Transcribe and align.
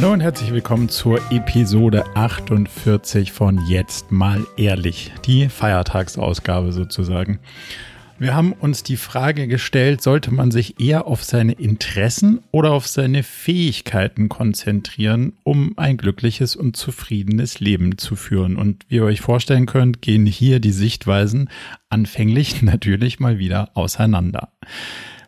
Hallo 0.00 0.12
und 0.12 0.20
herzlich 0.20 0.52
willkommen 0.52 0.88
zur 0.88 1.20
Episode 1.32 2.04
48 2.14 3.32
von 3.32 3.66
Jetzt 3.66 4.12
mal 4.12 4.46
ehrlich, 4.56 5.10
die 5.24 5.48
Feiertagsausgabe 5.48 6.70
sozusagen. 6.70 7.40
Wir 8.16 8.32
haben 8.32 8.52
uns 8.52 8.84
die 8.84 8.96
Frage 8.96 9.48
gestellt, 9.48 10.00
sollte 10.00 10.32
man 10.32 10.52
sich 10.52 10.78
eher 10.78 11.08
auf 11.08 11.24
seine 11.24 11.54
Interessen 11.54 12.38
oder 12.52 12.70
auf 12.70 12.86
seine 12.86 13.24
Fähigkeiten 13.24 14.28
konzentrieren, 14.28 15.32
um 15.42 15.76
ein 15.76 15.96
glückliches 15.96 16.54
und 16.54 16.76
zufriedenes 16.76 17.58
Leben 17.58 17.98
zu 17.98 18.14
führen. 18.14 18.54
Und 18.54 18.84
wie 18.88 18.96
ihr 18.96 19.04
euch 19.04 19.20
vorstellen 19.20 19.66
könnt, 19.66 20.00
gehen 20.00 20.26
hier 20.26 20.60
die 20.60 20.70
Sichtweisen 20.70 21.50
anfänglich 21.88 22.62
natürlich 22.62 23.18
mal 23.18 23.40
wieder 23.40 23.70
auseinander. 23.74 24.52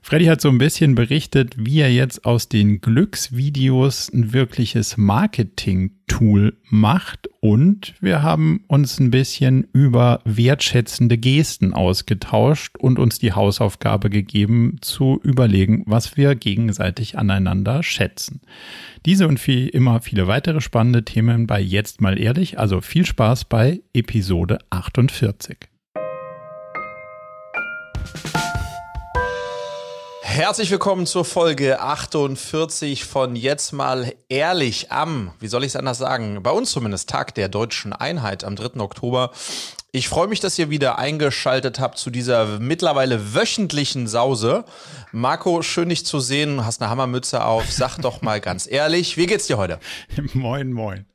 Freddy 0.02 0.27
hat 0.27 0.40
so 0.40 0.48
ein 0.48 0.59
bisschen 0.59 0.95
berichtet, 0.95 1.54
wie 1.59 1.80
er 1.80 1.92
jetzt 1.92 2.24
aus 2.24 2.48
den 2.48 2.80
Glücksvideos 2.80 4.10
ein 4.12 4.32
wirkliches 4.32 4.96
Marketing-Tool 4.96 6.56
macht 6.64 7.28
und 7.40 7.95
wir 8.00 8.23
haben 8.23 8.64
uns 8.66 8.98
ein 8.98 9.10
bisschen 9.10 9.66
über 9.73 10.20
wertschätzende 10.24 11.18
Gesten 11.18 11.73
ausgetauscht 11.74 12.76
und 12.78 12.98
uns 12.98 13.18
die 13.18 13.32
Hausaufgabe 13.32 14.10
gegeben 14.10 14.76
zu 14.80 15.20
überlegen, 15.23 15.84
was 15.86 16.16
wir 16.16 16.34
gegenseitig 16.34 17.18
aneinander 17.18 17.82
schätzen. 17.82 18.40
Diese 19.06 19.26
und 19.28 19.45
wie 19.46 19.68
immer 19.68 20.01
viele 20.01 20.26
weitere 20.26 20.60
spannende 20.60 21.04
Themen 21.04 21.46
bei 21.46 21.60
Jetzt 21.60 22.01
mal 22.01 22.18
ehrlich, 22.18 22.59
also 22.59 22.80
viel 22.80 23.06
Spaß 23.06 23.46
bei 23.46 23.80
Episode 23.95 24.59
48. 24.70 25.70
Herzlich 30.32 30.70
willkommen 30.70 31.06
zur 31.06 31.24
Folge 31.24 31.80
48 31.80 33.04
von 33.04 33.34
Jetzt 33.34 33.73
mal 33.73 34.14
ehrlich 34.28 34.92
am, 34.92 35.32
wie 35.40 35.48
soll 35.48 35.64
ich 35.64 35.70
es 35.70 35.76
anders 35.76 35.98
sagen, 35.98 36.40
bei 36.45 36.52
uns 36.52 36.70
zumindest 36.70 37.10
Tag 37.10 37.34
der 37.34 37.48
deutschen 37.48 37.92
Einheit 37.92 38.45
am 38.45 38.54
3. 38.54 38.78
Oktober. 38.78 39.32
Ich 39.93 40.09
freue 40.09 40.29
mich, 40.29 40.38
dass 40.38 40.57
ihr 40.57 40.71
wieder 40.71 41.01
eingeschaltet 41.01 41.80
habt 41.80 41.99
zu 41.99 42.10
dieser 42.10 42.60
mittlerweile 42.60 43.35
wöchentlichen 43.35 44.07
Sause. 44.07 44.65
Marco, 45.10 45.63
schön 45.63 45.88
dich 45.88 46.07
zu 46.07 46.21
sehen. 46.21 46.59
Du 46.59 46.65
hast 46.65 46.80
eine 46.80 46.88
Hammermütze 46.88 47.45
auf. 47.45 47.73
Sag 47.73 47.99
doch 47.99 48.23
mal 48.23 48.41
ganz 48.41 48.71
ehrlich, 48.71 49.16
wie 49.16 49.27
geht's 49.27 49.49
dir 49.49 49.59
heute? 49.59 49.80
Moin, 50.33 50.73
moin. 50.73 51.07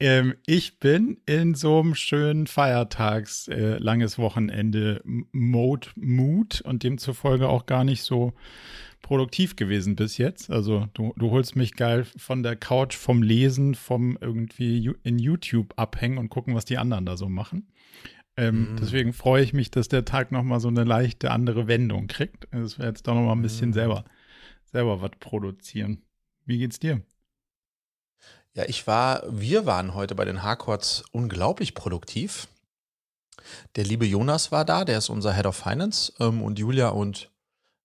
Ähm, 0.00 0.34
ich 0.46 0.78
bin 0.78 1.18
in 1.26 1.54
so 1.54 1.80
einem 1.80 1.94
schönen 1.94 2.46
Feiertags 2.46 3.48
äh, 3.48 3.76
langes 3.76 4.16
Wochenende 4.16 5.02
Mode 5.04 5.88
Mood 5.96 6.62
und 6.62 6.84
demzufolge 6.84 7.50
auch 7.50 7.66
gar 7.66 7.84
nicht 7.84 8.02
so 8.02 8.32
produktiv 9.02 9.56
gewesen 9.56 9.94
bis 9.94 10.16
jetzt. 10.16 10.50
Also 10.50 10.88
du, 10.94 11.12
du 11.18 11.30
holst 11.32 11.54
mich 11.54 11.74
geil 11.74 12.06
von 12.16 12.42
der 12.42 12.56
Couch, 12.56 12.96
vom 12.96 13.22
Lesen, 13.22 13.74
vom 13.74 14.16
irgendwie 14.18 14.90
in 15.02 15.18
YouTube 15.18 15.74
abhängen 15.76 16.16
und 16.16 16.30
gucken, 16.30 16.54
was 16.54 16.64
die 16.64 16.78
anderen 16.78 17.04
da 17.04 17.18
so 17.18 17.28
machen. 17.28 17.66
Ähm, 18.36 18.74
mm. 18.74 18.76
Deswegen 18.80 19.12
freue 19.12 19.42
ich 19.42 19.52
mich, 19.52 19.70
dass 19.70 19.88
der 19.88 20.04
Tag 20.04 20.32
nochmal 20.32 20.60
so 20.60 20.68
eine 20.68 20.84
leichte 20.84 21.30
andere 21.30 21.66
Wendung 21.66 22.06
kriegt. 22.06 22.46
Das 22.50 22.78
wäre 22.78 22.88
jetzt 22.88 23.06
doch 23.06 23.14
nochmal 23.14 23.36
ein 23.36 23.42
bisschen 23.42 23.70
mm. 23.70 23.74
selber, 23.74 24.04
selber 24.64 25.02
was 25.02 25.10
produzieren. 25.20 26.02
Wie 26.44 26.58
geht's 26.58 26.78
dir? 26.78 27.02
Ja, 28.54 28.64
ich 28.66 28.86
war, 28.86 29.22
wir 29.28 29.64
waren 29.66 29.94
heute 29.94 30.14
bei 30.14 30.24
den 30.24 30.42
Hardcourts 30.42 31.04
unglaublich 31.12 31.74
produktiv. 31.74 32.48
Der 33.76 33.84
liebe 33.84 34.06
Jonas 34.06 34.52
war 34.52 34.64
da, 34.64 34.84
der 34.84 34.98
ist 34.98 35.08
unser 35.08 35.34
Head 35.34 35.46
of 35.46 35.56
Finance 35.56 36.12
ähm, 36.20 36.42
und 36.42 36.58
Julia 36.58 36.88
und 36.88 37.30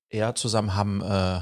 er 0.09 0.35
zusammen 0.35 0.75
haben 0.75 1.01
äh, 1.01 1.37
äh 1.37 1.41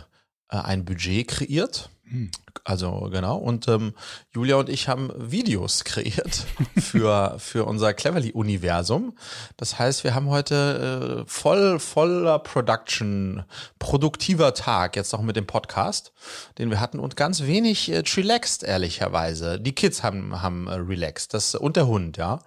ein 0.49 0.85
Budget 0.85 1.27
kreiert 1.27 1.89
hm. 2.03 2.31
Also 2.63 3.09
genau. 3.11 3.37
Und 3.37 3.67
ähm, 3.67 3.93
Julia 4.33 4.55
und 4.55 4.69
ich 4.69 4.87
haben 4.87 5.11
Videos 5.15 5.83
kreiert 5.83 6.45
für, 6.77 7.35
für 7.37 7.65
unser 7.65 7.93
Cleverly-Universum. 7.93 9.17
Das 9.57 9.77
heißt, 9.77 10.03
wir 10.03 10.15
haben 10.15 10.29
heute 10.29 11.23
äh, 11.25 11.29
voll, 11.29 11.79
voller 11.79 12.39
Production, 12.39 13.43
produktiver 13.79 14.53
Tag, 14.53 14.95
jetzt 14.95 15.11
noch 15.13 15.21
mit 15.21 15.35
dem 15.35 15.47
Podcast, 15.47 16.13
den 16.57 16.69
wir 16.69 16.79
hatten 16.79 16.99
und 16.99 17.15
ganz 17.15 17.43
wenig 17.43 17.91
äh, 17.91 18.03
relaxed, 18.15 18.63
ehrlicherweise. 18.63 19.59
Die 19.59 19.75
Kids 19.75 20.03
haben, 20.03 20.41
haben 20.41 20.67
äh, 20.67 20.75
relaxed, 20.75 21.33
das 21.33 21.55
und 21.55 21.75
der 21.75 21.87
Hund, 21.87 22.17
ja. 22.17 22.39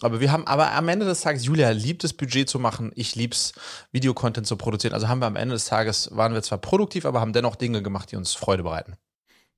Aber 0.00 0.20
wir 0.20 0.32
haben, 0.32 0.46
aber 0.46 0.72
am 0.72 0.88
Ende 0.88 1.06
des 1.06 1.20
Tages, 1.20 1.44
Julia 1.44 1.70
liebt 1.70 2.02
es, 2.02 2.12
Budget 2.12 2.48
zu 2.48 2.58
machen. 2.58 2.90
Ich 2.96 3.14
lieb's, 3.14 3.52
Videocontent 3.92 4.46
zu 4.46 4.56
produzieren. 4.56 4.94
Also 4.94 5.08
haben 5.08 5.20
wir 5.20 5.26
am 5.26 5.36
Ende 5.36 5.54
des 5.54 5.66
Tages, 5.66 6.10
waren 6.12 6.34
wir 6.34 6.42
zwar 6.42 6.58
produktiv, 6.58 7.06
aber 7.06 7.20
haben 7.20 7.32
dennoch 7.32 7.54
Dinge 7.54 7.82
gemacht, 7.82 8.10
die 8.10 8.16
uns 8.16 8.34
Freude 8.34 8.64
bereiten. 8.64 8.96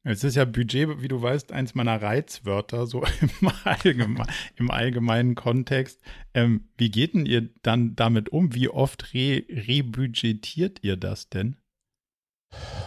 Es 0.06 0.22
ist 0.22 0.34
ja 0.34 0.44
Budget, 0.44 1.00
wie 1.00 1.09
du 1.09 1.22
weißt, 1.22 1.50
eins 1.53 1.75
meiner 1.75 2.00
Reizwörter, 2.00 2.87
so 2.87 3.03
im, 3.20 3.50
allgemein, 3.65 4.26
im 4.56 4.70
allgemeinen 4.70 5.34
Kontext. 5.34 6.00
Ähm, 6.34 6.69
wie 6.76 6.91
geht 6.91 7.15
denn 7.15 7.25
ihr 7.25 7.48
dann 7.62 7.97
damit 7.97 8.28
um? 8.28 8.54
Wie 8.54 8.69
oft 8.69 9.15
re 9.15 9.44
rebudgetiert 9.48 10.84
ihr 10.84 10.98
das 10.98 11.31
denn? 11.31 11.56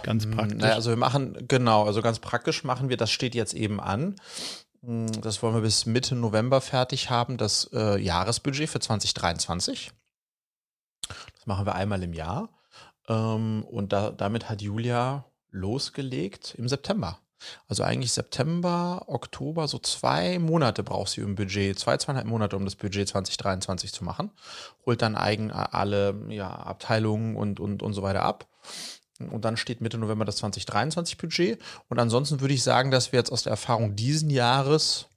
Ganz 0.04 0.26
hm, 0.26 0.32
praktisch. 0.32 0.58
Naja, 0.60 0.76
also 0.76 0.92
wir 0.92 0.98
machen, 0.98 1.46
genau, 1.48 1.86
also 1.86 2.04
ganz 2.04 2.20
praktisch 2.20 2.64
machen 2.64 2.90
wir, 2.90 2.98
das 2.98 3.12
steht 3.12 3.34
jetzt 3.34 3.56
eben 3.56 3.80
an. 3.80 4.16
Hm, 4.84 5.08
das 5.22 5.42
wollen 5.42 5.56
wir 5.56 5.62
bis 5.62 5.88
Mitte 5.88 6.16
November 6.16 6.62
fertig 6.62 7.10
haben, 7.10 7.38
das 7.38 7.68
äh, 7.74 8.00
Jahresbudget 8.00 8.70
für 8.70 8.80
2023. 8.80 9.92
Das 11.08 11.48
machen 11.48 11.66
wir 11.66 11.74
einmal 11.74 12.04
im 12.04 12.14
Jahr. 12.14 12.50
Ähm, 13.08 13.64
und 13.64 13.92
da, 13.92 14.12
damit 14.12 14.50
hat 14.50 14.62
Julia 14.62 15.26
losgelegt 15.58 16.56
im 16.58 16.68
September. 16.68 17.20
Also 17.68 17.84
eigentlich 17.84 18.12
September, 18.12 19.04
Oktober, 19.08 19.68
so 19.68 19.78
zwei 19.80 20.40
Monate 20.40 20.84
braucht 20.84 21.10
sie 21.10 21.22
im 21.22 21.36
Budget, 21.36 21.78
zwei, 21.78 21.98
zweieinhalb 21.98 22.28
Monate, 22.28 22.56
um 22.56 22.66
das 22.66 22.76
Budget 22.76 23.08
2023 23.08 23.94
zu 23.94 24.04
machen. 24.04 24.32
Holt 24.86 25.02
dann 25.02 25.16
eigen 25.16 25.52
alle 25.52 26.16
ja, 26.30 26.50
Abteilungen 26.50 27.36
und, 27.36 27.60
und, 27.60 27.84
und 27.84 27.94
so 27.94 28.02
weiter 28.02 28.24
ab. 28.24 28.48
Und 29.20 29.46
dann 29.46 29.58
steht 29.58 29.82
Mitte 29.82 29.98
November 29.98 30.26
das 30.26 30.38
2023 30.38 31.18
Budget. 31.18 31.62
Und 31.90 32.00
ansonsten 32.00 32.42
würde 32.42 32.54
ich 32.54 32.64
sagen, 32.64 32.92
dass 32.92 33.12
wir 33.12 33.20
jetzt 33.20 33.32
aus 33.32 33.44
der 33.44 33.52
Erfahrung 33.52 33.96
diesen 33.96 34.30
Jahres, 34.30 35.08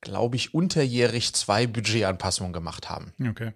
glaube 0.00 0.36
ich, 0.36 0.54
unterjährig 0.54 1.32
zwei 1.34 1.66
Budgetanpassungen 1.66 2.52
gemacht 2.52 2.88
haben. 2.88 3.12
Okay. 3.20 3.52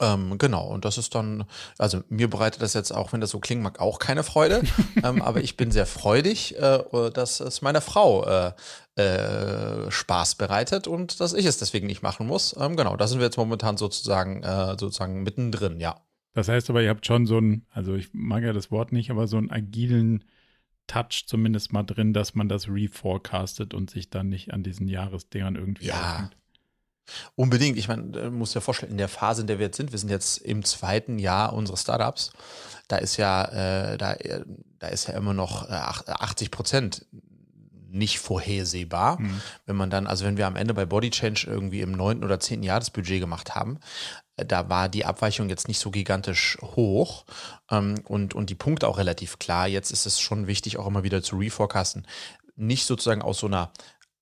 Ähm, 0.00 0.38
genau, 0.38 0.66
und 0.66 0.84
das 0.84 0.98
ist 0.98 1.14
dann, 1.14 1.44
also 1.78 2.02
mir 2.08 2.28
bereitet 2.28 2.62
das 2.62 2.74
jetzt 2.74 2.90
auch, 2.90 3.12
wenn 3.12 3.20
das 3.20 3.30
so 3.30 3.38
klingen 3.38 3.62
mag, 3.62 3.80
auch 3.80 4.00
keine 4.00 4.24
Freude. 4.24 4.62
ähm, 5.04 5.22
aber 5.22 5.40
ich 5.42 5.56
bin 5.56 5.70
sehr 5.70 5.86
freudig, 5.86 6.56
äh, 6.58 7.10
dass 7.12 7.40
es 7.40 7.62
meiner 7.62 7.80
Frau 7.80 8.24
äh, 8.26 8.52
äh, 9.00 9.90
Spaß 9.90 10.34
bereitet 10.34 10.88
und 10.88 11.20
dass 11.20 11.32
ich 11.32 11.46
es 11.46 11.58
deswegen 11.58 11.86
nicht 11.86 12.02
machen 12.02 12.26
muss. 12.26 12.56
Ähm, 12.58 12.76
genau, 12.76 12.96
da 12.96 13.06
sind 13.06 13.18
wir 13.18 13.24
jetzt 13.24 13.36
momentan 13.36 13.76
sozusagen, 13.76 14.42
äh, 14.42 14.76
sozusagen 14.78 15.22
mittendrin, 15.22 15.78
ja. 15.78 16.00
Das 16.32 16.48
heißt 16.48 16.70
aber, 16.70 16.82
ihr 16.82 16.90
habt 16.90 17.06
schon 17.06 17.26
so 17.26 17.38
ein, 17.38 17.64
also 17.70 17.94
ich 17.94 18.08
mag 18.12 18.42
ja 18.42 18.52
das 18.52 18.72
Wort 18.72 18.90
nicht, 18.90 19.10
aber 19.10 19.28
so 19.28 19.36
einen 19.36 19.50
agilen 19.50 20.24
Touch 20.88 21.24
zumindest 21.26 21.72
mal 21.72 21.84
drin, 21.84 22.12
dass 22.12 22.34
man 22.34 22.48
das 22.48 22.68
reforecastet 22.68 23.72
und 23.72 23.90
sich 23.90 24.10
dann 24.10 24.28
nicht 24.28 24.52
an 24.52 24.64
diesen 24.64 24.88
Jahresdingern 24.88 25.54
irgendwie 25.54 25.86
ja. 25.86 26.14
Aufnimmt. 26.14 26.36
Unbedingt. 27.34 27.76
Ich 27.78 27.88
meine, 27.88 28.04
du 28.04 28.30
musst 28.30 28.54
dir 28.54 28.60
vorstellen, 28.60 28.92
in 28.92 28.98
der 28.98 29.08
Phase, 29.08 29.42
in 29.42 29.46
der 29.46 29.58
wir 29.58 29.66
jetzt 29.66 29.76
sind, 29.76 29.92
wir 29.92 29.98
sind 29.98 30.10
jetzt 30.10 30.38
im 30.38 30.64
zweiten 30.64 31.18
Jahr 31.18 31.52
unseres 31.52 31.82
Startups, 31.82 32.32
da 32.88 32.96
ist 32.96 33.16
ja, 33.16 33.44
äh, 33.92 33.98
da, 33.98 34.12
äh, 34.14 34.44
da 34.78 34.88
ist 34.88 35.08
ja 35.08 35.14
immer 35.14 35.34
noch 35.34 35.68
80 35.68 36.46
äh, 36.46 36.50
Prozent 36.50 37.06
nicht 37.94 38.18
vorhersehbar. 38.18 39.20
Mhm. 39.20 39.40
Wenn 39.66 39.76
man 39.76 39.88
dann, 39.88 40.06
also 40.06 40.24
wenn 40.24 40.36
wir 40.36 40.46
am 40.46 40.56
Ende 40.56 40.74
bei 40.74 40.84
Body 40.84 41.10
Change 41.10 41.46
irgendwie 41.46 41.80
im 41.80 41.92
neunten 41.92 42.24
oder 42.24 42.40
zehnten 42.40 42.64
Jahr 42.64 42.80
das 42.80 42.90
Budget 42.90 43.20
gemacht 43.20 43.54
haben, 43.54 43.78
äh, 44.36 44.44
da 44.44 44.68
war 44.68 44.88
die 44.88 45.04
Abweichung 45.04 45.48
jetzt 45.48 45.68
nicht 45.68 45.78
so 45.78 45.90
gigantisch 45.90 46.58
hoch 46.60 47.24
ähm, 47.70 47.94
und, 48.04 48.34
und 48.34 48.50
die 48.50 48.56
Punkte 48.56 48.88
auch 48.88 48.98
relativ 48.98 49.38
klar. 49.38 49.68
Jetzt 49.68 49.92
ist 49.92 50.06
es 50.06 50.20
schon 50.20 50.46
wichtig, 50.46 50.76
auch 50.76 50.86
immer 50.86 51.04
wieder 51.04 51.22
zu 51.22 51.36
reforecasten. 51.36 52.06
Nicht 52.56 52.86
sozusagen 52.86 53.22
aus 53.22 53.38
so 53.38 53.46
einer 53.46 53.72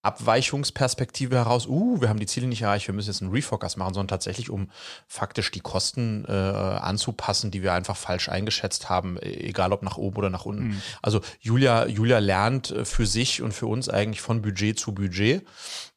Abweichungsperspektive 0.02 1.36
heraus, 1.36 1.68
uh, 1.68 2.00
wir 2.00 2.08
haben 2.08 2.18
die 2.18 2.26
Ziele 2.26 2.48
nicht 2.48 2.62
erreicht, 2.62 2.88
wir 2.88 2.94
müssen 2.94 3.10
jetzt 3.10 3.22
einen 3.22 3.30
Refocus 3.30 3.76
machen, 3.76 3.94
sondern 3.94 4.08
tatsächlich, 4.08 4.50
um 4.50 4.68
faktisch 5.06 5.52
die 5.52 5.60
Kosten 5.60 6.24
äh, 6.26 6.32
anzupassen, 6.32 7.52
die 7.52 7.62
wir 7.62 7.72
einfach 7.72 7.96
falsch 7.96 8.28
eingeschätzt 8.28 8.88
haben, 8.88 9.16
e-, 9.18 9.48
egal 9.48 9.72
ob 9.72 9.82
nach 9.82 9.98
oben 9.98 10.16
oder 10.16 10.30
nach 10.30 10.44
unten. 10.44 10.68
Mhm. 10.68 10.82
Also 11.02 11.20
Julia, 11.40 11.86
Julia 11.86 12.18
lernt 12.18 12.72
äh, 12.72 12.84
für 12.84 13.06
sich 13.06 13.42
und 13.42 13.52
für 13.52 13.66
uns 13.66 13.88
eigentlich 13.88 14.20
von 14.20 14.42
Budget 14.42 14.78
zu 14.78 14.92
Budget 14.92 15.46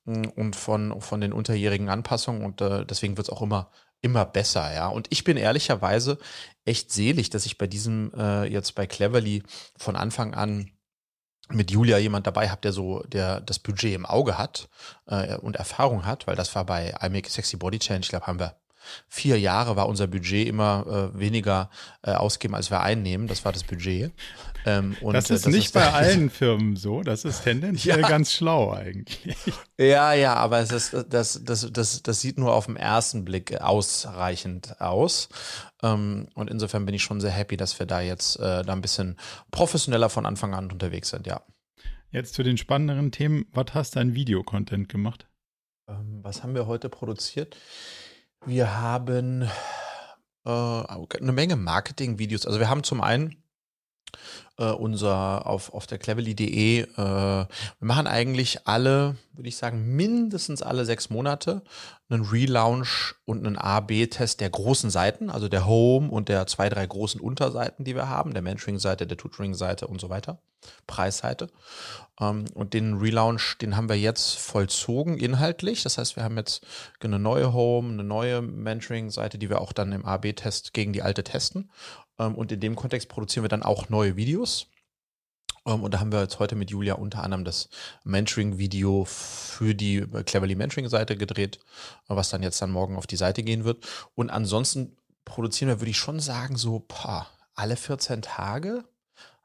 mm, 0.06 0.25
und 0.36 0.56
von, 0.56 1.02
von 1.02 1.19
den 1.19 1.34
unterjährigen 1.34 1.90
Anpassungen 1.90 2.44
und 2.44 2.62
äh, 2.62 2.86
deswegen 2.86 3.18
wird 3.18 3.28
es 3.28 3.34
auch 3.34 3.42
immer 3.42 3.72
immer 4.02 4.25
besser, 4.25 4.72
ja. 4.72 4.88
Und 4.88 5.07
ich 5.10 5.24
bin 5.24 5.36
ehrlicherweise 5.36 6.19
echt 6.63 6.92
selig, 6.92 7.31
dass 7.31 7.48
ich 7.48 7.57
bei 7.57 7.66
diesem 7.66 8.12
äh, 8.16 8.46
jetzt 8.46 8.75
bei 8.75 8.86
Cleverly 8.86 9.42
von 9.78 9.96
Anfang 9.96 10.36
an 10.36 10.69
mit 11.50 11.71
Julia 11.71 11.97
jemand 11.97 12.27
dabei 12.27 12.50
habt, 12.50 12.65
der 12.65 12.74
so 12.74 13.03
der 13.03 13.39
das 13.42 13.59
Budget 13.59 13.94
im 13.94 14.06
Auge 14.06 14.38
hat 14.38 14.68
äh, 15.07 15.36
und 15.38 15.56
Erfahrung 15.56 16.06
hat, 16.06 16.27
weil 16.27 16.36
das 16.36 16.56
war 16.56 16.65
bei 16.65 16.95
I 17.01 17.09
Make 17.09 17.27
a 17.27 17.31
Sexy 17.31 17.57
Body 17.57 17.80
Change, 17.80 18.01
ich 18.01 18.09
glaube, 18.09 18.27
haben 18.27 18.39
wir 18.39 18.56
vier 19.08 19.40
Jahre 19.40 19.76
war 19.76 19.88
unser 19.88 20.08
Budget 20.08 20.48
immer 20.48 21.12
äh, 21.16 21.20
weniger 21.20 21.70
äh, 22.04 22.12
ausgeben, 22.12 22.56
als 22.56 22.70
wir 22.72 22.82
einnehmen. 22.82 23.28
Das 23.28 23.46
war 23.46 23.52
das 23.52 23.64
Budget. 23.64 24.12
Ähm, 24.66 24.98
und, 25.02 25.14
das 25.14 25.30
ist 25.30 25.46
das 25.46 25.54
nicht 25.54 25.66
ist 25.66 25.74
bei 25.74 25.92
allen 25.94 26.30
Firmen 26.30 26.76
so. 26.76 27.02
Das 27.02 27.24
ist 27.24 27.44
tendenziell 27.44 28.00
ja. 28.02 28.08
ganz 28.08 28.34
schlau 28.34 28.72
eigentlich. 28.72 29.38
Ja, 29.78 30.14
ja, 30.14 30.34
aber 30.36 30.60
es 30.60 30.72
ist, 30.72 30.96
das, 31.10 31.42
das, 31.44 31.72
das, 31.72 32.02
das 32.02 32.22
sieht 32.22 32.38
nur 32.38 32.54
auf 32.54 32.66
den 32.66 32.76
ersten 32.76 33.26
Blick 33.26 33.62
ausreichend 33.62 34.82
aus. 34.82 35.30
Ähm, 35.84 36.28
und 36.34 36.50
insofern 36.50 36.86
bin 36.86 36.96
ich 36.96 37.04
schon 37.04 37.22
sehr 37.22 37.31
happy, 37.31 37.58
dass 37.58 37.78
wir 37.80 37.86
da 37.86 38.02
jetzt 38.02 38.38
äh, 38.40 38.64
da 38.64 38.74
ein 38.74 38.81
bisschen 38.81 39.18
professioneller 39.52 40.10
von 40.10 40.26
Anfang 40.26 40.54
an 40.54 40.72
unterwegs 40.72 41.10
sind, 41.10 41.28
ja. 41.28 41.42
Jetzt 42.12 42.34
zu 42.34 42.44
den 42.44 42.58
spannenderen 42.58 43.12
Themen. 43.12 43.46
Was 43.52 43.74
hast 43.74 43.96
du 43.96 44.00
an 44.00 44.16
Videocontent 44.16 44.90
gemacht? 44.90 45.28
Ähm, 45.88 46.20
was 46.24 46.44
haben 46.44 46.56
wir 46.56 46.66
heute 46.66 46.90
produziert? 46.90 47.58
Wir 48.45 48.80
haben 48.80 49.50
äh, 50.45 50.50
eine 50.50 51.31
Menge 51.31 51.56
Marketing-Videos. 51.56 52.45
Also 52.45 52.59
wir 52.59 52.69
haben 52.69 52.83
zum 52.83 53.01
einen 53.01 53.44
äh, 54.57 54.72
unser 54.72 55.46
auf, 55.46 55.74
auf 55.74 55.88
der 55.88 55.98
cleverly.de. 55.98 56.81
Äh, 56.81 56.88
wir 56.96 57.48
machen 57.80 58.07
eigentlich 58.07 58.68
alle, 58.68 59.16
würde 59.34 59.50
ich 59.50 59.57
sagen, 59.57 59.96
mindestens 59.96 60.62
alle 60.62 60.86
sechs 60.86 61.10
Monate 61.10 61.62
einen 62.10 62.24
Relaunch 62.24 63.16
und 63.25 63.46
einen 63.46 63.57
A-B-Test 63.57 64.40
der 64.40 64.50
großen 64.50 64.90
Seiten, 64.90 65.30
also 65.30 65.48
der 65.48 65.66
Home 65.66 66.10
und 66.10 66.30
der 66.30 66.46
zwei, 66.46 66.69
drei 66.69 66.86
großen 66.86 67.19
Unterseiten, 67.19 67.84
die 67.84 67.96
wir 67.96 68.10
haben, 68.10 68.34
der 68.34 68.44
Mentoring-Seite, 68.44 69.07
der 69.07 69.18
Tutoring-Seite 69.18 69.88
und 69.88 70.00
so 70.00 70.10
weiter, 70.10 70.38
Preisseite. 70.86 71.50
Ähm, 72.19 72.46
und 72.54 72.74
den 72.74 72.98
Relaunch, 72.98 73.57
den 73.57 73.75
haben 73.75 73.90
wir 73.90 73.98
jetzt 73.98 74.38
vollzogen 74.38 75.18
inhaltlich. 75.18 75.81
Das 75.81 75.98
heißt, 75.98 76.16
wir 76.16 76.24
haben 76.24 76.38
jetzt 76.38 76.66
eine 77.02 77.19
neue 77.19 77.54
Home, 77.54 77.94
eine 77.94 78.04
neue 78.04 78.42
Mentoring-Seite, 78.42 79.38
die 79.40 79.50
wir 79.50 79.62
auch 79.62 79.74
dann 79.74 79.92
im 79.92 80.06
A-B-Test 80.06 80.74
gegen 80.74 80.94
die 80.94 81.02
alte 81.02 81.24
testen. 81.24 81.72
Ähm, 82.20 82.36
und 82.36 82.52
in 82.52 82.60
dem 82.60 82.76
Kontext 82.76 83.10
produzieren 83.10 83.44
wir 83.44 83.50
dann 83.50 83.64
auch 83.64 83.90
neue 83.90 84.16
Videos. 84.16 84.68
Ähm, 85.66 85.84
und 85.84 85.94
da 85.94 86.00
haben 86.00 86.12
wir 86.12 86.22
jetzt 86.22 86.40
heute 86.40 86.56
mit 86.56 86.72
Julia 86.72 86.96
unter 86.96 87.24
anderem 87.24 87.44
das 87.44 87.70
Mentoring-Video 88.04 89.06
für 89.06 89.74
die 89.74 90.02
Cleverly 90.02 90.56
Mentoring-Seite 90.56 91.18
gedreht, 91.18 91.60
was 92.08 92.30
dann 92.30 92.44
jetzt 92.44 92.62
dann 92.62 92.72
morgen 92.72 92.96
auf 92.96 93.08
die 93.08 93.18
Seite 93.18 93.44
gehen 93.44 93.64
wird. 93.64 93.86
Und 94.16 94.30
ansonsten 94.30 94.96
produzieren 95.26 95.70
wir, 95.70 95.82
würde 95.82 95.92
ich 95.92 95.98
schon 95.98 96.20
sagen, 96.20 96.56
so 96.56 96.80
paar, 96.80 97.30
alle 97.56 97.76
14 97.76 98.22
Tage. 98.22 98.84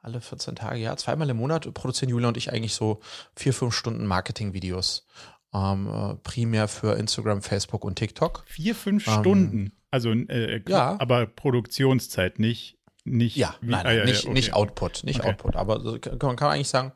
Alle 0.03 0.23
14 0.23 0.57
Tage, 0.57 0.79
ja, 0.79 0.97
zweimal 0.97 1.29
im 1.29 1.37
Monat 1.37 1.73
produzieren 1.75 2.09
Julia 2.09 2.29
und 2.29 2.39
ich 2.39 2.51
eigentlich 2.51 2.75
so 2.75 3.01
vier, 3.37 3.53
fünf 3.53 3.75
Stunden 3.75 4.07
Marketing-Videos. 4.07 5.07
Ähm, 5.53 5.89
äh, 5.89 6.15
primär 6.23 6.69
für 6.69 6.97
Instagram, 6.97 7.43
Facebook 7.43 7.85
und 7.85 7.97
TikTok. 7.97 8.45
Vier, 8.47 8.75
fünf 8.75 9.07
ähm, 9.07 9.13
Stunden? 9.21 9.73
Also, 9.91 10.13
äh, 10.13 10.63
ja. 10.69 10.97
aber 10.99 11.27
Produktionszeit 11.27 12.39
nicht. 12.39 12.77
Nicht, 13.05 13.37
ja, 13.37 13.55
wie, 13.63 13.71
nein, 13.71 13.87
ah, 13.87 13.93
ja, 13.93 14.05
nicht, 14.05 14.25
okay. 14.25 14.35
nicht 14.35 14.53
Output, 14.53 15.05
nicht 15.05 15.21
okay. 15.21 15.31
Output. 15.31 15.57
Aber 15.57 15.83
man 15.83 16.37
kann 16.37 16.51
eigentlich 16.51 16.69
sagen, 16.69 16.93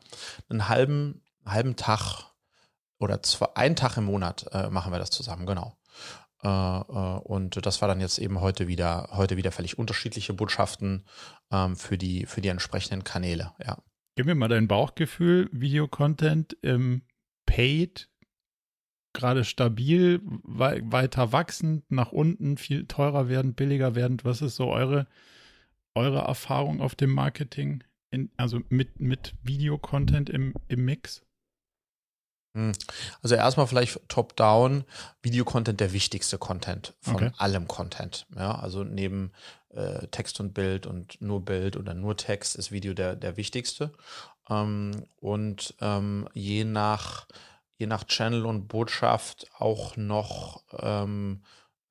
einen 0.49 0.69
halben, 0.69 1.23
halben 1.43 1.75
Tag 1.75 2.25
oder 2.99 3.23
zwei, 3.23 3.47
einen 3.55 3.75
Tag 3.75 3.97
im 3.97 4.05
Monat 4.05 4.45
äh, 4.51 4.69
machen 4.69 4.91
wir 4.91 4.99
das 4.99 5.09
zusammen, 5.09 5.47
genau. 5.47 5.75
Äh, 6.43 6.47
äh, 6.47 7.19
und 7.23 7.65
das 7.65 7.81
war 7.81 7.87
dann 7.87 7.99
jetzt 7.99 8.19
eben 8.19 8.39
heute 8.39 8.67
wieder, 8.67 9.09
heute 9.13 9.35
wieder 9.35 9.51
völlig 9.51 9.79
unterschiedliche 9.79 10.33
Botschaften 10.33 11.05
ähm, 11.51 11.75
für, 11.75 11.97
die, 11.97 12.27
für 12.27 12.41
die 12.41 12.49
entsprechenden 12.49 13.03
Kanäle, 13.03 13.53
ja. 13.65 13.77
Gib 14.15 14.27
mir 14.27 14.35
mal 14.35 14.47
dein 14.47 14.69
Bauchgefühl, 14.69 15.49
Videocontent 15.51 16.53
im 16.61 17.01
Paid 17.45 18.09
gerade 19.15 19.43
stabil, 19.43 20.21
we 20.43 20.81
weiter 20.85 21.31
wachsend, 21.31 21.89
nach 21.89 22.11
unten, 22.11 22.57
viel 22.57 22.85
teurer 22.85 23.27
werden, 23.27 23.55
billiger 23.55 23.95
werden. 23.95 24.19
Was 24.23 24.41
ist 24.41 24.55
so 24.55 24.67
eure, 24.67 25.07
eure 25.95 26.19
Erfahrung 26.19 26.81
auf 26.81 26.93
dem 26.93 27.11
Marketing, 27.11 27.83
in, 28.11 28.29
also 28.37 28.61
mit, 28.69 28.99
mit 28.99 29.33
Videocontent 29.41 30.29
im, 30.29 30.53
im 30.67 30.85
Mix? 30.85 31.23
Hm. 32.55 32.71
Also 33.21 33.35
erstmal 33.35 33.67
vielleicht 33.67 33.99
top-down, 34.07 34.85
Videocontent 35.21 35.79
der 35.79 35.91
wichtigste 35.91 36.37
Content 36.37 36.93
von 37.01 37.15
okay. 37.15 37.31
allem 37.37 37.67
Content. 37.67 38.27
Ja, 38.35 38.55
also 38.55 38.83
neben 38.83 39.31
äh, 39.69 40.07
Text 40.07 40.39
und 40.39 40.53
Bild 40.53 40.85
und 40.85 41.19
nur 41.21 41.43
Bild 41.43 41.75
oder 41.75 41.93
nur 41.93 42.15
Text 42.15 42.55
ist 42.55 42.71
Video 42.71 42.93
der, 42.93 43.15
der 43.15 43.35
wichtigste. 43.35 43.91
Ähm, 44.49 45.05
und 45.17 45.75
ähm, 45.81 46.29
je 46.33 46.63
nach 46.63 47.27
je 47.77 47.87
nach 47.87 48.03
Channel 48.05 48.45
und 48.45 48.67
Botschaft 48.67 49.47
auch 49.57 49.97
noch 49.97 50.61
ähm, 50.79 51.41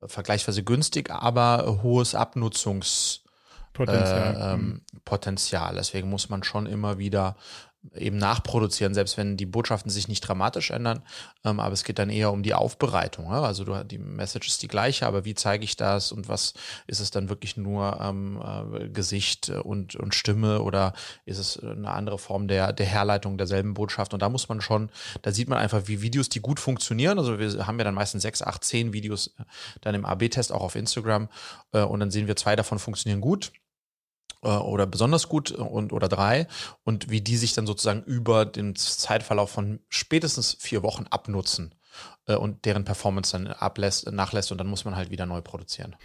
vergleichsweise 0.03 0.63
günstig, 0.63 1.11
aber 1.11 1.81
hohes 1.83 2.15
Abnutzungspotenzial. 2.15 4.35
Äh, 4.35 4.53
ähm, 4.53 4.81
Potenzial. 5.03 5.75
Deswegen 5.75 6.09
muss 6.09 6.29
man 6.29 6.43
schon 6.43 6.65
immer 6.65 6.97
wieder 6.97 7.35
eben 7.93 8.17
nachproduzieren, 8.17 8.93
selbst 8.93 9.17
wenn 9.17 9.37
die 9.37 9.45
Botschaften 9.45 9.91
sich 9.91 10.07
nicht 10.07 10.21
dramatisch 10.21 10.71
ändern. 10.71 11.01
Ähm, 11.43 11.59
aber 11.59 11.73
es 11.73 11.83
geht 11.83 11.99
dann 11.99 12.09
eher 12.09 12.31
um 12.31 12.43
die 12.43 12.53
Aufbereitung. 12.53 13.25
Ja? 13.25 13.41
Also 13.43 13.63
du, 13.63 13.83
die 13.83 13.97
Message 13.97 14.47
ist 14.47 14.61
die 14.63 14.67
gleiche, 14.67 15.05
aber 15.05 15.25
wie 15.25 15.35
zeige 15.35 15.63
ich 15.63 15.75
das 15.75 16.11
und 16.11 16.27
was 16.27 16.53
ist 16.87 16.99
es 16.99 17.11
dann 17.11 17.29
wirklich 17.29 17.57
nur 17.57 17.99
ähm, 18.01 18.41
äh, 18.41 18.89
Gesicht 18.89 19.49
und, 19.49 19.95
und 19.95 20.15
Stimme 20.15 20.61
oder 20.61 20.93
ist 21.25 21.37
es 21.37 21.59
eine 21.59 21.91
andere 21.91 22.17
Form 22.17 22.47
der, 22.47 22.73
der 22.73 22.85
Herleitung 22.85 23.37
derselben 23.37 23.73
Botschaft? 23.73 24.13
Und 24.13 24.21
da 24.21 24.29
muss 24.29 24.49
man 24.49 24.61
schon, 24.61 24.89
da 25.21 25.31
sieht 25.31 25.47
man 25.47 25.57
einfach, 25.57 25.83
wie 25.85 26.01
Videos, 26.01 26.29
die 26.29 26.39
gut 26.39 26.59
funktionieren. 26.59 27.19
Also 27.19 27.39
wir 27.39 27.67
haben 27.67 27.77
ja 27.77 27.83
dann 27.83 27.95
meistens 27.95 28.21
sechs, 28.21 28.41
acht, 28.41 28.63
zehn 28.63 28.93
Videos 28.93 29.27
äh, 29.39 29.43
dann 29.81 29.95
im 29.95 30.05
AB-Test 30.05 30.51
auch 30.51 30.61
auf 30.61 30.75
Instagram 30.75 31.29
äh, 31.71 31.81
und 31.81 31.99
dann 31.99 32.11
sehen 32.11 32.27
wir, 32.27 32.35
zwei 32.35 32.55
davon 32.55 32.79
funktionieren 32.79 33.21
gut 33.21 33.51
oder 34.49 34.85
besonders 34.85 35.29
gut 35.29 35.51
und 35.51 35.93
oder 35.93 36.07
drei 36.07 36.47
und 36.83 37.09
wie 37.09 37.21
die 37.21 37.37
sich 37.37 37.53
dann 37.53 37.67
sozusagen 37.67 38.03
über 38.03 38.45
den 38.45 38.75
Zeitverlauf 38.75 39.51
von 39.51 39.79
spätestens 39.89 40.57
vier 40.59 40.83
Wochen 40.83 41.05
abnutzen 41.09 41.75
äh, 42.27 42.35
und 42.35 42.65
deren 42.65 42.85
Performance 42.85 43.31
dann 43.31 43.47
ablässt, 43.47 44.11
nachlässt 44.11 44.51
und 44.51 44.57
dann 44.57 44.67
muss 44.67 44.85
man 44.85 44.95
halt 44.95 45.11
wieder 45.11 45.25
neu 45.25 45.41
produzieren. 45.41 45.95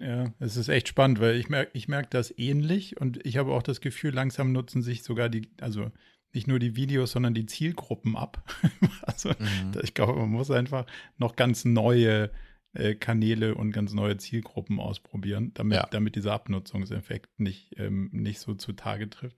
Ja, 0.00 0.26
es 0.38 0.56
ist 0.56 0.68
echt 0.68 0.88
spannend, 0.88 1.18
weil 1.20 1.36
ich 1.36 1.48
merke 1.48 1.70
ich 1.72 1.88
merk 1.88 2.10
das 2.10 2.36
ähnlich 2.36 3.00
und 3.00 3.24
ich 3.24 3.38
habe 3.38 3.52
auch 3.52 3.62
das 3.62 3.80
Gefühl, 3.80 4.12
langsam 4.12 4.52
nutzen 4.52 4.82
sich 4.82 5.02
sogar 5.02 5.30
die, 5.30 5.48
also 5.62 5.90
nicht 6.34 6.46
nur 6.46 6.58
die 6.58 6.76
Videos, 6.76 7.12
sondern 7.12 7.32
die 7.34 7.46
Zielgruppen 7.46 8.16
ab. 8.16 8.44
also 9.02 9.30
mhm. 9.30 9.72
ich 9.82 9.94
glaube, 9.94 10.14
man 10.14 10.28
muss 10.28 10.50
einfach 10.50 10.86
noch 11.16 11.36
ganz 11.36 11.64
neue 11.64 12.30
äh, 12.74 12.94
Kanäle 12.94 13.54
und 13.54 13.72
ganz 13.72 13.92
neue 13.92 14.16
Zielgruppen 14.16 14.80
ausprobieren, 14.80 15.52
damit, 15.54 15.76
ja. 15.76 15.88
damit 15.90 16.16
dieser 16.16 16.32
Abnutzungseffekt 16.32 17.38
nicht, 17.38 17.78
ähm, 17.78 18.10
nicht 18.12 18.40
so 18.40 18.54
zutage 18.54 19.08
trifft. 19.10 19.36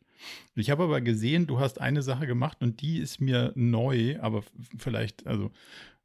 Ich 0.54 0.70
habe 0.70 0.84
aber 0.84 1.00
gesehen, 1.00 1.46
du 1.46 1.58
hast 1.58 1.80
eine 1.80 2.02
Sache 2.02 2.26
gemacht 2.26 2.62
und 2.62 2.80
die 2.80 2.98
ist 2.98 3.20
mir 3.20 3.52
neu, 3.56 4.18
aber 4.20 4.44
vielleicht, 4.78 5.26
also 5.26 5.50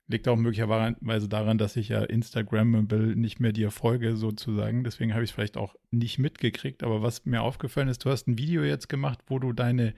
liegt 0.07 0.27
auch 0.27 0.36
möglicherweise 0.36 1.29
daran, 1.29 1.59
dass 1.59 1.75
ich 1.75 1.89
ja 1.89 2.03
Instagrammable 2.03 3.15
nicht 3.15 3.39
mehr 3.39 3.51
dir 3.51 3.69
folge 3.69 4.15
sozusagen. 4.15 4.83
Deswegen 4.83 5.13
habe 5.13 5.24
ich 5.24 5.29
es 5.29 5.33
vielleicht 5.36 5.55
auch 5.55 5.75
nicht 5.91 6.17
mitgekriegt. 6.17 6.83
Aber 6.83 7.03
was 7.03 7.25
mir 7.25 7.43
aufgefallen 7.43 7.88
ist, 7.89 8.03
du 8.03 8.09
hast 8.09 8.27
ein 8.27 8.39
Video 8.39 8.63
jetzt 8.63 8.89
gemacht, 8.89 9.19
wo 9.27 9.38
du 9.38 9.53
deine 9.53 9.93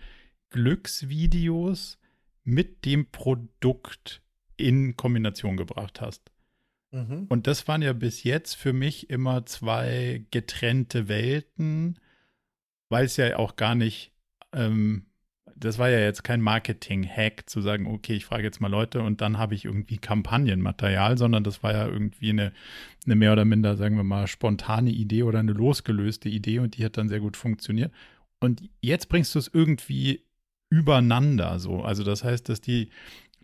Glücksvideos 0.49 1.97
mit 2.43 2.83
dem 2.83 3.09
Produkt 3.09 4.21
in 4.57 4.97
Kombination 4.97 5.55
gebracht 5.55 6.01
hast. 6.01 6.30
Mhm. 6.91 7.25
Und 7.29 7.47
das 7.47 7.67
waren 7.67 7.81
ja 7.81 7.93
bis 7.93 8.23
jetzt 8.23 8.55
für 8.55 8.73
mich 8.73 9.09
immer 9.09 9.45
zwei 9.45 10.25
getrennte 10.31 11.07
Welten, 11.07 11.99
weil 12.89 13.05
es 13.05 13.17
ja 13.17 13.37
auch 13.37 13.55
gar 13.55 13.75
nicht, 13.75 14.11
ähm, 14.53 15.05
das 15.55 15.77
war 15.77 15.89
ja 15.89 15.99
jetzt 15.99 16.23
kein 16.23 16.41
Marketing-Hack 16.41 17.49
zu 17.49 17.61
sagen, 17.61 17.87
okay, 17.87 18.15
ich 18.15 18.25
frage 18.25 18.43
jetzt 18.43 18.59
mal 18.59 18.69
Leute 18.69 19.01
und 19.01 19.21
dann 19.21 19.37
habe 19.37 19.55
ich 19.55 19.65
irgendwie 19.65 19.97
Kampagnenmaterial, 19.97 21.17
sondern 21.17 21.43
das 21.43 21.63
war 21.63 21.71
ja 21.71 21.87
irgendwie 21.87 22.31
eine, 22.31 22.51
eine 23.05 23.15
mehr 23.15 23.31
oder 23.31 23.45
minder, 23.45 23.77
sagen 23.77 23.95
wir 23.95 24.03
mal, 24.03 24.27
spontane 24.27 24.89
Idee 24.89 25.23
oder 25.23 25.39
eine 25.39 25.53
losgelöste 25.53 26.29
Idee 26.29 26.59
und 26.59 26.77
die 26.77 26.83
hat 26.83 26.97
dann 26.97 27.09
sehr 27.09 27.19
gut 27.19 27.37
funktioniert. 27.37 27.93
Und 28.39 28.63
jetzt 28.81 29.07
bringst 29.07 29.33
du 29.35 29.39
es 29.39 29.49
irgendwie 29.53 30.25
übereinander 30.69 31.59
so. 31.59 31.83
Also 31.83 32.03
das 32.03 32.23
heißt, 32.23 32.49
dass 32.49 32.59
die 32.59 32.89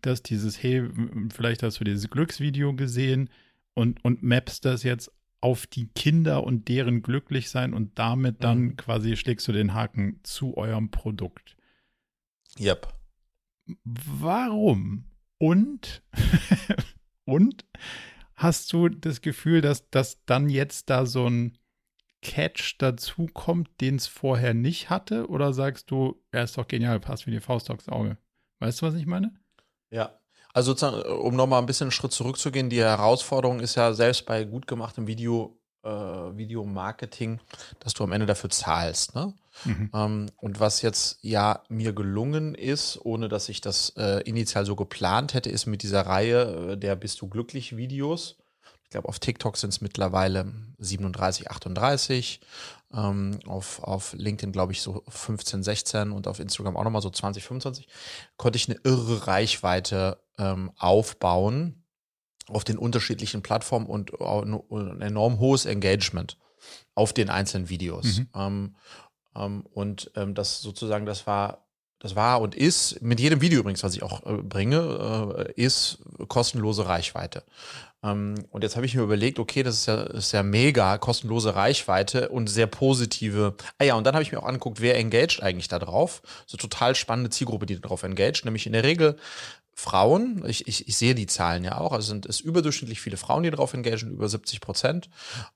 dass 0.01 0.23
dieses, 0.23 0.61
hey, 0.61 0.89
vielleicht 1.33 1.63
hast 1.63 1.79
du 1.79 1.83
dieses 1.83 2.09
Glücksvideo 2.09 2.73
gesehen 2.75 3.29
und, 3.73 4.03
und 4.03 4.23
mappst 4.23 4.65
das 4.65 4.83
jetzt 4.83 5.11
auf 5.41 5.67
die 5.67 5.87
Kinder 5.87 6.43
und 6.43 6.67
deren 6.67 7.01
Glücklichsein 7.01 7.73
und 7.73 7.97
damit 7.99 8.43
dann 8.43 8.59
mhm. 8.59 8.77
quasi 8.77 9.15
schlägst 9.15 9.47
du 9.47 9.51
den 9.51 9.73
Haken 9.73 10.19
zu 10.23 10.57
eurem 10.57 10.89
Produkt. 10.89 11.55
Yep. 12.59 12.93
Warum? 13.83 15.05
Und, 15.37 16.01
und 17.25 17.65
hast 18.35 18.73
du 18.73 18.89
das 18.89 19.21
Gefühl, 19.21 19.61
dass, 19.61 19.89
dass 19.89 20.23
dann 20.25 20.49
jetzt 20.49 20.89
da 20.89 21.05
so 21.05 21.29
ein 21.29 21.57
Catch 22.21 22.75
dazukommt, 22.79 23.69
den 23.79 23.95
es 23.95 24.07
vorher 24.07 24.53
nicht 24.53 24.89
hatte? 24.89 25.27
Oder 25.27 25.53
sagst 25.53 25.91
du, 25.91 26.21
er 26.31 26.43
ist 26.43 26.57
doch 26.57 26.67
genial, 26.67 26.99
passt 26.99 27.27
wie 27.27 27.31
die 27.31 27.39
Faust 27.39 27.69
aufs 27.69 27.89
Auge? 27.89 28.17
Weißt 28.59 28.81
du, 28.81 28.87
was 28.87 28.95
ich 28.95 29.05
meine? 29.05 29.33
Ja, 29.91 30.11
Also 30.53 30.71
sozusagen, 30.71 31.01
um 31.21 31.35
nochmal 31.35 31.61
ein 31.61 31.65
bisschen 31.65 31.85
einen 31.85 31.91
Schritt 31.91 32.11
zurückzugehen, 32.11 32.69
die 32.69 32.81
Herausforderung 32.81 33.59
ist 33.59 33.75
ja 33.75 33.93
selbst 33.93 34.25
bei 34.25 34.43
gut 34.43 34.67
gemachtem 34.67 35.07
Video, 35.07 35.57
äh, 35.83 35.89
Videomarketing, 35.89 37.39
dass 37.79 37.93
du 37.93 38.03
am 38.03 38.11
Ende 38.11 38.25
dafür 38.25 38.49
zahlst. 38.49 39.15
Ne? 39.15 39.33
Mhm. 39.65 39.91
Ähm, 39.93 40.25
und 40.37 40.59
was 40.59 40.81
jetzt 40.81 41.19
ja 41.21 41.63
mir 41.69 41.93
gelungen 41.93 42.55
ist, 42.55 42.99
ohne 43.03 43.29
dass 43.29 43.49
ich 43.49 43.61
das 43.61 43.91
äh, 43.97 44.21
initial 44.23 44.65
so 44.65 44.75
geplant 44.75 45.33
hätte, 45.33 45.49
ist 45.49 45.65
mit 45.67 45.83
dieser 45.83 46.01
Reihe 46.05 46.71
äh, 46.73 46.77
der 46.77 46.95
Bist 46.95 47.21
du 47.21 47.29
glücklich 47.29 47.77
Videos. 47.77 48.37
Ich 48.87 48.91
glaube, 48.91 49.09
auf 49.09 49.19
TikTok 49.19 49.57
sind 49.57 49.71
es 49.71 49.81
mittlerweile 49.81 50.49
37, 50.77 51.51
38. 51.51 52.39
Ähm, 52.93 53.37
auf, 53.45 53.83
auf 53.83 54.13
LinkedIn, 54.13 54.53
glaube 54.53 54.71
ich, 54.71 54.81
so 54.81 55.03
15, 55.09 55.61
16 55.61 56.11
und 56.11 56.25
auf 56.25 56.39
Instagram 56.39 56.77
auch 56.77 56.85
nochmal 56.85 57.01
so 57.01 57.09
20, 57.09 57.43
25. 57.43 57.85
Konnte 58.37 58.55
ich 58.55 58.69
eine 58.69 58.79
irre 58.85 59.27
Reichweite 59.27 60.23
ähm, 60.37 60.71
aufbauen 60.77 61.83
auf 62.47 62.63
den 62.63 62.77
unterschiedlichen 62.77 63.41
Plattformen 63.41 63.87
und 63.87 64.21
ein 64.21 65.01
enorm 65.01 65.39
hohes 65.39 65.65
Engagement 65.65 66.37
auf 66.95 67.11
den 67.11 67.29
einzelnen 67.29 67.67
Videos. 67.67 68.19
Mhm. 68.19 68.29
Ähm, 68.33 68.75
ähm, 69.35 69.65
und 69.73 70.11
ähm, 70.15 70.33
das 70.33 70.61
sozusagen, 70.61 71.05
das 71.05 71.27
war, 71.27 71.66
das 71.99 72.15
war 72.15 72.41
und 72.41 72.55
ist, 72.55 73.01
mit 73.01 73.19
jedem 73.19 73.41
Video 73.41 73.59
übrigens, 73.59 73.83
was 73.83 73.95
ich 73.95 74.03
auch 74.03 74.25
äh, 74.25 74.41
bringe, 74.41 75.47
äh, 75.57 75.61
ist 75.61 75.99
kostenlose 76.27 76.87
Reichweite. 76.87 77.43
Ähm, 78.03 78.35
und 78.51 78.63
jetzt 78.63 78.75
habe 78.75 78.85
ich 78.85 78.95
mir 78.95 79.01
überlegt, 79.01 79.39
okay, 79.39 79.63
das 79.63 79.75
ist 79.75 79.85
ja, 79.87 80.03
ist 80.03 80.31
ja 80.31 80.43
mega, 80.43 80.97
kostenlose 80.97 81.55
Reichweite 81.55 82.29
und 82.29 82.47
sehr 82.47 82.67
positive. 82.67 83.55
Ah 83.79 83.83
ja, 83.83 83.95
und 83.95 84.05
dann 84.05 84.13
habe 84.13 84.23
ich 84.23 84.31
mir 84.31 84.39
auch 84.39 84.47
angeguckt, 84.47 84.81
wer 84.81 84.97
engaged 84.97 85.41
eigentlich 85.41 85.67
da 85.67 85.79
drauf. 85.79 86.21
So 86.45 86.57
total 86.57 86.95
spannende 86.95 87.29
Zielgruppe, 87.29 87.65
die 87.65 87.79
darauf 87.81 88.03
engaged, 88.03 88.45
nämlich 88.45 88.67
in 88.67 88.73
der 88.73 88.83
Regel 88.83 89.17
Frauen, 89.79 90.43
ich, 90.47 90.67
ich, 90.67 90.87
ich 90.87 90.97
sehe 90.97 91.13
die 91.13 91.27
Zahlen 91.27 91.63
ja 91.63 91.77
auch, 91.77 91.91
also 91.91 92.07
sind 92.07 92.25
es 92.25 92.39
überdurchschnittlich 92.39 92.99
viele 92.99 93.15
Frauen, 93.15 93.43
die 93.43 93.51
darauf 93.51 93.75
engagieren, 93.75 94.11
über 94.11 94.27
70 94.27 94.59
Prozent. 94.59 95.07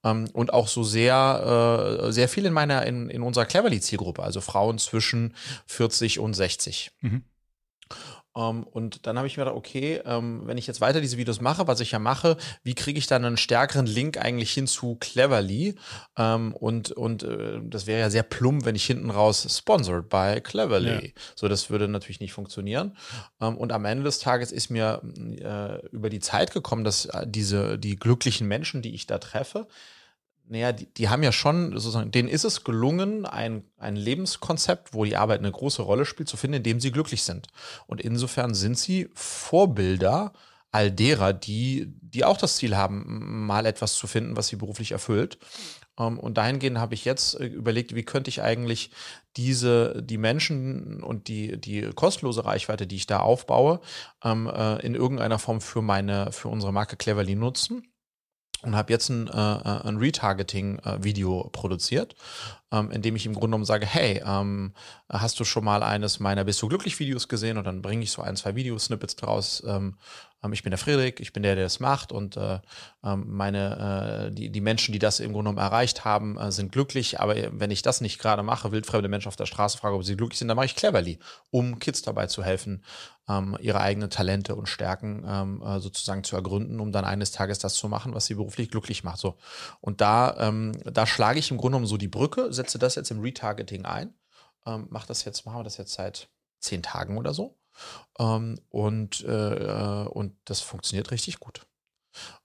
Ähm, 0.04 0.30
und 0.34 0.54
auch 0.54 0.68
so 0.68 0.84
sehr, 0.84 2.06
äh, 2.06 2.12
sehr 2.12 2.30
viel 2.30 2.46
in 2.46 2.54
meiner, 2.54 2.86
in, 2.86 3.10
in 3.10 3.24
unserer 3.24 3.46
Cleverly-Zielgruppe, 3.46 4.22
also 4.22 4.40
Frauen 4.40 4.78
zwischen 4.78 5.34
40 5.66 6.20
und 6.20 6.36
60. 6.36 6.92
Mhm. 7.02 7.24
Um, 8.34 8.60
ähm, 8.60 8.64
und 8.64 9.08
dann 9.08 9.18
habe 9.18 9.28
ich 9.28 9.36
mir 9.36 9.44
gedacht, 9.44 9.58
okay, 9.58 10.02
ähm, 10.06 10.44
wenn 10.46 10.58
ich 10.58 10.66
jetzt 10.66 10.80
weiter 10.80 11.02
diese 11.02 11.18
Videos 11.18 11.42
mache, 11.42 11.68
was 11.68 11.82
ich 11.82 11.92
ja 11.92 12.00
mache, 12.00 12.38
wie 12.64 12.76
kriege 12.76 12.98
ich 12.98 13.08
dann 13.08 13.26
einen 13.26 13.36
stärkeren 13.36 13.86
Link 13.86 14.18
eigentlich 14.18 14.54
hin 14.54 14.68
zu 14.68 14.96
Cleverly? 14.96 15.76
Ähm, 16.18 16.54
und 16.54 16.92
und 16.92 17.24
äh, 17.24 17.60
das 17.64 17.88
wäre 17.88 18.00
ja 18.00 18.10
sehr 18.10 18.24
plump, 18.24 18.64
wenn 18.64 18.76
ich 18.76 18.86
hinten 18.86 19.10
raus 19.10 19.46
sponsored 19.50 20.08
by 20.08 20.40
Cleverly. 20.42 21.08
Ja. 21.08 21.12
So, 21.36 21.50
das 21.50 21.70
würde 21.70 21.90
natürlich 21.90 22.22
nicht 22.22 22.34
funktionieren. 22.34 22.96
Und 23.40 23.72
am 23.72 23.86
Ende 23.86 24.04
des 24.04 24.20
Tages 24.20 24.52
ist 24.52 24.70
mir 24.70 25.02
äh, 25.04 25.86
über 25.88 26.10
die 26.10 26.20
Zeit 26.20 26.52
gekommen, 26.52 26.84
dass 26.84 27.06
äh, 27.06 27.26
diese, 27.28 27.78
die 27.78 27.96
glücklichen 27.96 28.48
Menschen, 28.48 28.82
die 28.82 28.94
ich 28.94 29.08
da 29.08 29.18
treffe, 29.18 29.68
naja, 30.52 30.74
die, 30.74 30.94
die 30.94 31.08
haben 31.08 31.24
ja 31.24 31.32
schon, 31.32 31.72
sozusagen, 31.72 32.12
denen 32.12 32.28
ist 32.28 32.44
es 32.44 32.66
gelungen, 32.66 33.26
ein, 33.26 33.64
ein 33.78 33.96
Lebenskonzept, 33.96 34.94
wo 34.94 35.06
die 35.06 35.16
Arbeit 35.16 35.40
eine 35.40 35.52
große 35.52 35.82
Rolle 35.82 36.04
spielt, 36.04 36.28
zu 36.28 36.36
finden, 36.36 36.58
in 36.58 36.64
dem 36.64 36.82
sie 36.82 36.92
glücklich 36.92 37.24
sind. 37.24 37.48
Und 37.88 38.02
insofern 38.02 38.54
sind 38.54 38.78
sie 38.78 39.10
Vorbilder 39.14 40.34
all 40.70 40.92
derer, 40.92 41.32
die, 41.32 41.94
die 42.02 42.26
auch 42.26 42.36
das 42.36 42.58
Ziel 42.58 42.76
haben, 42.76 43.46
mal 43.46 43.66
etwas 43.66 43.94
zu 43.94 44.08
finden, 44.08 44.36
was 44.36 44.48
sie 44.48 44.58
beruflich 44.58 44.92
erfüllt. 44.92 45.38
Ähm, 45.98 46.20
und 46.20 46.38
dahingehend 46.38 46.80
habe 46.80 46.96
ich 46.96 47.06
jetzt 47.06 47.40
äh, 47.40 47.46
überlegt, 47.46 47.96
wie 47.96 48.04
könnte 48.04 48.30
ich 48.30 48.42
eigentlich 48.42 48.92
diese, 49.38 50.04
die 50.04 50.18
Menschen 50.18 51.02
und 51.02 51.30
die, 51.30 51.62
die 51.62 51.92
kostenlose 51.96 52.44
Reichweite, 52.44 52.88
die 52.88 52.98
ich 52.98 53.08
da 53.08 53.22
aufbaue, 53.22 53.80
ähm, 54.22 54.52
äh, 54.54 54.86
in 54.86 54.96
irgendeiner 54.96 55.40
Form 55.40 55.62
für 55.62 55.82
meine, 55.82 56.34
für 56.34 56.50
unsere 56.50 56.74
Marke 56.74 56.98
Cleverly 56.98 57.36
nutzen 57.36 57.88
und 58.64 58.76
habe 58.76 58.92
jetzt 58.92 59.10
ein, 59.10 59.28
äh, 59.28 59.32
äh 59.32 59.88
ein 59.88 59.98
Retargeting-Video 59.98 61.50
produziert, 61.52 62.16
ähm, 62.72 62.92
in 62.92 63.02
dem 63.02 63.16
ich 63.16 63.26
im 63.26 63.34
Grunde 63.34 63.48
genommen 63.48 63.66
sage, 63.66 63.86
hey, 63.86 64.22
ähm, 64.26 64.74
hast 65.10 65.40
du 65.40 65.44
schon 65.44 65.64
mal 65.64 65.84
eines 65.84 66.20
meiner 66.20 66.44
Bist 66.44 66.62
du 66.62 66.68
glücklich 66.68 67.00
Videos 67.00 67.28
gesehen? 67.28 67.58
Und 67.58 67.66
dann 67.66 67.82
bringe 67.82 68.04
ich 68.04 68.12
so 68.12 68.22
ein, 68.22 68.36
zwei 68.36 68.56
Videosnippets 68.56 69.16
draus, 69.16 69.64
ähm, 69.68 69.98
ich 70.52 70.64
bin 70.64 70.72
der 70.72 70.80
Friedrich, 70.80 71.20
ich 71.20 71.34
bin 71.34 71.44
der, 71.44 71.54
der 71.56 71.66
das 71.66 71.80
macht 71.80 72.12
und 72.12 72.36
äh, 72.36 72.60
ähm, 73.04 73.26
meine, 73.28 74.30
äh, 74.30 74.32
die, 74.34 74.50
die 74.50 74.62
Menschen, 74.62 74.92
die 74.92 75.00
das 75.00 75.20
im 75.20 75.34
Grunde 75.34 75.52
genommen 75.52 75.66
erreicht 75.66 76.04
haben, 76.04 76.38
äh, 76.38 76.52
sind 76.52 76.72
glücklich. 76.72 77.20
Aber 77.20 77.36
wenn 77.52 77.70
ich 77.70 77.84
das 77.84 78.02
nicht 78.02 78.18
gerade 78.18 78.42
mache, 78.42 78.72
wildfremde 78.72 79.08
Menschen 79.08 79.28
auf 79.28 79.36
der 79.36 79.46
Straße 79.46 79.78
fragen, 79.78 79.96
ob 79.96 80.04
sie 80.04 80.18
glücklich 80.18 80.40
sind, 80.40 80.48
dann 80.48 80.56
mache 80.56 80.66
ich 80.66 80.76
Cleverly, 80.76 81.20
um 81.52 81.78
Kids 81.78 82.02
dabei 82.02 82.26
zu 82.26 82.44
helfen, 82.44 82.84
ähm, 83.30 83.56
ihre 83.62 83.82
eigenen 83.82 84.10
Talente 84.10 84.56
und 84.56 84.68
Stärken 84.68 85.24
ähm, 85.28 85.62
äh, 85.62 85.80
sozusagen 85.80 86.24
zu 86.24 86.36
ergründen, 86.36 86.80
um 86.80 86.92
dann 86.92 87.06
eines 87.06 87.32
Tages 87.32 87.60
das 87.60 87.76
zu 87.76 87.88
machen, 87.88 88.16
was 88.16 88.26
sie 88.26 88.34
beruflich 88.34 88.72
glücklich 88.72 89.04
macht. 89.04 89.20
So. 89.20 89.38
Und 89.80 90.02
da, 90.02 90.36
ähm, 90.40 90.72
da 90.86 91.06
schlage 91.06 91.38
ich 91.38 91.52
im 91.52 91.58
Grunde 91.58 91.76
genommen 91.76 91.86
so 91.86 91.98
die 91.98 92.08
Brücke, 92.08 92.52
setze 92.52 92.80
das 92.80 92.96
jetzt 92.96 93.12
im 93.12 93.22
Retargeting 93.22 93.86
ein, 93.86 94.16
ähm, 94.66 94.88
mache 94.90 95.08
das 95.08 95.24
jetzt, 95.24 95.46
machen 95.46 95.60
wir 95.60 95.64
das 95.64 95.78
jetzt 95.78 95.94
seit 95.94 96.30
zehn 96.60 96.82
Tagen 96.82 97.20
oder 97.20 97.34
so 97.34 97.61
ähm, 98.20 98.60
und, 98.70 99.24
äh, 99.24 100.06
und 100.10 100.36
das 100.46 100.62
funktioniert 100.62 101.12
richtig 101.12 101.40
gut. 101.40 101.66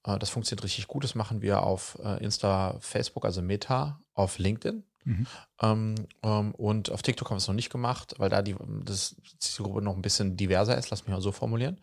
Äh, 0.04 0.18
das 0.18 0.30
funktioniert 0.30 0.64
richtig 0.64 0.86
gut. 0.88 1.04
Das 1.04 1.14
machen 1.14 1.42
wir 1.42 1.62
auf 1.62 1.98
äh, 2.02 2.22
Insta, 2.22 2.76
Facebook, 2.80 3.24
also 3.24 3.42
Meta, 3.42 4.00
auf 4.14 4.38
LinkedIn. 4.38 4.84
Mhm. 5.04 5.26
Ähm, 5.62 5.94
ähm, 6.24 6.54
und 6.56 6.90
auf 6.90 7.02
TikTok 7.02 7.30
haben 7.30 7.36
wir 7.36 7.38
es 7.38 7.46
noch 7.46 7.54
nicht 7.54 7.70
gemacht, 7.70 8.14
weil 8.18 8.28
da 8.28 8.42
die 8.42 8.56
das 8.84 9.14
Zielgruppe 9.38 9.80
noch 9.80 9.94
ein 9.94 10.02
bisschen 10.02 10.36
diverser 10.36 10.76
ist, 10.76 10.90
lass 10.90 11.04
mich 11.04 11.14
mal 11.14 11.20
so 11.20 11.30
formulieren. 11.30 11.80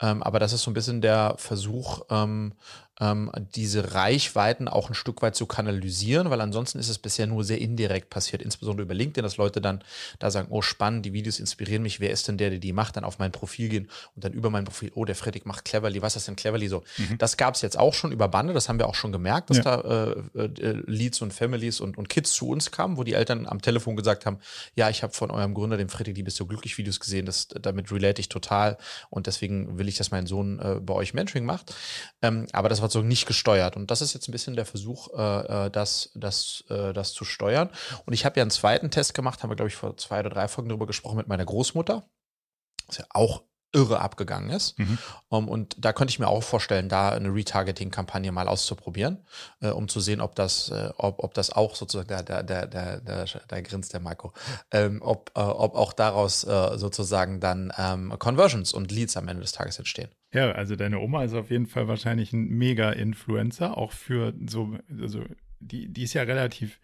Ähm, 0.00 0.24
aber 0.24 0.40
das 0.40 0.52
ist 0.52 0.62
so 0.62 0.72
ein 0.72 0.74
bisschen 0.74 1.00
der 1.00 1.36
Versuch, 1.38 2.02
ähm, 3.00 3.30
diese 3.54 3.94
Reichweiten 3.94 4.68
auch 4.68 4.88
ein 4.88 4.94
Stück 4.94 5.22
weit 5.22 5.34
zu 5.34 5.46
kanalisieren, 5.46 6.30
weil 6.30 6.40
ansonsten 6.40 6.78
ist 6.78 6.88
es 6.88 6.98
bisher 6.98 7.26
nur 7.26 7.42
sehr 7.42 7.60
indirekt 7.60 8.08
passiert, 8.08 8.40
insbesondere 8.40 8.84
über 8.84 8.94
LinkedIn, 8.94 9.24
dass 9.24 9.36
Leute 9.36 9.60
dann 9.60 9.82
da 10.20 10.30
sagen, 10.30 10.48
oh 10.50 10.62
spannend, 10.62 11.04
die 11.04 11.12
Videos 11.12 11.40
inspirieren 11.40 11.82
mich, 11.82 11.98
wer 11.98 12.10
ist 12.10 12.28
denn 12.28 12.38
der, 12.38 12.50
der 12.50 12.60
die 12.60 12.72
macht, 12.72 12.96
dann 12.96 13.04
auf 13.04 13.18
mein 13.18 13.32
Profil 13.32 13.68
gehen 13.68 13.90
und 14.14 14.24
dann 14.24 14.32
über 14.32 14.50
mein 14.50 14.64
Profil, 14.64 14.92
oh, 14.94 15.04
der 15.04 15.16
Fredrik 15.16 15.44
macht 15.44 15.64
Cleverly, 15.64 16.02
was 16.02 16.14
ist 16.14 16.28
denn 16.28 16.36
Cleverly 16.36 16.68
so? 16.68 16.84
Mhm. 16.98 17.18
Das 17.18 17.36
gab 17.36 17.56
es 17.56 17.62
jetzt 17.62 17.78
auch 17.78 17.94
schon 17.94 18.12
über 18.12 18.28
Bande, 18.28 18.54
das 18.54 18.68
haben 18.68 18.78
wir 18.78 18.88
auch 18.88 18.94
schon 18.94 19.10
gemerkt, 19.10 19.50
dass 19.50 19.58
ja. 19.58 19.62
da 19.64 20.12
äh, 20.34 20.44
äh, 20.44 20.82
Leads 20.86 21.20
und 21.20 21.32
Families 21.32 21.80
und, 21.80 21.98
und 21.98 22.08
Kids 22.08 22.32
zu 22.32 22.48
uns 22.48 22.70
kamen, 22.70 22.96
wo 22.96 23.02
die 23.02 23.14
Eltern 23.14 23.46
am 23.46 23.60
Telefon 23.60 23.96
gesagt 23.96 24.24
haben, 24.24 24.38
ja, 24.76 24.88
ich 24.88 25.02
habe 25.02 25.12
von 25.12 25.32
eurem 25.32 25.54
Gründer, 25.54 25.76
dem 25.76 25.88
Fredrik, 25.88 26.14
die 26.14 26.22
bist 26.22 26.38
du 26.38 26.46
glücklich 26.46 26.78
Videos 26.78 27.00
gesehen, 27.00 27.26
das, 27.26 27.48
damit 27.48 27.90
relate 27.90 28.20
ich 28.20 28.28
total 28.28 28.78
und 29.10 29.26
deswegen 29.26 29.78
will 29.78 29.88
ich, 29.88 29.96
dass 29.96 30.12
mein 30.12 30.26
Sohn 30.26 30.60
äh, 30.60 30.80
bei 30.80 30.94
euch 30.94 31.12
Mentoring 31.12 31.44
macht. 31.44 31.74
Ähm, 32.22 32.46
aber 32.52 32.68
das 32.68 32.83
so 32.92 33.02
nicht 33.02 33.26
gesteuert. 33.26 33.76
Und 33.76 33.90
das 33.90 34.02
ist 34.02 34.14
jetzt 34.14 34.28
ein 34.28 34.32
bisschen 34.32 34.56
der 34.56 34.66
Versuch, 34.66 35.08
äh, 35.16 35.66
äh, 35.66 35.70
das, 35.70 36.10
das, 36.14 36.64
äh, 36.68 36.92
das 36.92 37.12
zu 37.12 37.24
steuern. 37.24 37.70
Und 38.06 38.12
ich 38.12 38.24
habe 38.24 38.38
ja 38.38 38.42
einen 38.42 38.50
zweiten 38.50 38.90
Test 38.90 39.14
gemacht, 39.14 39.42
haben 39.42 39.50
wir, 39.50 39.56
glaube 39.56 39.68
ich, 39.68 39.76
vor 39.76 39.96
zwei 39.96 40.20
oder 40.20 40.30
drei 40.30 40.48
Folgen 40.48 40.68
darüber 40.68 40.86
gesprochen 40.86 41.16
mit 41.16 41.28
meiner 41.28 41.44
Großmutter. 41.44 42.04
Was 42.86 42.98
ja 42.98 43.06
auch 43.10 43.42
irre 43.74 44.00
abgegangen 44.00 44.50
ist. 44.50 44.78
Mhm. 44.78 44.98
Um, 45.28 45.48
und 45.48 45.76
da 45.78 45.92
könnte 45.92 46.12
ich 46.12 46.18
mir 46.18 46.28
auch 46.28 46.42
vorstellen, 46.42 46.88
da 46.88 47.10
eine 47.10 47.34
Retargeting-Kampagne 47.34 48.30
mal 48.32 48.48
auszuprobieren, 48.48 49.26
äh, 49.60 49.70
um 49.70 49.88
zu 49.88 50.00
sehen, 50.00 50.20
ob 50.20 50.34
das, 50.36 50.70
äh, 50.70 50.90
ob, 50.96 51.22
ob 51.22 51.34
das 51.34 51.50
auch 51.50 51.74
sozusagen, 51.74 52.08
da, 52.08 52.22
da, 52.22 52.42
da, 52.42 52.66
da, 52.66 52.98
da, 52.98 53.24
da 53.24 53.60
grinst 53.60 53.92
der 53.92 54.00
Marco, 54.00 54.32
ähm, 54.70 55.02
ob, 55.02 55.32
äh, 55.34 55.40
ob 55.40 55.74
auch 55.74 55.92
daraus 55.92 56.44
äh, 56.44 56.78
sozusagen 56.78 57.40
dann 57.40 57.72
ähm, 57.76 58.14
Conversions 58.18 58.72
und 58.72 58.92
Leads 58.92 59.16
am 59.16 59.28
Ende 59.28 59.42
des 59.42 59.52
Tages 59.52 59.78
entstehen. 59.78 60.10
Ja, 60.34 60.50
also 60.50 60.74
deine 60.74 60.98
Oma 60.98 61.22
ist 61.22 61.32
auf 61.32 61.50
jeden 61.50 61.66
Fall 61.66 61.86
wahrscheinlich 61.86 62.32
ein 62.32 62.48
Mega-Influencer, 62.48 63.78
auch 63.78 63.92
für 63.92 64.34
so, 64.46 64.76
also 65.00 65.24
die, 65.60 65.88
die 65.88 66.02
ist 66.02 66.14
ja 66.14 66.24
relativ 66.24 66.80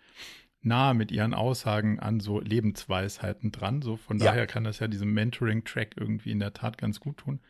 nah 0.62 0.94
mit 0.94 1.10
ihren 1.10 1.34
Aussagen 1.34 1.98
an 1.98 2.20
so 2.20 2.38
Lebensweisheiten 2.38 3.50
dran. 3.50 3.82
So 3.82 3.96
von 3.96 4.18
ja. 4.18 4.26
daher 4.26 4.46
kann 4.46 4.62
das 4.62 4.78
ja 4.78 4.86
diesem 4.86 5.12
Mentoring-Track 5.14 5.96
irgendwie 5.96 6.30
in 6.30 6.38
der 6.38 6.52
Tat 6.52 6.78
ganz 6.78 7.00
gut 7.00 7.18
tun. 7.18 7.40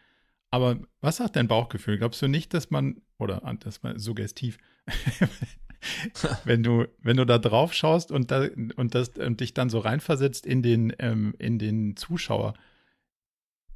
Aber 0.50 0.78
was 1.02 1.18
sagt 1.18 1.36
dein 1.36 1.48
Bauchgefühl? 1.48 1.98
Glaubst 1.98 2.22
du 2.22 2.28
nicht, 2.28 2.54
dass 2.54 2.70
man, 2.70 3.02
oder 3.18 3.42
das 3.60 3.82
mal 3.82 3.98
suggestiv, 3.98 4.56
wenn 6.44 6.62
du, 6.62 6.86
wenn 7.02 7.18
du 7.18 7.26
da 7.26 7.36
drauf 7.36 7.74
schaust 7.74 8.10
und, 8.10 8.30
da, 8.30 8.46
und, 8.76 8.94
das, 8.94 9.10
und 9.10 9.40
dich 9.40 9.52
dann 9.52 9.68
so 9.68 9.80
reinversetzt 9.80 10.46
in 10.46 10.62
den, 10.62 10.94
ähm, 10.98 11.34
in 11.38 11.58
den 11.58 11.94
Zuschauer, 11.96 12.54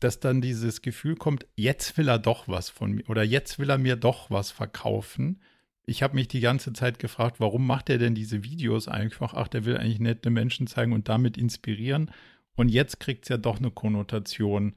dass 0.05 0.21
dann 0.21 0.43
dieses 0.43 0.83
Gefühl 0.83 1.17
kommt, 1.17 1.47
jetzt 1.57 1.97
will 1.97 2.09
er 2.09 2.19
doch 2.19 2.47
was 2.47 2.69
von 2.69 2.93
mir 2.93 3.09
oder 3.09 3.23
jetzt 3.23 3.59
will 3.59 3.71
er 3.71 3.79
mir 3.79 3.97
doch 3.97 4.31
was 4.31 4.51
verkaufen. 4.51 5.41
Ich 5.87 6.03
habe 6.03 6.15
mich 6.15 6.29
die 6.29 6.41
ganze 6.41 6.73
Zeit 6.75 6.99
gefragt, 6.99 7.41
warum 7.41 7.67
macht 7.67 7.89
er 7.89 7.99
denn 7.99 8.15
diese 8.15 8.45
Videos 8.45 8.87
einfach? 8.87 9.33
Ach, 9.35 9.49
der 9.49 9.65
will 9.65 9.77
eigentlich 9.79 10.01
nette 10.01 10.29
Menschen 10.31 10.67
zeigen 10.67 10.93
und 10.93 11.09
damit 11.09 11.39
inspirieren. 11.39 12.11
Und 12.55 12.69
jetzt 12.69 13.01
kriegt 13.01 13.25
es 13.25 13.31
ja 13.31 13.39
doch 13.39 13.59
eine 13.59 13.71
Konnotation 13.71 14.75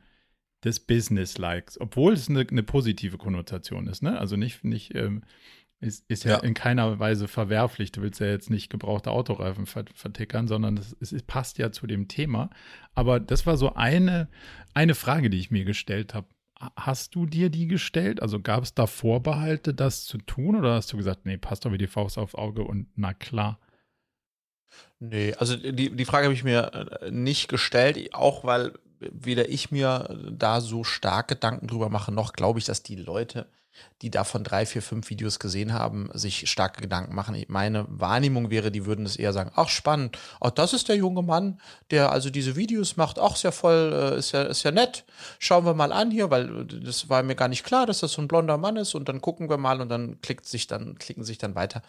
des 0.63 0.79
Business-Likes, 0.79 1.79
obwohl 1.79 2.13
es 2.13 2.29
eine, 2.29 2.47
eine, 2.49 2.63
positive 2.63 3.17
Konnotation 3.17 3.87
ist. 3.87 4.01
Ne? 4.01 4.17
Also 4.17 4.37
nicht, 4.37 4.63
nicht 4.63 4.95
ähm, 4.95 5.23
ist, 5.79 6.05
ist 6.07 6.23
ja, 6.23 6.31
ja, 6.31 6.37
in 6.39 6.53
keiner 6.53 6.99
Weise 6.99 7.27
verwerflich. 7.27 7.91
Du 7.91 8.01
willst 8.01 8.19
ja 8.19 8.27
jetzt 8.27 8.49
nicht 8.49 8.69
gebrauchte 8.69 9.11
Autoreifen 9.11 9.65
vertickern, 9.65 10.47
sondern 10.47 10.77
es, 10.77 10.95
es 10.99 11.23
passt 11.23 11.59
ja 11.59 11.71
zu 11.71 11.85
dem 11.85 12.07
Thema. 12.07 12.49
Aber 12.95 13.19
das 13.19 13.45
war 13.45 13.57
so 13.57 13.73
eine, 13.73 14.27
eine 14.73 14.95
Frage, 14.95 15.29
die 15.29 15.39
ich 15.39 15.51
mir 15.51 15.65
gestellt 15.65 16.13
habe. 16.15 16.27
hast 16.75 17.13
du 17.13 17.27
dir 17.27 17.49
die 17.49 17.67
gestellt? 17.67 18.21
Also 18.21 18.39
gab 18.39 18.63
es 18.63 18.73
da 18.73 18.87
Vorbehalte, 18.87 19.73
das 19.73 20.05
zu 20.05 20.17
tun? 20.17 20.55
Oder 20.55 20.73
hast 20.73 20.91
du 20.93 20.97
gesagt, 20.97 21.25
nee, 21.25 21.37
passt 21.37 21.65
doch 21.65 21.71
wie 21.71 21.77
die 21.77 21.87
Faust 21.87 22.17
aufs 22.17 22.35
Auge 22.35 22.63
und 22.63 22.87
na 22.95 23.13
klar? 23.13 23.59
Nee, 24.99 25.35
also 25.35 25.55
die, 25.55 25.95
die 25.95 26.05
Frage 26.05 26.25
habe 26.25 26.33
ich 26.33 26.43
mir 26.43 26.99
äh, 27.01 27.11
nicht 27.11 27.49
gestellt, 27.49 28.13
auch 28.13 28.43
weil 28.43 28.73
weder 28.99 29.47
ich 29.47 29.69
mir 29.69 30.17
da 30.31 30.59
so 30.59 30.83
stark 30.83 31.27
Gedanken 31.27 31.67
drüber 31.67 31.89
mache, 31.89 32.11
noch 32.11 32.33
glaube 32.33 32.57
ich, 32.57 32.65
dass 32.65 32.81
die 32.81 32.95
Leute 32.95 33.47
die 34.01 34.11
davon 34.11 34.43
drei, 34.43 34.65
vier, 34.65 34.81
fünf 34.81 35.09
Videos 35.09 35.39
gesehen 35.39 35.73
haben, 35.73 36.09
sich 36.13 36.49
starke 36.49 36.81
Gedanken 36.81 37.15
machen. 37.15 37.43
Meine 37.47 37.85
Wahrnehmung 37.89 38.51
wäre, 38.51 38.71
die 38.71 38.85
würden 38.85 39.05
es 39.05 39.15
eher 39.15 39.33
sagen, 39.33 39.51
ach 39.55 39.69
spannend, 39.69 40.17
ach 40.39 40.51
das 40.51 40.73
ist 40.73 40.87
der 40.89 40.97
junge 40.97 41.23
Mann, 41.23 41.59
der 41.89 42.11
also 42.11 42.29
diese 42.29 42.55
Videos 42.55 42.95
macht, 42.95 43.17
ach 43.19 43.35
ist 43.35 43.43
ja 43.43 43.51
voll, 43.51 43.91
äh, 43.93 44.19
ist 44.19 44.33
ja, 44.33 44.43
ist 44.43 44.63
ja 44.63 44.71
nett. 44.71 45.03
Schauen 45.39 45.65
wir 45.65 45.73
mal 45.73 45.91
an 45.91 46.11
hier, 46.11 46.29
weil 46.29 46.65
das 46.65 47.09
war 47.09 47.23
mir 47.23 47.35
gar 47.35 47.47
nicht 47.47 47.63
klar, 47.63 47.85
dass 47.85 47.99
das 47.99 48.11
so 48.11 48.21
ein 48.21 48.27
blonder 48.27 48.57
Mann 48.57 48.77
ist 48.77 48.93
und 48.93 49.09
dann 49.09 49.21
gucken 49.21 49.49
wir 49.49 49.57
mal 49.57 49.81
und 49.81 49.89
dann 49.89 50.21
klickt 50.21 50.45
sich 50.45 50.67
dann, 50.67 50.97
klicken 50.99 51.23
sich 51.23 51.39
dann 51.39 51.55
weiter. 51.55 51.81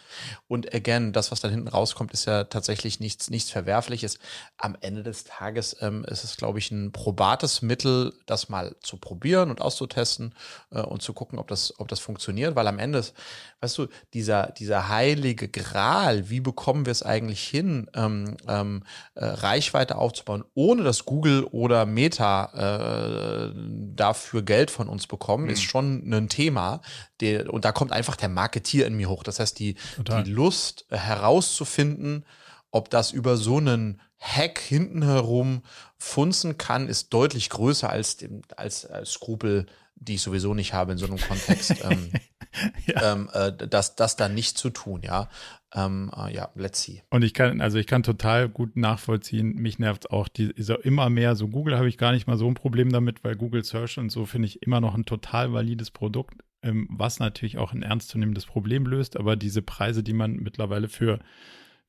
Und 0.47 0.73
again, 0.73 1.13
das, 1.13 1.31
was 1.31 1.41
dann 1.41 1.51
hinten 1.51 1.67
rauskommt, 1.67 2.11
ist 2.13 2.25
ja 2.25 2.45
tatsächlich 2.45 2.99
nichts, 2.99 3.29
nichts 3.29 3.51
Verwerfliches. 3.51 4.17
Am 4.57 4.75
Ende 4.81 5.03
des 5.03 5.25
Tages 5.25 5.75
ähm, 5.81 6.05
ist 6.05 6.23
es, 6.23 6.37
glaube 6.37 6.57
ich, 6.59 6.71
ein 6.71 6.91
probates 6.91 7.61
Mittel, 7.61 8.13
das 8.25 8.49
mal 8.49 8.75
zu 8.81 8.97
probieren 8.97 9.51
und 9.51 9.61
auszutesten 9.61 10.33
äh, 10.71 10.81
und 10.81 11.01
zu 11.01 11.13
gucken, 11.13 11.37
ob 11.37 11.47
das 11.47 11.78
ob 11.79 11.87
das 11.87 11.99
funktioniert, 11.99 12.55
weil 12.55 12.67
am 12.67 12.79
Ende, 12.79 12.99
ist, 12.99 13.13
weißt 13.61 13.77
du, 13.77 13.87
dieser, 14.13 14.51
dieser 14.51 14.89
heilige 14.89 15.47
Gral, 15.47 16.29
wie 16.29 16.39
bekommen 16.39 16.85
wir 16.85 16.91
es 16.91 17.03
eigentlich 17.03 17.47
hin, 17.47 17.89
ähm, 17.93 18.37
ähm, 18.47 18.83
äh, 19.15 19.25
Reichweite 19.25 19.97
aufzubauen, 19.97 20.43
ohne 20.53 20.83
dass 20.83 21.05
Google 21.05 21.43
oder 21.43 21.85
Meta 21.85 23.49
äh, 23.49 23.53
dafür 23.95 24.41
Geld 24.41 24.71
von 24.71 24.89
uns 24.89 25.07
bekommen, 25.07 25.45
mhm. 25.45 25.49
ist 25.51 25.63
schon 25.63 26.11
ein 26.11 26.29
Thema. 26.29 26.81
Der, 27.21 27.53
und 27.53 27.65
da 27.65 27.71
kommt 27.71 27.91
einfach 27.91 28.15
der 28.15 28.29
Marketier 28.29 28.87
in 28.87 28.95
mir 28.95 29.09
hoch. 29.09 29.23
Das 29.23 29.39
heißt, 29.39 29.59
die, 29.59 29.75
die 29.97 30.29
Lust 30.29 30.85
äh, 30.89 30.97
herauszufinden, 30.97 32.25
ob 32.71 32.89
das 32.89 33.11
über 33.11 33.37
so 33.37 33.57
einen 33.57 33.99
Hack 34.19 34.59
hinten 34.59 35.03
herum 35.03 35.61
funzen 35.97 36.57
kann, 36.57 36.87
ist 36.87 37.13
deutlich 37.13 37.49
größer 37.49 37.89
als, 37.89 38.17
dem, 38.17 38.41
als, 38.55 38.85
als 38.85 39.11
Skrupel 39.11 39.65
die 39.99 40.15
ich 40.15 40.21
sowieso 40.21 40.53
nicht 40.53 40.73
habe 40.73 40.91
in 40.91 40.97
so 40.97 41.05
einem 41.05 41.17
Kontext, 41.17 41.75
ähm, 41.83 42.11
ja. 42.85 43.13
ähm, 43.13 43.29
äh, 43.33 43.51
das, 43.51 43.95
das 43.95 44.15
dann 44.15 44.33
nicht 44.33 44.57
zu 44.57 44.69
tun, 44.69 45.01
ja. 45.03 45.29
Ähm, 45.73 46.11
äh, 46.15 46.33
ja, 46.33 46.49
let's 46.55 46.81
see. 46.81 47.03
Und 47.09 47.23
ich 47.23 47.33
kann, 47.33 47.61
also 47.61 47.77
ich 47.77 47.85
kann 47.85 48.01
total 48.01 48.49
gut 48.49 48.75
nachvollziehen, 48.75 49.53
mich 49.53 49.77
nervt 49.77 50.09
auch 50.09 50.27
die, 50.27 50.51
immer 50.83 51.09
mehr, 51.09 51.35
so 51.35 51.47
Google 51.47 51.77
habe 51.77 51.89
ich 51.89 51.97
gar 51.97 52.11
nicht 52.11 52.27
mal 52.27 52.37
so 52.37 52.47
ein 52.47 52.55
Problem 52.55 52.91
damit, 52.91 53.23
weil 53.23 53.35
Google 53.35 53.63
Search 53.63 53.97
und 53.97 54.09
so 54.09 54.25
finde 54.25 54.47
ich 54.47 54.63
immer 54.63 54.81
noch 54.81 54.95
ein 54.95 55.05
total 55.05 55.53
valides 55.53 55.91
Produkt, 55.91 56.41
ähm, 56.63 56.87
was 56.91 57.19
natürlich 57.19 57.57
auch 57.57 57.71
ein 57.71 57.83
ernstzunehmendes 57.83 58.45
Problem 58.45 58.85
löst, 58.85 59.15
aber 59.17 59.35
diese 59.35 59.61
Preise, 59.61 60.01
die 60.01 60.13
man 60.13 60.37
mittlerweile 60.37 60.87
für 60.87 61.19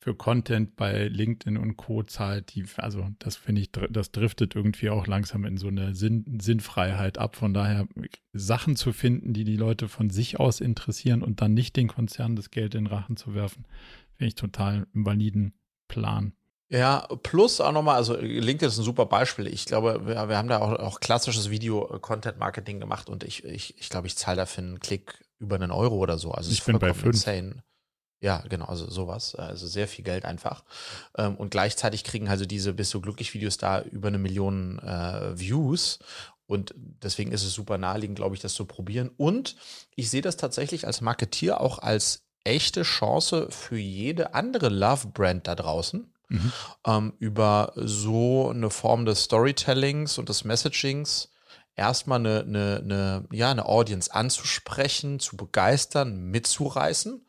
für 0.02 0.14
Content 0.14 0.76
bei 0.76 1.08
LinkedIn 1.08 1.58
und 1.58 1.76
Co. 1.76 2.02
zahlt, 2.02 2.54
die, 2.54 2.64
also 2.78 3.06
das 3.18 3.36
finde 3.36 3.60
ich, 3.60 3.70
das 3.70 4.12
driftet 4.12 4.56
irgendwie 4.56 4.88
auch 4.88 5.06
langsam 5.06 5.44
in 5.44 5.58
so 5.58 5.68
eine 5.68 5.94
Sinn, 5.94 6.38
Sinnfreiheit 6.40 7.18
ab. 7.18 7.36
Von 7.36 7.52
daher 7.52 7.86
Sachen 8.32 8.76
zu 8.76 8.94
finden, 8.94 9.34
die 9.34 9.44
die 9.44 9.58
Leute 9.58 9.88
von 9.88 10.08
sich 10.08 10.40
aus 10.40 10.60
interessieren 10.60 11.22
und 11.22 11.42
dann 11.42 11.52
nicht 11.52 11.76
den 11.76 11.88
Konzernen 11.88 12.34
das 12.34 12.50
Geld 12.50 12.74
in 12.74 12.84
den 12.84 12.92
Rachen 12.92 13.18
zu 13.18 13.34
werfen, 13.34 13.66
finde 14.14 14.28
ich 14.28 14.36
total 14.36 14.86
einen 14.94 15.04
validen 15.04 15.52
Plan. 15.86 16.32
Ja, 16.70 17.06
plus 17.22 17.60
auch 17.60 17.72
nochmal, 17.72 17.96
also 17.96 18.16
LinkedIn 18.16 18.68
ist 18.68 18.78
ein 18.78 18.84
super 18.84 19.04
Beispiel. 19.04 19.48
Ich 19.48 19.66
glaube, 19.66 20.06
wir, 20.06 20.28
wir 20.28 20.38
haben 20.38 20.48
da 20.48 20.60
auch, 20.60 20.72
auch 20.78 21.00
klassisches 21.00 21.50
Video-Content-Marketing 21.50 22.80
gemacht 22.80 23.10
und 23.10 23.22
ich, 23.22 23.44
ich, 23.44 23.76
ich 23.78 23.90
glaube, 23.90 24.06
ich 24.06 24.16
zahle 24.16 24.36
dafür 24.38 24.64
einen 24.64 24.80
Klick 24.80 25.22
über 25.40 25.56
einen 25.56 25.72
Euro 25.72 25.96
oder 25.96 26.16
so. 26.16 26.30
Also 26.30 26.50
ich 26.50 26.64
bin 26.64 26.78
bei 26.78 26.94
fünf. 26.94 27.16
Insane. 27.16 27.64
Ja, 28.20 28.44
genau, 28.48 28.66
also 28.66 28.88
sowas. 28.90 29.34
Also 29.34 29.66
sehr 29.66 29.88
viel 29.88 30.04
Geld 30.04 30.26
einfach. 30.26 30.62
Ähm, 31.16 31.36
und 31.36 31.50
gleichzeitig 31.50 32.04
kriegen 32.04 32.28
also 32.28 32.44
diese 32.44 32.74
Bist 32.74 32.92
du 32.92 33.00
glücklich 33.00 33.32
Videos 33.32 33.56
da 33.56 33.80
über 33.80 34.08
eine 34.08 34.18
Million 34.18 34.78
äh, 34.80 35.38
Views. 35.38 35.98
Und 36.46 36.74
deswegen 36.76 37.32
ist 37.32 37.44
es 37.44 37.54
super 37.54 37.78
naheliegend, 37.78 38.16
glaube 38.16 38.34
ich, 38.34 38.42
das 38.42 38.54
zu 38.54 38.66
probieren. 38.66 39.10
Und 39.16 39.56
ich 39.96 40.10
sehe 40.10 40.20
das 40.20 40.36
tatsächlich 40.36 40.86
als 40.86 41.00
Marketier 41.00 41.60
auch 41.60 41.78
als 41.78 42.24
echte 42.44 42.82
Chance 42.82 43.48
für 43.50 43.78
jede 43.78 44.34
andere 44.34 44.68
Love-Brand 44.68 45.46
da 45.46 45.54
draußen. 45.54 46.12
Mhm. 46.28 46.52
Ähm, 46.86 47.12
über 47.18 47.72
so 47.74 48.50
eine 48.50 48.70
Form 48.70 49.06
des 49.06 49.24
Storytellings 49.24 50.18
und 50.18 50.28
des 50.28 50.44
Messagings 50.44 51.30
erstmal 51.74 52.18
eine, 52.18 52.40
eine, 52.40 52.80
eine, 52.84 53.28
ja, 53.32 53.50
eine 53.50 53.66
Audience 53.66 54.12
anzusprechen, 54.12 55.20
zu 55.20 55.36
begeistern, 55.36 56.24
mitzureißen 56.30 57.24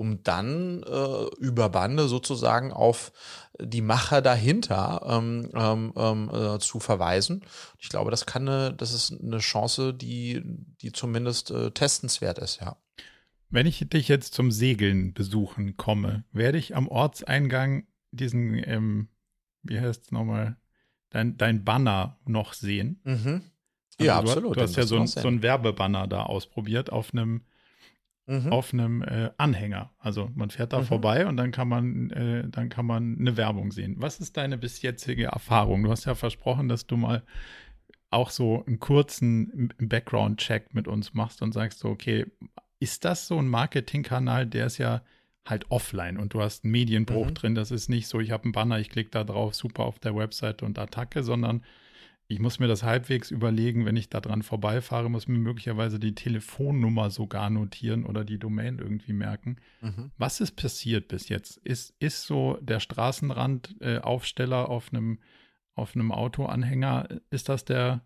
um 0.00 0.22
dann 0.22 0.82
äh, 0.82 1.24
über 1.40 1.68
Bande 1.68 2.08
sozusagen 2.08 2.72
auf 2.72 3.12
die 3.60 3.82
Macher 3.82 4.22
dahinter 4.22 5.02
ähm, 5.06 5.50
ähm, 5.54 5.92
ähm, 5.94 6.30
äh, 6.32 6.58
zu 6.58 6.80
verweisen. 6.80 7.44
Ich 7.78 7.90
glaube, 7.90 8.10
das 8.10 8.24
kann 8.24 8.48
eine, 8.48 8.72
das 8.72 8.94
ist 8.94 9.20
eine 9.20 9.40
Chance, 9.40 9.92
die, 9.92 10.40
die 10.80 10.92
zumindest 10.92 11.50
äh, 11.50 11.70
testenswert 11.72 12.38
ist, 12.38 12.62
ja. 12.62 12.78
Wenn 13.50 13.66
ich 13.66 13.86
dich 13.90 14.08
jetzt 14.08 14.32
zum 14.32 14.50
Segeln 14.50 15.12
besuchen 15.12 15.76
komme, 15.76 16.24
werde 16.32 16.56
ich 16.56 16.74
am 16.74 16.88
Ortseingang 16.88 17.86
diesen, 18.10 18.54
ähm, 18.54 19.08
wie 19.62 19.80
heißt 19.80 20.04
es 20.04 20.12
nochmal, 20.12 20.56
dein, 21.10 21.36
dein 21.36 21.62
Banner 21.62 22.18
noch 22.24 22.54
sehen. 22.54 23.02
Mhm. 23.04 23.42
Also 23.98 24.06
ja, 24.06 24.22
du, 24.22 24.28
absolut. 24.30 24.56
Du 24.56 24.62
hast 24.62 24.76
ja 24.76 24.86
so 24.86 24.96
ein, 24.96 25.06
so 25.06 25.28
ein 25.28 25.42
Werbebanner 25.42 26.06
da 26.06 26.22
ausprobiert 26.22 26.90
auf 26.90 27.12
einem 27.12 27.42
mhm. 28.30 28.52
auf 28.52 28.72
einem 28.72 29.02
äh, 29.02 29.30
Anhänger. 29.36 29.90
Also 29.98 30.30
man 30.34 30.50
fährt 30.50 30.72
da 30.72 30.80
mhm. 30.80 30.84
vorbei 30.84 31.26
und 31.26 31.36
dann 31.36 31.50
kann 31.50 31.68
man, 31.68 32.10
äh, 32.10 32.48
dann 32.48 32.68
kann 32.68 32.86
man 32.86 33.18
eine 33.18 33.36
Werbung 33.36 33.72
sehen. 33.72 33.96
Was 33.98 34.20
ist 34.20 34.36
deine 34.36 34.56
bis 34.56 34.80
jetzige 34.82 35.26
Erfahrung? 35.26 35.82
Du 35.82 35.90
hast 35.90 36.04
ja 36.04 36.14
versprochen, 36.14 36.68
dass 36.68 36.86
du 36.86 36.96
mal 36.96 37.22
auch 38.10 38.30
so 38.30 38.64
einen 38.66 38.80
kurzen 38.80 39.72
Background-Check 39.78 40.74
mit 40.74 40.88
uns 40.88 41.14
machst 41.14 41.42
und 41.42 41.52
sagst 41.52 41.80
so, 41.80 41.88
okay, 41.88 42.26
ist 42.80 43.04
das 43.04 43.26
so 43.28 43.38
ein 43.38 43.48
Marketingkanal, 43.48 44.46
der 44.46 44.66
ist 44.66 44.78
ja 44.78 45.02
halt 45.46 45.70
offline 45.70 46.18
und 46.18 46.34
du 46.34 46.40
hast 46.40 46.64
einen 46.64 46.72
Medienbruch 46.72 47.28
mhm. 47.28 47.34
drin. 47.34 47.54
Das 47.54 47.70
ist 47.70 47.88
nicht 47.88 48.08
so, 48.08 48.20
ich 48.20 48.30
habe 48.30 48.44
einen 48.44 48.52
Banner, 48.52 48.78
ich 48.78 48.90
klicke 48.90 49.10
da 49.10 49.24
drauf, 49.24 49.54
super 49.54 49.84
auf 49.84 49.98
der 49.98 50.14
Webseite 50.14 50.64
und 50.64 50.78
Attacke, 50.78 51.22
sondern 51.22 51.62
ich 52.30 52.38
muss 52.38 52.60
mir 52.60 52.68
das 52.68 52.84
halbwegs 52.84 53.30
überlegen, 53.30 53.84
wenn 53.86 53.96
ich 53.96 54.08
da 54.08 54.20
dran 54.20 54.42
vorbeifahre, 54.42 55.10
muss 55.10 55.26
mir 55.26 55.38
möglicherweise 55.38 55.98
die 55.98 56.14
Telefonnummer 56.14 57.10
sogar 57.10 57.50
notieren 57.50 58.06
oder 58.06 58.24
die 58.24 58.38
Domain 58.38 58.78
irgendwie 58.78 59.12
merken. 59.12 59.56
Mhm. 59.80 60.12
Was 60.16 60.40
ist 60.40 60.52
passiert 60.52 61.08
bis 61.08 61.28
jetzt? 61.28 61.56
Ist, 61.58 61.92
ist 61.98 62.26
so 62.26 62.56
der 62.60 62.78
Straßenrandaufsteller 62.78 64.62
äh, 64.62 64.66
auf 64.66 64.92
einem 64.92 65.18
auf 65.74 65.94
einem 65.94 66.12
Autoanhänger, 66.12 67.08
ist 67.30 67.48
das 67.48 67.64
der, 67.64 68.02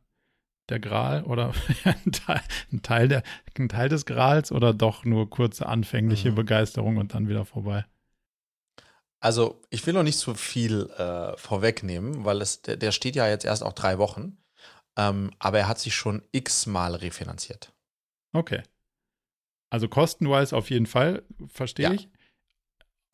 der 0.68 0.80
Gral 0.80 1.24
oder 1.24 1.52
ein, 1.84 2.12
Teil, 2.12 2.40
ein, 2.72 2.82
Teil 2.82 3.08
der, 3.08 3.22
ein 3.58 3.68
Teil 3.68 3.88
des 3.88 4.06
Grals 4.06 4.52
oder 4.52 4.72
doch 4.72 5.04
nur 5.04 5.28
kurze 5.28 5.66
anfängliche 5.66 6.30
mhm. 6.30 6.36
Begeisterung 6.36 6.96
und 6.96 7.14
dann 7.14 7.28
wieder 7.28 7.44
vorbei? 7.44 7.84
Also 9.24 9.58
ich 9.70 9.86
will 9.86 9.94
noch 9.94 10.02
nicht 10.02 10.18
so 10.18 10.34
viel 10.34 10.90
äh, 10.98 11.34
vorwegnehmen, 11.38 12.26
weil 12.26 12.42
es, 12.42 12.60
der, 12.60 12.76
der, 12.76 12.92
steht 12.92 13.16
ja 13.16 13.26
jetzt 13.26 13.46
erst 13.46 13.62
auch 13.62 13.72
drei 13.72 13.96
Wochen. 13.96 14.36
Ähm, 14.98 15.30
aber 15.38 15.60
er 15.60 15.66
hat 15.66 15.78
sich 15.78 15.94
schon 15.94 16.22
x-mal 16.32 16.94
refinanziert. 16.94 17.72
Okay. 18.34 18.62
Also 19.70 19.88
kostenweise 19.88 20.54
auf 20.54 20.68
jeden 20.68 20.84
Fall, 20.84 21.22
verstehe 21.46 21.86
ja. 21.86 21.92
ich. 21.94 22.10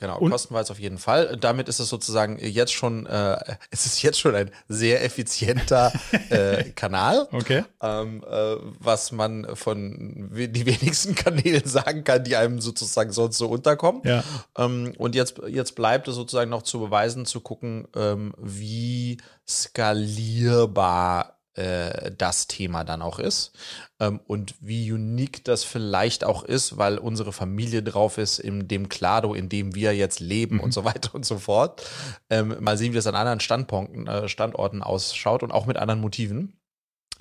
Genau, 0.00 0.18
und? 0.18 0.30
kostenweise 0.30 0.72
auf 0.72 0.78
jeden 0.78 0.96
Fall. 0.96 1.36
Damit 1.36 1.68
ist 1.68 1.78
es 1.78 1.90
sozusagen 1.90 2.38
jetzt 2.38 2.72
schon, 2.72 3.04
äh, 3.04 3.36
es 3.70 3.84
ist 3.84 4.00
jetzt 4.00 4.18
schon 4.18 4.34
ein 4.34 4.50
sehr 4.66 5.04
effizienter 5.04 5.92
äh, 6.30 6.64
Kanal. 6.74 7.28
Okay. 7.30 7.64
Ähm, 7.82 8.24
äh, 8.26 8.56
was 8.78 9.12
man 9.12 9.54
von 9.54 10.30
die 10.32 10.64
wenigsten 10.64 11.14
Kanälen 11.16 11.66
sagen 11.66 12.02
kann, 12.04 12.24
die 12.24 12.34
einem 12.34 12.62
sozusagen 12.62 13.12
sonst 13.12 13.36
so 13.36 13.48
unterkommen. 13.48 14.00
Ja. 14.06 14.24
Ähm, 14.56 14.94
und 14.96 15.14
jetzt, 15.14 15.38
jetzt 15.48 15.74
bleibt 15.74 16.08
es 16.08 16.14
sozusagen 16.14 16.48
noch 16.48 16.62
zu 16.62 16.80
beweisen, 16.80 17.26
zu 17.26 17.40
gucken, 17.40 17.86
ähm, 17.94 18.32
wie 18.38 19.18
skalierbar 19.46 21.39
äh, 21.60 22.12
das 22.16 22.46
Thema 22.46 22.84
dann 22.84 23.02
auch 23.02 23.18
ist 23.18 23.52
ähm, 24.00 24.20
und 24.26 24.54
wie 24.60 24.90
unique 24.90 25.44
das 25.44 25.62
vielleicht 25.62 26.24
auch 26.24 26.42
ist, 26.42 26.78
weil 26.78 26.98
unsere 26.98 27.32
Familie 27.32 27.82
drauf 27.82 28.18
ist 28.18 28.38
in 28.38 28.66
dem 28.66 28.88
Klado, 28.88 29.34
in 29.34 29.48
dem 29.48 29.74
wir 29.74 29.94
jetzt 29.94 30.20
leben 30.20 30.56
mhm. 30.56 30.62
und 30.62 30.72
so 30.72 30.84
weiter 30.84 31.14
und 31.14 31.24
so 31.24 31.38
fort. 31.38 31.82
Ähm, 32.30 32.56
mal 32.60 32.78
sehen, 32.78 32.94
wie 32.94 32.98
es 32.98 33.06
an 33.06 33.14
anderen 33.14 33.40
Standpunkten, 33.40 34.06
äh, 34.06 34.28
Standorten 34.28 34.82
ausschaut 34.82 35.42
und 35.42 35.52
auch 35.52 35.66
mit 35.66 35.76
anderen 35.76 36.00
Motiven. 36.00 36.56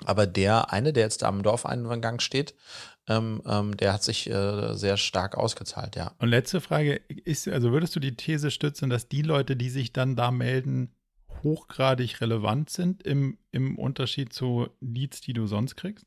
Aber 0.06 0.26
der 0.26 0.72
eine, 0.72 0.94
der 0.94 1.04
jetzt 1.04 1.22
da 1.22 1.28
am 1.28 1.42
Dorfeingang 1.42 2.20
steht, 2.20 2.54
ähm, 3.06 3.42
ähm, 3.44 3.76
der 3.76 3.92
hat 3.92 4.02
sich 4.02 4.30
äh, 4.30 4.74
sehr 4.74 4.96
stark 4.96 5.36
ausgezahlt, 5.36 5.96
ja. 5.96 6.12
Und 6.18 6.28
letzte 6.28 6.60
Frage 6.60 6.94
ist, 7.24 7.48
also 7.48 7.72
würdest 7.72 7.94
du 7.96 8.00
die 8.00 8.16
These 8.16 8.50
stützen, 8.50 8.88
dass 8.88 9.08
die 9.08 9.22
Leute, 9.22 9.56
die 9.56 9.68
sich 9.68 9.92
dann 9.92 10.16
da 10.16 10.30
melden, 10.30 10.94
hochgradig 11.42 12.20
relevant 12.20 12.70
sind 12.70 13.02
im, 13.02 13.38
im 13.50 13.78
Unterschied 13.78 14.32
zu 14.32 14.68
Leads, 14.80 15.20
die 15.20 15.32
du 15.32 15.46
sonst 15.46 15.76
kriegst? 15.76 16.06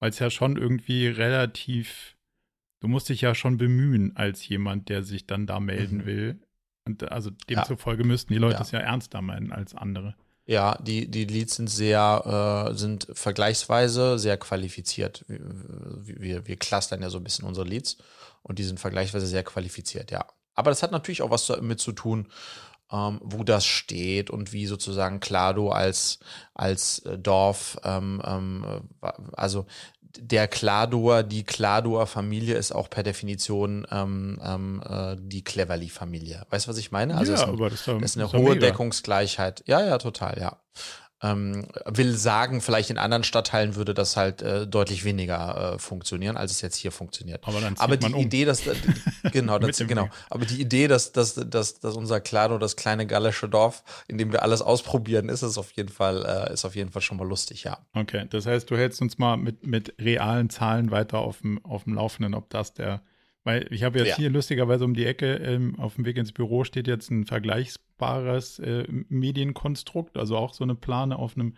Weil 0.00 0.10
es 0.10 0.18
ja 0.18 0.30
schon 0.30 0.56
irgendwie 0.56 1.06
relativ, 1.06 2.16
du 2.80 2.88
musst 2.88 3.08
dich 3.08 3.20
ja 3.20 3.34
schon 3.34 3.56
bemühen 3.56 4.16
als 4.16 4.46
jemand, 4.48 4.88
der 4.88 5.02
sich 5.02 5.26
dann 5.26 5.46
da 5.46 5.60
melden 5.60 5.98
mhm. 5.98 6.06
will. 6.06 6.40
Und 6.86 7.10
also 7.10 7.30
demzufolge 7.48 8.02
ja. 8.02 8.06
müssten 8.06 8.32
die 8.32 8.38
Leute 8.38 8.62
es 8.62 8.70
ja. 8.70 8.80
ja 8.80 8.86
ernster 8.86 9.22
meinen 9.22 9.52
als 9.52 9.74
andere. 9.74 10.14
Ja, 10.48 10.78
die, 10.80 11.10
die 11.10 11.24
Leads 11.24 11.56
sind 11.56 11.68
sehr, 11.68 12.68
äh, 12.70 12.74
sind 12.74 13.08
vergleichsweise 13.12 14.16
sehr 14.16 14.36
qualifiziert. 14.36 15.24
Wir, 15.26 15.40
wir, 16.20 16.46
wir 16.46 16.56
clustern 16.56 17.02
ja 17.02 17.10
so 17.10 17.18
ein 17.18 17.24
bisschen 17.24 17.44
unsere 17.44 17.66
Leads 17.66 17.96
und 18.42 18.60
die 18.60 18.64
sind 18.64 18.78
vergleichsweise 18.78 19.26
sehr 19.26 19.42
qualifiziert, 19.42 20.12
ja. 20.12 20.24
Aber 20.54 20.70
das 20.70 20.82
hat 20.82 20.92
natürlich 20.92 21.22
auch 21.22 21.30
was 21.30 21.46
damit 21.46 21.80
zu 21.80 21.92
tun, 21.92 22.28
ähm, 22.92 23.20
wo 23.22 23.44
das 23.44 23.66
steht 23.66 24.30
und 24.30 24.52
wie 24.52 24.66
sozusagen 24.66 25.20
Klado 25.20 25.70
als, 25.70 26.18
als 26.54 27.00
äh, 27.00 27.18
Dorf, 27.18 27.78
ähm, 27.84 28.22
ähm, 28.24 28.64
also 29.36 29.66
der 30.18 30.48
Kladoer, 30.48 31.22
die 31.22 31.44
Kladoer 31.44 32.06
Familie 32.06 32.56
ist 32.56 32.72
auch 32.72 32.88
per 32.88 33.02
Definition 33.02 33.86
ähm, 33.90 34.40
ähm, 34.42 34.82
äh, 34.88 35.16
die 35.18 35.44
Cleverly-Familie. 35.44 36.46
Weißt 36.50 36.66
du, 36.66 36.70
was 36.70 36.78
ich 36.78 36.90
meine? 36.90 37.16
Also 37.16 37.32
ja, 37.32 37.38
es 37.38 37.42
ist, 37.42 37.48
aber 37.48 37.70
das 37.70 37.80
ist, 37.80 37.88
das 37.88 38.02
ist 38.02 38.16
eine 38.16 38.32
hohe 38.32 38.54
mega. 38.54 38.66
Deckungsgleichheit. 38.66 39.62
Ja, 39.66 39.84
ja, 39.84 39.98
total, 39.98 40.38
ja. 40.38 40.56
Ähm, 41.22 41.66
will 41.86 42.14
sagen, 42.14 42.60
vielleicht 42.60 42.90
in 42.90 42.98
anderen 42.98 43.24
Stadtteilen 43.24 43.74
würde 43.74 43.94
das 43.94 44.18
halt 44.18 44.42
äh, 44.42 44.66
deutlich 44.66 45.04
weniger 45.04 45.74
äh, 45.74 45.78
funktionieren, 45.78 46.36
als 46.36 46.50
es 46.50 46.60
jetzt 46.60 46.76
hier 46.76 46.92
funktioniert. 46.92 47.48
Aber, 47.48 47.60
dann 47.60 47.74
aber 47.78 47.96
die 47.96 48.12
um. 48.12 48.20
Idee, 48.20 48.44
dass 48.44 48.66
äh, 48.66 48.74
genau, 49.32 49.58
das, 49.58 49.78
genau. 49.78 50.10
Aber 50.28 50.44
die 50.44 50.60
Idee, 50.60 50.88
dass, 50.88 51.12
dass, 51.12 51.34
dass, 51.34 51.80
dass 51.80 51.96
unser 51.96 52.20
Klado, 52.20 52.58
das 52.58 52.76
kleine 52.76 53.06
gallische 53.06 53.48
Dorf, 53.48 53.82
in 54.08 54.18
dem 54.18 54.30
wir 54.30 54.42
alles 54.42 54.60
ausprobieren, 54.60 55.30
ist 55.30 55.40
es 55.40 55.56
auf 55.56 55.72
jeden 55.72 55.88
Fall, 55.88 56.48
äh, 56.50 56.52
ist 56.52 56.66
auf 56.66 56.76
jeden 56.76 56.90
Fall 56.90 57.00
schon 57.00 57.16
mal 57.16 57.26
lustig, 57.26 57.64
ja. 57.64 57.78
Okay, 57.94 58.26
das 58.28 58.44
heißt, 58.44 58.70
du 58.70 58.76
hältst 58.76 59.00
uns 59.00 59.16
mal 59.16 59.38
mit, 59.38 59.66
mit 59.66 59.94
realen 59.98 60.50
Zahlen 60.50 60.90
weiter 60.90 61.20
auf 61.20 61.40
dem, 61.40 61.64
auf 61.64 61.84
dem 61.84 61.94
Laufenden, 61.94 62.34
ob 62.34 62.50
das 62.50 62.74
der 62.74 63.00
weil 63.46 63.68
ich 63.70 63.84
habe 63.84 64.00
jetzt 64.00 64.08
ja. 64.08 64.16
hier 64.16 64.30
lustigerweise 64.30 64.84
um 64.84 64.92
die 64.92 65.06
Ecke 65.06 65.36
ähm, 65.36 65.78
auf 65.78 65.94
dem 65.94 66.04
Weg 66.04 66.16
ins 66.16 66.32
Büro 66.32 66.64
steht 66.64 66.88
jetzt 66.88 67.12
ein 67.12 67.26
vergleichbares 67.96 68.58
äh, 68.58 68.86
Medienkonstrukt, 69.08 70.16
also 70.16 70.36
auch 70.36 70.54
so 70.54 70.64
eine 70.64 70.74
Plane 70.74 71.16
auf 71.18 71.36
einem 71.36 71.54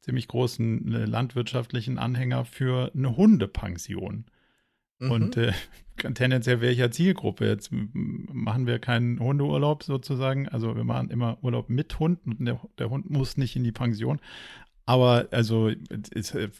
ziemlich 0.00 0.28
großen 0.28 0.92
äh, 0.92 1.04
landwirtschaftlichen 1.04 1.98
Anhänger 1.98 2.44
für 2.44 2.90
eine 2.94 3.16
Hundepension. 3.16 4.24
Mhm. 4.98 5.10
Und 5.10 5.36
äh, 5.36 5.52
tendenziell 6.14 6.60
wäre 6.60 6.72
ich 6.72 6.78
ja 6.78 6.90
Zielgruppe. 6.90 7.46
Jetzt 7.46 7.70
machen 7.72 8.66
wir 8.66 8.78
keinen 8.78 9.20
Hundeurlaub 9.20 9.82
sozusagen. 9.82 10.48
Also 10.48 10.76
wir 10.76 10.84
machen 10.84 11.10
immer 11.10 11.38
Urlaub 11.42 11.68
mit 11.68 11.98
Hund 11.98 12.20
und 12.26 12.44
der, 12.44 12.60
der 12.78 12.90
Hund 12.90 13.10
muss 13.10 13.36
nicht 13.36 13.56
in 13.56 13.64
die 13.64 13.72
Pension. 13.72 14.20
Aber 14.84 15.28
also, 15.30 15.70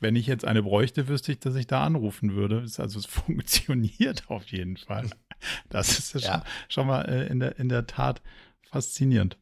wenn 0.01 0.15
ich 0.15 0.29
jetzt 0.29 0.45
eine 0.45 0.63
bräuchte, 0.63 1.09
wüsste 1.09 1.33
ich, 1.33 1.41
dass 1.41 1.57
ich 1.57 1.67
da 1.67 1.83
anrufen 1.85 2.37
würde. 2.37 2.61
Also 2.61 2.99
es 3.01 3.07
funktioniert 3.07 4.25
auf 4.29 4.47
jeden 4.47 4.77
Fall. 4.77 5.11
Das 5.71 5.99
ist 5.99 6.15
ja. 6.15 6.21
schon, 6.21 6.43
schon, 6.69 6.87
mal 6.87 7.03
äh, 7.03 7.27
in, 7.27 7.41
der, 7.41 7.59
in 7.59 7.69
der 7.69 7.89
Tat 7.89 8.23
faszinierend. 8.73 9.39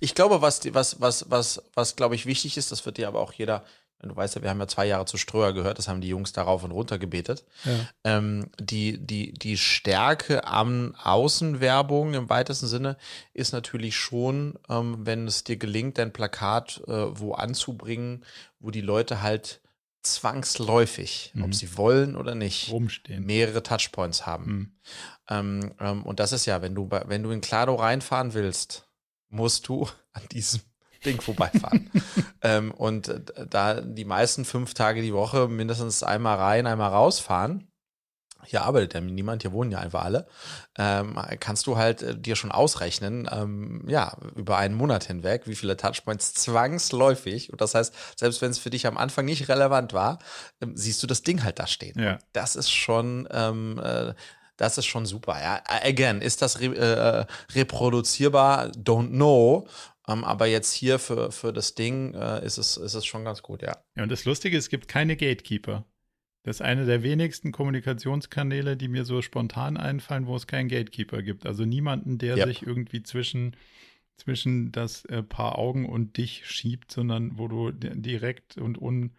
Ich 0.00 0.14
glaube, 0.14 0.42
was, 0.42 0.74
was, 0.74 1.00
was, 1.00 1.30
was, 1.30 1.62
was 1.74 1.96
glaube 1.96 2.14
ich 2.14 2.26
wichtig 2.26 2.56
ist, 2.56 2.72
das 2.72 2.84
wird 2.84 2.96
dir 2.96 3.08
aber 3.08 3.20
auch 3.20 3.32
jeder 3.32 3.64
Du 4.02 4.16
weißt 4.16 4.36
ja, 4.36 4.42
wir 4.42 4.48
haben 4.48 4.60
ja 4.60 4.66
zwei 4.66 4.86
Jahre 4.86 5.04
zu 5.04 5.18
Ströer 5.18 5.52
gehört, 5.52 5.78
das 5.78 5.86
haben 5.86 6.00
die 6.00 6.08
Jungs 6.08 6.32
darauf 6.32 6.64
und 6.64 6.70
runter 6.70 6.98
gebetet. 6.98 7.44
Ja. 7.64 7.72
Ähm, 8.04 8.50
die, 8.58 8.98
die, 8.98 9.34
die 9.34 9.58
Stärke 9.58 10.44
an 10.46 10.94
Außenwerbung 11.02 12.14
im 12.14 12.30
weitesten 12.30 12.66
Sinne 12.66 12.96
ist 13.34 13.52
natürlich 13.52 13.96
schon, 13.96 14.58
ähm, 14.70 15.04
wenn 15.04 15.26
es 15.26 15.44
dir 15.44 15.56
gelingt, 15.56 15.98
dein 15.98 16.14
Plakat 16.14 16.82
äh, 16.86 17.18
wo 17.18 17.32
anzubringen, 17.32 18.24
wo 18.58 18.70
die 18.70 18.80
Leute 18.80 19.20
halt 19.20 19.59
zwangsläufig, 20.02 21.32
mhm. 21.34 21.44
ob 21.44 21.54
sie 21.54 21.76
wollen 21.76 22.16
oder 22.16 22.34
nicht, 22.34 22.70
Rumstehen. 22.70 23.24
mehrere 23.24 23.62
Touchpoints 23.62 24.26
haben. 24.26 24.52
Mhm. 24.52 24.72
Ähm, 25.28 25.74
ähm 25.80 26.02
und 26.04 26.20
das 26.20 26.32
ist 26.32 26.46
ja, 26.46 26.62
wenn 26.62 26.74
du, 26.74 26.88
wenn 26.90 27.22
du 27.22 27.30
in 27.30 27.40
Clado 27.40 27.74
reinfahren 27.74 28.34
willst, 28.34 28.88
musst 29.28 29.68
du 29.68 29.88
an 30.12 30.22
diesem 30.32 30.60
Ding 31.04 31.20
vorbeifahren. 31.20 31.90
ähm, 32.42 32.72
und 32.72 33.08
äh, 33.08 33.46
da 33.48 33.80
die 33.80 34.04
meisten 34.04 34.44
fünf 34.44 34.74
Tage 34.74 35.02
die 35.02 35.14
Woche 35.14 35.48
mindestens 35.48 36.02
einmal 36.02 36.36
rein, 36.36 36.66
einmal 36.66 36.90
rausfahren, 36.90 37.69
hier 38.44 38.62
arbeitet 38.62 38.94
ja 38.94 39.00
niemand, 39.00 39.42
hier 39.42 39.52
wohnen 39.52 39.70
ja 39.70 39.78
einfach 39.78 40.04
alle, 40.04 40.26
ähm, 40.78 41.18
kannst 41.40 41.66
du 41.66 41.76
halt 41.76 42.02
äh, 42.02 42.18
dir 42.18 42.36
schon 42.36 42.52
ausrechnen, 42.52 43.28
ähm, 43.30 43.84
ja, 43.88 44.16
über 44.36 44.56
einen 44.56 44.74
Monat 44.74 45.04
hinweg, 45.04 45.46
wie 45.46 45.54
viele 45.54 45.76
Touchpoints 45.76 46.34
zwangsläufig, 46.34 47.52
und 47.52 47.60
das 47.60 47.74
heißt, 47.74 47.94
selbst 48.16 48.42
wenn 48.42 48.50
es 48.50 48.58
für 48.58 48.70
dich 48.70 48.86
am 48.86 48.96
Anfang 48.96 49.24
nicht 49.24 49.48
relevant 49.48 49.92
war, 49.92 50.18
ähm, 50.60 50.76
siehst 50.76 51.02
du 51.02 51.06
das 51.06 51.22
Ding 51.22 51.44
halt 51.44 51.58
da 51.58 51.66
stehen. 51.66 52.00
Ja. 52.00 52.18
Das 52.32 52.56
ist 52.56 52.70
schon, 52.70 53.28
ähm, 53.30 53.80
äh, 53.82 54.14
das 54.56 54.76
ist 54.76 54.86
schon 54.86 55.06
super. 55.06 55.40
Ja, 55.40 55.62
again, 55.66 56.20
ist 56.20 56.42
das 56.42 56.60
re 56.60 56.76
äh, 56.76 57.26
reproduzierbar? 57.54 58.66
Don't 58.72 59.08
know. 59.08 59.66
Um, 60.06 60.18
ähm, 60.18 60.24
aber 60.24 60.46
jetzt 60.46 60.72
hier 60.72 60.98
für, 60.98 61.32
für 61.32 61.52
das 61.52 61.74
Ding 61.74 62.14
äh, 62.14 62.44
ist, 62.44 62.58
es, 62.58 62.76
ist 62.76 62.94
es 62.94 63.06
schon 63.06 63.24
ganz 63.24 63.42
gut, 63.42 63.62
ja. 63.62 63.76
Ja, 63.96 64.02
und 64.02 64.10
das 64.10 64.24
Lustige 64.24 64.56
ist, 64.56 64.64
es 64.64 64.70
gibt 64.70 64.88
keine 64.88 65.16
Gatekeeper. 65.16 65.84
Das 66.42 66.56
ist 66.56 66.62
eine 66.62 66.86
der 66.86 67.02
wenigsten 67.02 67.52
Kommunikationskanäle, 67.52 68.76
die 68.76 68.88
mir 68.88 69.04
so 69.04 69.20
spontan 69.20 69.76
einfallen, 69.76 70.26
wo 70.26 70.36
es 70.36 70.46
keinen 70.46 70.68
Gatekeeper 70.68 71.22
gibt. 71.22 71.44
Also 71.44 71.64
niemanden, 71.66 72.16
der 72.16 72.36
yep. 72.36 72.46
sich 72.48 72.66
irgendwie 72.66 73.02
zwischen, 73.02 73.56
zwischen 74.16 74.72
das 74.72 75.04
äh, 75.06 75.22
Paar 75.22 75.58
Augen 75.58 75.86
und 75.86 76.16
dich 76.16 76.46
schiebt, 76.46 76.92
sondern 76.92 77.38
wo 77.38 77.46
du 77.46 77.72
direkt 77.72 78.56
und 78.56 78.80
un, 78.80 79.12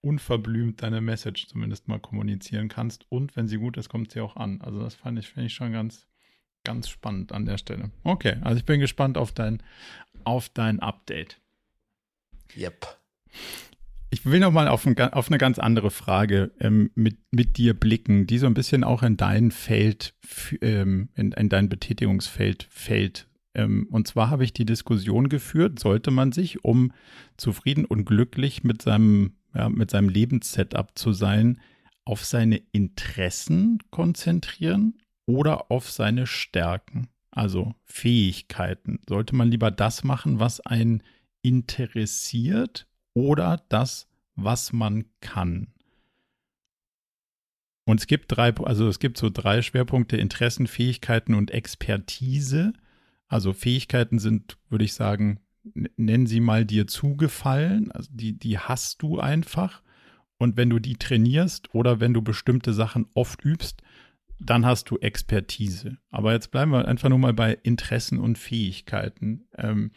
unverblümt 0.00 0.82
deine 0.82 1.02
Message 1.02 1.48
zumindest 1.48 1.86
mal 1.88 2.00
kommunizieren 2.00 2.68
kannst. 2.68 3.04
Und 3.10 3.36
wenn 3.36 3.46
sie 3.46 3.58
gut 3.58 3.76
ist, 3.76 3.90
kommt 3.90 4.12
sie 4.12 4.20
auch 4.20 4.36
an. 4.36 4.62
Also 4.62 4.80
das 4.80 4.94
fand 4.94 5.18
ich, 5.18 5.28
finde 5.28 5.46
ich 5.46 5.54
schon 5.54 5.72
ganz, 5.72 6.06
ganz 6.64 6.88
spannend 6.88 7.32
an 7.32 7.44
der 7.44 7.58
Stelle. 7.58 7.90
Okay, 8.04 8.36
also 8.40 8.56
ich 8.56 8.64
bin 8.64 8.80
gespannt 8.80 9.18
auf 9.18 9.32
dein, 9.32 9.62
auf 10.24 10.48
dein 10.48 10.80
Update. 10.80 11.40
Yep. 12.56 12.98
Ich 14.14 14.24
will 14.24 14.38
nochmal 14.38 14.68
auf, 14.68 14.86
ein, 14.86 14.96
auf 14.96 15.26
eine 15.26 15.38
ganz 15.38 15.58
andere 15.58 15.90
Frage 15.90 16.52
ähm, 16.60 16.92
mit, 16.94 17.18
mit 17.32 17.56
dir 17.56 17.74
blicken, 17.74 18.28
die 18.28 18.38
so 18.38 18.46
ein 18.46 18.54
bisschen 18.54 18.84
auch 18.84 19.02
in 19.02 19.16
dein 19.16 19.50
Feld, 19.50 20.14
ähm, 20.60 21.08
in, 21.16 21.32
in 21.32 21.48
dein 21.48 21.68
Betätigungsfeld 21.68 22.68
fällt. 22.70 23.26
Ähm, 23.56 23.88
und 23.90 24.06
zwar 24.06 24.30
habe 24.30 24.44
ich 24.44 24.52
die 24.52 24.66
Diskussion 24.66 25.28
geführt, 25.28 25.80
sollte 25.80 26.12
man 26.12 26.30
sich, 26.30 26.64
um 26.64 26.92
zufrieden 27.36 27.84
und 27.84 28.04
glücklich 28.04 28.62
mit 28.62 28.82
seinem, 28.82 29.32
ja, 29.52 29.68
mit 29.68 29.90
seinem 29.90 30.08
Lebenssetup 30.08 30.96
zu 30.96 31.12
sein, 31.12 31.60
auf 32.04 32.24
seine 32.24 32.62
Interessen 32.70 33.78
konzentrieren 33.90 34.94
oder 35.26 35.72
auf 35.72 35.90
seine 35.90 36.28
Stärken? 36.28 37.08
also 37.36 37.74
Fähigkeiten. 37.82 39.00
Sollte 39.08 39.34
man 39.34 39.50
lieber 39.50 39.72
das 39.72 40.04
machen, 40.04 40.38
was 40.38 40.60
einen 40.60 41.02
interessiert 41.42 42.86
oder 43.14 43.64
das, 43.68 44.08
was 44.34 44.72
man 44.72 45.06
kann? 45.20 45.68
Und 47.86 48.00
es 48.00 48.06
gibt 48.06 48.26
drei, 48.28 48.54
also 48.54 48.88
es 48.88 48.98
gibt 48.98 49.18
so 49.18 49.30
drei 49.30 49.62
Schwerpunkte: 49.62 50.16
Interessen, 50.16 50.66
Fähigkeiten 50.66 51.34
und 51.34 51.50
Expertise. 51.50 52.72
Also 53.28 53.52
Fähigkeiten 53.52 54.18
sind, 54.18 54.58
würde 54.68 54.84
ich 54.84 54.94
sagen, 54.94 55.40
nennen 55.96 56.26
sie 56.26 56.40
mal 56.40 56.64
dir 56.64 56.86
zugefallen. 56.86 57.90
Also 57.92 58.10
die, 58.12 58.38
die 58.38 58.58
hast 58.58 59.02
du 59.02 59.18
einfach. 59.20 59.82
Und 60.38 60.56
wenn 60.56 60.70
du 60.70 60.78
die 60.78 60.96
trainierst 60.96 61.74
oder 61.74 62.00
wenn 62.00 62.12
du 62.12 62.22
bestimmte 62.22 62.72
Sachen 62.72 63.06
oft 63.14 63.44
übst, 63.44 63.82
dann 64.40 64.66
hast 64.66 64.90
du 64.90 64.98
Expertise. 64.98 65.98
Aber 66.10 66.32
jetzt 66.32 66.50
bleiben 66.50 66.72
wir 66.72 66.86
einfach 66.86 67.08
nur 67.08 67.18
mal 67.18 67.32
bei 67.32 67.58
Interessen 67.62 68.18
und 68.18 68.36
Fähigkeiten. 68.36 69.46
Ähm, 69.56 69.92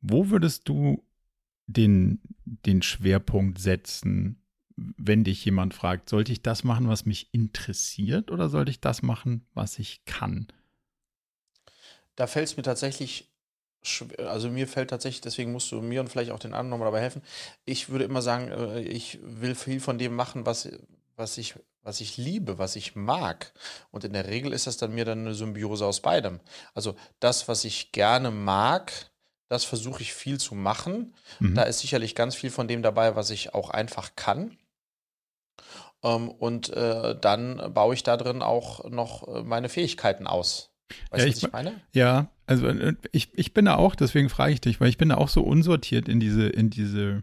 wo 0.00 0.30
würdest 0.30 0.68
du 0.68 1.02
den, 1.66 2.20
den 2.44 2.82
Schwerpunkt 2.82 3.58
setzen, 3.58 4.42
wenn 4.76 5.24
dich 5.24 5.44
jemand 5.44 5.74
fragt, 5.74 6.08
sollte 6.08 6.32
ich 6.32 6.42
das 6.42 6.64
machen, 6.64 6.88
was 6.88 7.06
mich 7.06 7.32
interessiert 7.32 8.30
oder 8.30 8.48
sollte 8.48 8.70
ich 8.70 8.80
das 8.80 9.02
machen, 9.02 9.46
was 9.54 9.78
ich 9.78 10.04
kann? 10.04 10.48
Da 12.14 12.26
fällt 12.26 12.48
es 12.48 12.56
mir 12.56 12.62
tatsächlich 12.62 13.30
also 14.18 14.48
mir 14.48 14.66
fällt 14.66 14.90
tatsächlich, 14.90 15.20
deswegen 15.20 15.52
musst 15.52 15.70
du 15.70 15.80
mir 15.80 16.00
und 16.00 16.08
vielleicht 16.08 16.32
auch 16.32 16.40
den 16.40 16.54
anderen 16.54 16.70
nochmal 16.70 16.86
dabei 16.86 17.02
helfen. 17.02 17.22
Ich 17.64 17.88
würde 17.88 18.04
immer 18.04 18.20
sagen, 18.20 18.48
äh, 18.48 18.80
ich 18.80 19.20
will 19.22 19.54
viel 19.54 19.78
von 19.78 19.96
dem 19.96 20.16
machen, 20.16 20.44
was, 20.44 20.68
was 21.14 21.38
ich 21.38 21.54
was 21.86 22.00
ich 22.00 22.16
liebe, 22.16 22.58
was 22.58 22.74
ich 22.74 22.96
mag. 22.96 23.52
Und 23.92 24.02
in 24.02 24.12
der 24.12 24.26
Regel 24.26 24.52
ist 24.52 24.66
das 24.66 24.76
dann 24.76 24.92
mir 24.92 25.04
dann 25.04 25.20
eine 25.20 25.34
Symbiose 25.34 25.86
aus 25.86 26.00
beidem. 26.00 26.40
Also 26.74 26.96
das, 27.20 27.46
was 27.46 27.64
ich 27.64 27.92
gerne 27.92 28.32
mag, 28.32 28.92
das 29.48 29.64
versuche 29.64 30.02
ich 30.02 30.12
viel 30.12 30.38
zu 30.38 30.54
machen. 30.54 31.14
Mhm. 31.40 31.54
Da 31.54 31.62
ist 31.62 31.80
sicherlich 31.80 32.14
ganz 32.14 32.34
viel 32.34 32.50
von 32.50 32.68
dem 32.68 32.82
dabei, 32.82 33.16
was 33.16 33.30
ich 33.30 33.54
auch 33.54 33.70
einfach 33.70 34.16
kann. 34.16 34.56
Ähm, 36.02 36.28
und 36.28 36.70
äh, 36.70 37.18
dann 37.18 37.72
baue 37.72 37.94
ich 37.94 38.02
da 38.02 38.16
drin 38.16 38.42
auch 38.42 38.88
noch 38.90 39.26
äh, 39.28 39.42
meine 39.42 39.68
Fähigkeiten 39.68 40.26
aus. 40.26 40.70
Weißt 41.10 41.24
ja, 41.24 41.30
du, 41.30 41.36
was 41.36 41.42
ich, 41.42 41.52
meine? 41.52 41.80
Ja, 41.92 42.30
also 42.46 42.68
äh, 42.68 42.94
ich, 43.12 43.30
ich 43.34 43.54
bin 43.54 43.64
da 43.64 43.76
auch, 43.76 43.94
deswegen 43.94 44.28
frage 44.28 44.52
ich 44.52 44.60
dich, 44.60 44.80
weil 44.80 44.88
ich 44.88 44.98
bin 44.98 45.08
da 45.08 45.16
auch 45.16 45.28
so 45.28 45.42
unsortiert 45.42 46.08
in 46.08 46.20
diese, 46.20 46.48
in 46.48 46.70
diese 46.70 47.22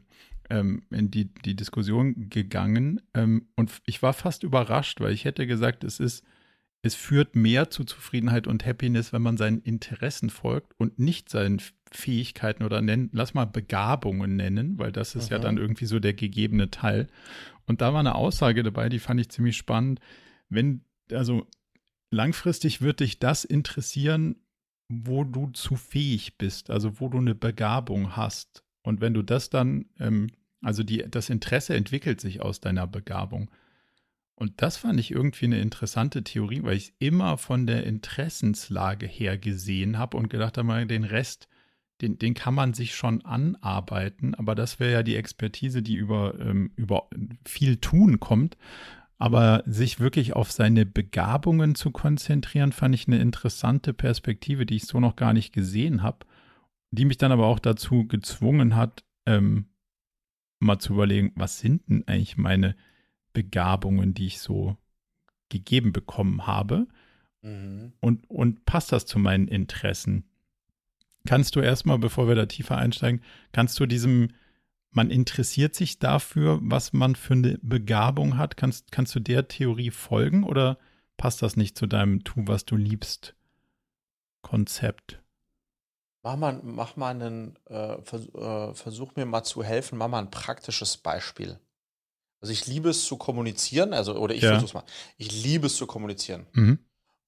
ähm, 0.50 0.84
in 0.92 1.10
die, 1.10 1.34
die 1.34 1.56
Diskussion 1.56 2.30
gegangen 2.30 3.02
ähm, 3.14 3.48
und 3.56 3.72
ich 3.86 4.02
war 4.04 4.14
fast 4.14 4.44
überrascht, 4.44 5.00
weil 5.00 5.14
ich 5.14 5.26
hätte 5.26 5.48
gesagt, 5.48 5.84
es 5.84 6.00
ist, 6.00 6.24
es 6.82 6.96
führt 6.96 7.36
mehr 7.36 7.70
zu 7.70 7.86
Zufriedenheit 7.86 8.46
und 8.46 8.66
Happiness, 8.66 9.14
wenn 9.14 9.22
man 9.22 9.38
seinen 9.38 9.62
Interessen 9.62 10.30
folgt 10.30 10.74
und 10.78 11.00
nicht 11.00 11.30
seinen 11.30 11.62
Fähigkeiten 11.96 12.64
oder 12.64 12.82
nennen, 12.82 13.10
lass 13.14 13.34
mal 13.34 13.46
Begabungen 13.46 14.36
nennen, 14.36 14.78
weil 14.78 14.92
das 14.92 15.16
ist 15.16 15.30
mhm. 15.30 15.34
ja 15.34 15.40
dann 15.40 15.58
irgendwie 15.58 15.86
so 15.86 16.00
der 16.00 16.14
gegebene 16.14 16.70
Teil. 16.70 17.08
Und 17.66 17.82
da 17.82 17.94
war 17.94 18.00
eine 18.00 18.16
Aussage 18.16 18.64
dabei, 18.64 18.90
die 18.90 19.00
fand 19.00 19.20
ich 19.20 19.30
ziemlich 19.30 19.58
spannend. 19.58 20.00
Wenn, 20.50 20.82
also 21.12 21.48
langfristig 22.12 22.82
wird 22.82 23.00
dich 23.00 23.20
das 23.20 23.46
interessieren, 23.46 24.36
wo 24.90 25.24
du 25.24 25.48
zu 25.52 25.76
fähig 25.76 26.38
bist, 26.38 26.70
also 26.70 27.00
wo 27.00 27.10
du 27.10 27.18
eine 27.18 27.36
Begabung 27.36 28.16
hast. 28.16 28.64
Und 28.84 29.02
wenn 29.02 29.14
du 29.14 29.22
das 29.22 29.50
dann, 29.50 29.86
ähm, 30.00 30.28
also 30.62 30.84
die, 30.84 31.06
das 31.10 31.30
Interesse 31.30 31.76
entwickelt 31.76 32.22
sich 32.22 32.42
aus 32.42 32.60
deiner 32.60 32.88
Begabung. 32.88 33.50
Und 34.36 34.62
das 34.62 34.78
fand 34.78 35.00
ich 35.00 35.12
irgendwie 35.12 35.46
eine 35.46 35.60
interessante 35.60 36.24
Theorie, 36.24 36.64
weil 36.64 36.78
ich 36.78 36.94
immer 37.00 37.38
von 37.38 37.68
der 37.68 37.86
Interessenslage 37.86 39.06
her 39.06 39.38
gesehen 39.38 39.98
habe 39.98 40.18
und 40.18 40.30
gedacht 40.30 40.58
habe, 40.58 40.86
den 40.86 41.04
Rest, 41.04 41.48
den, 42.04 42.20
den 42.20 42.34
kann 42.34 42.54
man 42.54 42.74
sich 42.74 42.96
schon 42.96 43.24
anarbeiten, 43.24 44.36
aber 44.36 44.56
das 44.56 44.80
wäre 44.80 44.92
ja 44.92 45.04
die 45.04 45.16
Expertise, 45.16 45.82
die 45.82 45.96
über, 45.96 46.40
ähm, 46.40 46.72
über 46.76 47.08
viel 47.46 47.78
Tun 47.78 48.20
kommt. 48.20 48.58
Aber 49.18 49.64
sich 49.66 50.02
wirklich 50.02 50.34
auf 50.34 50.52
seine 50.52 50.86
Begabungen 50.86 51.76
zu 51.76 51.92
konzentrieren, 51.92 52.74
fand 52.74 52.94
ich 52.94 53.08
eine 53.08 53.20
interessante 53.20 53.94
Perspektive, 53.94 54.66
die 54.66 54.76
ich 54.76 54.86
so 54.86 55.00
noch 55.00 55.16
gar 55.16 55.32
nicht 55.32 55.54
gesehen 55.54 56.04
habe, 56.04 56.26
die 56.92 57.06
mich 57.06 57.18
dann 57.20 57.32
aber 57.32 57.46
auch 57.46 57.60
dazu 57.60 58.06
gezwungen 58.06 58.76
hat, 58.76 59.06
ähm, 59.26 59.68
mal 60.60 60.80
zu 60.80 60.94
überlegen, 60.94 61.32
was 61.36 61.60
sind 61.60 61.88
denn 61.88 62.04
eigentlich 62.08 62.38
meine 62.38 62.76
Begabungen, 63.32 64.14
die 64.14 64.28
ich 64.28 64.40
so 64.40 64.76
gegeben 65.48 65.94
bekommen 65.94 66.46
habe? 66.46 66.88
Mhm. 67.44 67.94
Und, 68.02 68.30
und 68.30 68.66
passt 68.66 68.92
das 68.92 69.06
zu 69.06 69.20
meinen 69.20 69.48
Interessen? 69.48 70.26
Kannst 71.28 71.56
du 71.56 71.62
erstmal, 71.62 72.00
bevor 72.00 72.28
wir 72.28 72.36
da 72.36 72.46
tiefer 72.46 72.78
einsteigen, 72.78 73.22
kannst 73.52 73.80
du 73.80 73.86
diesem 73.86 74.30
man 74.94 75.10
interessiert 75.10 75.76
sich 75.76 76.00
dafür, 76.00 76.60
was 76.62 76.94
man 76.94 77.16
für 77.16 77.34
eine 77.34 77.58
Begabung 77.62 78.38
hat. 78.38 78.58
Kannst, 78.58 78.92
kannst 78.92 79.14
du 79.16 79.20
der 79.20 79.48
Theorie 79.48 79.92
folgen 79.92 80.44
oder 80.44 80.78
passt 81.18 81.42
das 81.42 81.58
nicht 81.58 81.78
zu 81.78 81.88
deinem 81.88 82.24
Tu, 82.24 82.44
was 82.46 82.66
du 82.66 82.76
liebst 82.76 83.36
Konzept? 84.42 85.20
Mach 86.22 86.38
mal, 86.38 86.62
mach 86.64 86.96
mal 86.96 87.10
einen, 87.10 87.58
äh, 87.66 88.02
vers 88.02 88.30
äh, 88.34 88.74
versuch 88.74 89.16
mir 89.16 89.26
mal 89.26 89.44
zu 89.44 89.64
helfen, 89.64 89.98
mach 89.98 90.08
mal 90.08 90.20
ein 90.20 90.32
praktisches 90.32 90.98
Beispiel. 90.98 91.60
Also 92.40 92.54
ich 92.54 92.68
liebe 92.68 92.90
es 92.90 93.06
zu 93.06 93.18
kommunizieren, 93.18 93.94
also, 93.94 94.16
oder 94.16 94.36
ich 94.36 94.44
ja. 94.44 94.52
versuch's 94.52 94.74
mal. 94.74 94.84
Ich 95.18 95.44
liebe 95.44 95.68
es 95.68 95.76
zu 95.76 95.88
kommunizieren. 95.88 96.46
Mhm. 96.54 96.80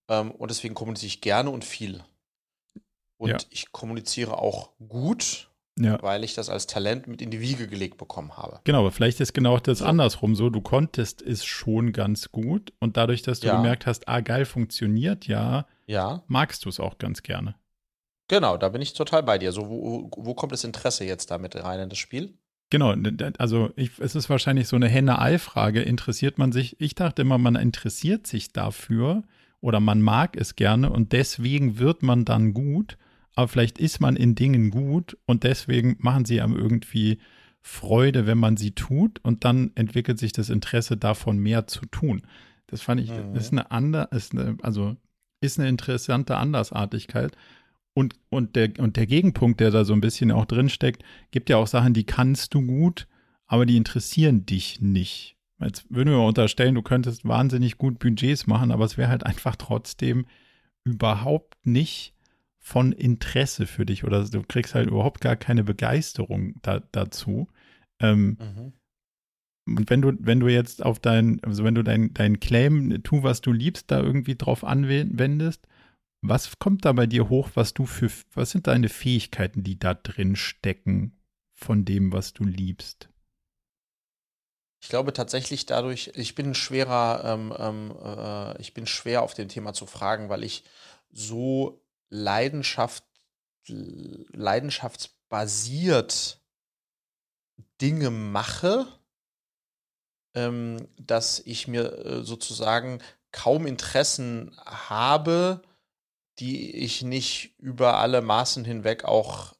Ähm, 0.07 0.31
und 0.31 0.51
deswegen 0.51 0.75
kommuniziere 0.75 1.07
ich 1.07 1.21
gerne 1.21 1.49
und 1.49 1.65
viel. 1.65 2.03
Und 3.17 3.29
ja. 3.29 3.37
ich 3.49 3.71
kommuniziere 3.71 4.37
auch 4.37 4.71
gut 4.87 5.49
ja. 5.79 6.01
weil 6.01 6.23
ich 6.23 6.33
das 6.33 6.49
als 6.49 6.67
Talent 6.67 7.07
mit 7.07 7.21
in 7.21 7.31
die 7.31 7.41
Wiege 7.41 7.67
gelegt 7.67 7.97
bekommen 7.97 8.37
habe. 8.37 8.59
Genau, 8.63 8.79
aber 8.79 8.91
vielleicht 8.91 9.19
ist 9.19 9.33
genau 9.33 9.57
das 9.57 9.79
so. 9.79 9.85
andersrum 9.85 10.35
so. 10.35 10.49
Du 10.49 10.61
konntest 10.61 11.21
es 11.21 11.45
schon 11.45 11.91
ganz 11.91 12.31
gut 12.31 12.73
und 12.79 12.97
dadurch, 12.97 13.21
dass 13.21 13.39
du 13.39 13.47
ja. 13.47 13.57
gemerkt 13.57 13.85
hast, 13.85 14.07
ah, 14.07 14.21
geil, 14.21 14.45
funktioniert 14.45 15.27
ja, 15.27 15.65
ja. 15.85 16.23
magst 16.27 16.65
du 16.65 16.69
es 16.69 16.79
auch 16.79 16.97
ganz 16.97 17.23
gerne. 17.23 17.55
Genau, 18.27 18.57
da 18.57 18.69
bin 18.69 18.81
ich 18.81 18.93
total 18.93 19.23
bei 19.23 19.37
dir. 19.37 19.51
So, 19.51 19.69
wo, 19.69 20.09
wo 20.15 20.33
kommt 20.33 20.51
das 20.51 20.63
Interesse 20.63 21.05
jetzt 21.05 21.29
damit 21.29 21.55
rein 21.55 21.79
in 21.79 21.89
das 21.89 21.99
Spiel? 21.99 22.33
Genau, 22.71 22.95
also 23.37 23.69
ich, 23.75 23.99
es 23.99 24.15
ist 24.15 24.27
wahrscheinlich 24.29 24.67
so 24.67 24.75
eine 24.75 24.87
Henne-Ei-Frage. 24.87 25.83
Interessiert 25.83 26.39
man 26.39 26.51
sich? 26.51 26.81
Ich 26.81 26.95
dachte 26.95 27.21
immer, 27.21 27.37
man 27.37 27.55
interessiert 27.55 28.25
sich 28.25 28.51
dafür 28.51 29.21
oder 29.61 29.79
man 29.79 30.01
mag 30.01 30.35
es 30.35 30.55
gerne 30.55 30.89
und 30.89 31.11
deswegen 31.11 31.77
wird 31.77 32.01
man 32.01 32.25
dann 32.25 32.55
gut 32.55 32.97
aber 33.35 33.47
vielleicht 33.47 33.77
ist 33.77 33.99
man 33.99 34.15
in 34.15 34.35
Dingen 34.35 34.71
gut 34.71 35.17
und 35.25 35.43
deswegen 35.43 35.97
machen 35.99 36.25
sie 36.25 36.41
einem 36.41 36.55
irgendwie 36.55 37.19
Freude, 37.61 38.27
wenn 38.27 38.37
man 38.37 38.57
sie 38.57 38.71
tut 38.71 39.19
und 39.23 39.43
dann 39.43 39.71
entwickelt 39.75 40.19
sich 40.19 40.31
das 40.31 40.49
Interesse 40.49 40.97
davon 40.97 41.37
mehr 41.37 41.67
zu 41.67 41.85
tun. 41.87 42.21
Das 42.67 42.81
fand 42.81 43.01
ich, 43.01 43.09
mhm. 43.09 43.35
ist 43.35 43.51
eine 43.51 43.71
andere, 43.71 44.07
ist 44.11 44.33
eine, 44.33 44.57
also 44.61 44.95
ist 45.41 45.59
eine 45.59 45.69
interessante 45.69 46.37
Andersartigkeit. 46.37 47.35
Und, 47.93 48.15
und, 48.29 48.55
der, 48.55 48.73
und 48.79 48.97
der 48.97 49.07
Gegenpunkt, 49.07 49.59
der 49.59 49.71
da 49.71 49.85
so 49.85 49.93
ein 49.93 50.01
bisschen 50.01 50.31
auch 50.31 50.45
drin 50.45 50.69
steckt, 50.69 51.03
gibt 51.31 51.49
ja 51.49 51.57
auch 51.57 51.67
Sachen, 51.67 51.93
die 51.93 52.03
kannst 52.03 52.53
du 52.53 52.61
gut, 52.61 53.07
aber 53.47 53.65
die 53.65 53.77
interessieren 53.77 54.45
dich 54.45 54.81
nicht. 54.81 55.37
Jetzt 55.59 55.85
würden 55.89 56.09
wir 56.09 56.19
unterstellen, 56.19 56.75
du 56.75 56.81
könntest 56.81 57.25
wahnsinnig 57.25 57.77
gut 57.77 57.99
Budgets 57.99 58.47
machen, 58.47 58.71
aber 58.71 58.83
es 58.85 58.97
wäre 58.97 59.09
halt 59.09 59.25
einfach 59.25 59.55
trotzdem 59.55 60.25
überhaupt 60.83 61.55
nicht 61.63 62.14
von 62.65 62.93
Interesse 62.93 63.67
für 63.67 63.85
dich 63.85 64.03
oder 64.05 64.27
du 64.27 64.41
kriegst 64.41 64.73
halt 64.73 64.87
überhaupt 64.89 65.21
gar 65.21 65.35
keine 65.35 65.63
Begeisterung 65.63 66.55
da, 66.63 66.79
dazu. 66.91 67.47
Ähm, 67.99 68.37
mhm. 68.39 68.73
Und 69.67 69.89
wenn 69.91 70.01
du, 70.01 70.13
wenn 70.17 70.39
du 70.39 70.47
jetzt 70.47 70.83
auf 70.83 70.97
dein, 70.97 71.43
also 71.43 71.63
wenn 71.63 71.75
du 71.75 71.83
dein, 71.83 72.11
dein 72.15 72.39
Claim, 72.39 73.03
tu, 73.03 73.21
was 73.21 73.41
du 73.41 73.51
liebst, 73.51 73.91
da 73.91 74.01
irgendwie 74.01 74.35
drauf 74.35 74.63
anwendest, 74.63 75.67
was 76.23 76.57
kommt 76.57 76.85
da 76.85 76.93
bei 76.93 77.05
dir 77.05 77.29
hoch, 77.29 77.51
was 77.53 77.75
du 77.75 77.85
für, 77.85 78.09
was 78.33 78.49
sind 78.49 78.65
deine 78.65 78.89
Fähigkeiten, 78.89 79.61
die 79.61 79.77
da 79.77 79.93
drin 79.93 80.35
stecken 80.35 81.19
von 81.53 81.85
dem, 81.85 82.11
was 82.11 82.33
du 82.33 82.45
liebst? 82.45 83.09
Ich 84.81 84.89
glaube 84.89 85.13
tatsächlich 85.13 85.67
dadurch, 85.67 86.13
ich 86.15 86.33
bin 86.33 86.55
schwerer, 86.55 87.21
ähm, 87.25 87.53
ähm, 87.59 87.95
äh, 88.03 88.59
ich 88.59 88.73
bin 88.73 88.87
schwer 88.87 89.21
auf 89.21 89.35
dem 89.35 89.49
Thema 89.49 89.73
zu 89.73 89.85
fragen, 89.85 90.29
weil 90.29 90.43
ich 90.43 90.63
so 91.11 91.84
Leidenschaft, 92.09 93.03
leidenschaftsbasiert 93.67 96.41
Dinge 97.81 98.09
mache, 98.09 98.87
ähm, 100.33 100.87
dass 100.97 101.39
ich 101.39 101.67
mir 101.67 102.05
äh, 102.05 102.23
sozusagen 102.23 103.01
kaum 103.31 103.67
Interessen 103.67 104.55
habe, 104.65 105.61
die 106.39 106.75
ich 106.75 107.01
nicht 107.01 107.57
über 107.59 107.97
alle 107.97 108.21
Maßen 108.21 108.65
hinweg 108.65 109.05
auch 109.05 109.55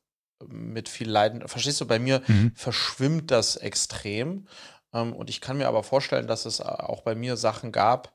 mit 0.46 0.90
viel 0.90 1.10
Leiden. 1.10 1.48
Verstehst 1.48 1.82
du, 1.82 1.88
bei 1.88 2.00
mir 2.00 2.22
mhm. 2.28 2.52
verschwimmt 2.56 3.32
das 3.32 3.58
extrem. 3.58 4.48
Ähm, 4.94 5.14
und 5.14 5.30
ich 5.30 5.42
kann 5.42 5.58
mir 5.58 5.68
aber 5.68 5.84
vorstellen, 5.84 6.28
dass 6.28 6.46
es 6.46 6.62
auch 6.62 7.02
bei 7.02 7.16
mir 7.16 7.38
Sachen 7.38 7.72
gab, 7.72 8.15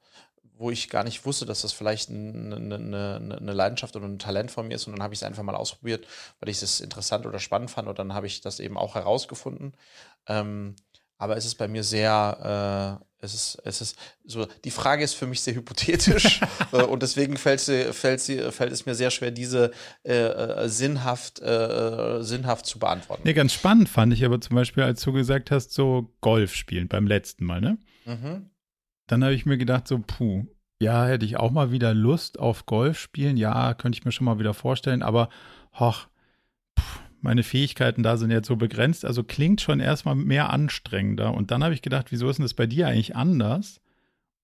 wo 0.61 0.71
ich 0.71 0.91
gar 0.91 1.05
nicht 1.05 1.25
wusste, 1.25 1.47
dass 1.47 1.63
das 1.63 1.73
vielleicht 1.73 2.11
eine, 2.11 2.57
eine, 2.57 3.39
eine 3.41 3.53
Leidenschaft 3.53 3.97
oder 3.97 4.07
ein 4.07 4.19
Talent 4.19 4.51
von 4.51 4.69
mir 4.69 4.75
ist. 4.75 4.87
Und 4.87 4.93
dann 4.93 5.03
habe 5.03 5.15
ich 5.15 5.21
es 5.21 5.23
einfach 5.25 5.43
mal 5.43 5.55
ausprobiert, 5.55 6.07
weil 6.39 6.51
ich 6.51 6.63
es 6.63 6.81
interessant 6.81 7.25
oder 7.25 7.39
spannend 7.39 7.71
fand. 7.71 7.89
Und 7.89 7.99
dann 7.99 8.13
habe 8.13 8.27
ich 8.27 8.43
das 8.43 8.61
eben 8.61 8.77
auch 8.77 8.95
herausgefunden. 8.95 9.73
Ähm, 10.29 10.77
aber 11.17 11.39
es 11.39 11.47
ist 11.47 11.55
bei 11.55 11.67
mir 11.67 11.83
sehr, 11.83 13.01
äh, 13.01 13.25
es 13.25 13.35
ist, 13.35 13.63
es 13.65 13.81
ist 13.81 13.99
so, 14.25 14.47
die 14.65 14.71
Frage 14.71 15.03
ist 15.03 15.15
für 15.15 15.27
mich 15.27 15.41
sehr 15.41 15.55
hypothetisch 15.55 16.43
äh, 16.73 16.83
und 16.83 17.03
deswegen 17.03 17.39
fällt, 17.39 17.61
sie, 17.61 17.93
fällt, 17.95 18.21
sie, 18.21 18.53
fällt 18.53 18.73
es 18.73 18.85
mir 18.85 18.95
sehr 18.95 19.11
schwer, 19.11 19.31
diese 19.31 19.71
äh, 20.03 20.13
äh 20.13 20.69
sinnhaft, 20.69 21.41
äh, 21.41 22.23
sinnhaft 22.23 22.67
zu 22.67 22.79
beantworten. 22.79 23.23
Nee, 23.25 23.33
ganz 23.33 23.55
spannend 23.55 23.89
fand 23.89 24.13
ich 24.13 24.27
aber 24.27 24.43
zum 24.43 24.57
Beispiel, 24.57 24.83
als 24.83 25.01
du 25.01 25.13
gesagt 25.13 25.51
hast, 25.51 25.73
so 25.73 26.13
Golf 26.21 26.55
spielen 26.55 26.89
beim 26.89 27.07
letzten 27.07 27.47
Mal, 27.47 27.63
ne? 27.63 27.79
Mhm. 28.05 28.50
Dann 29.11 29.25
habe 29.25 29.35
ich 29.35 29.45
mir 29.45 29.59
gedacht, 29.59 29.89
so, 29.89 29.99
puh, 29.99 30.47
ja, 30.81 31.05
hätte 31.05 31.27
ich 31.27 31.37
auch 31.37 31.51
mal 31.51 31.73
wieder 31.73 31.95
Lust 31.95 32.39
auf 32.39 32.65
Golf 32.67 32.97
spielen. 32.97 33.37
Ja, 33.37 33.75
könnte 33.75 33.99
ich 33.99 34.05
mir 34.05 34.13
schon 34.13 34.25
mal 34.25 34.39
wieder 34.39 34.55
vorstellen, 34.55 35.03
aber 35.03 35.31
hoch, 35.75 36.07
meine 37.21 37.43
Fähigkeiten 37.43 38.05
da 38.05 38.17
sind 38.17 38.31
jetzt 38.31 38.47
so 38.47 38.55
begrenzt. 38.55 39.05
Also 39.05 39.25
klingt 39.25 39.61
schon 39.61 39.81
erstmal 39.81 40.15
mehr 40.15 40.51
anstrengender. 40.51 41.35
Und 41.35 41.51
dann 41.51 41.65
habe 41.65 41.75
ich 41.75 41.83
gedacht, 41.83 42.13
wieso 42.13 42.31
ist 42.31 42.37
denn 42.37 42.45
das 42.45 42.55
bei 42.55 42.69
dir 42.69 42.87
eigentlich 42.87 43.17
anders? 43.17 43.81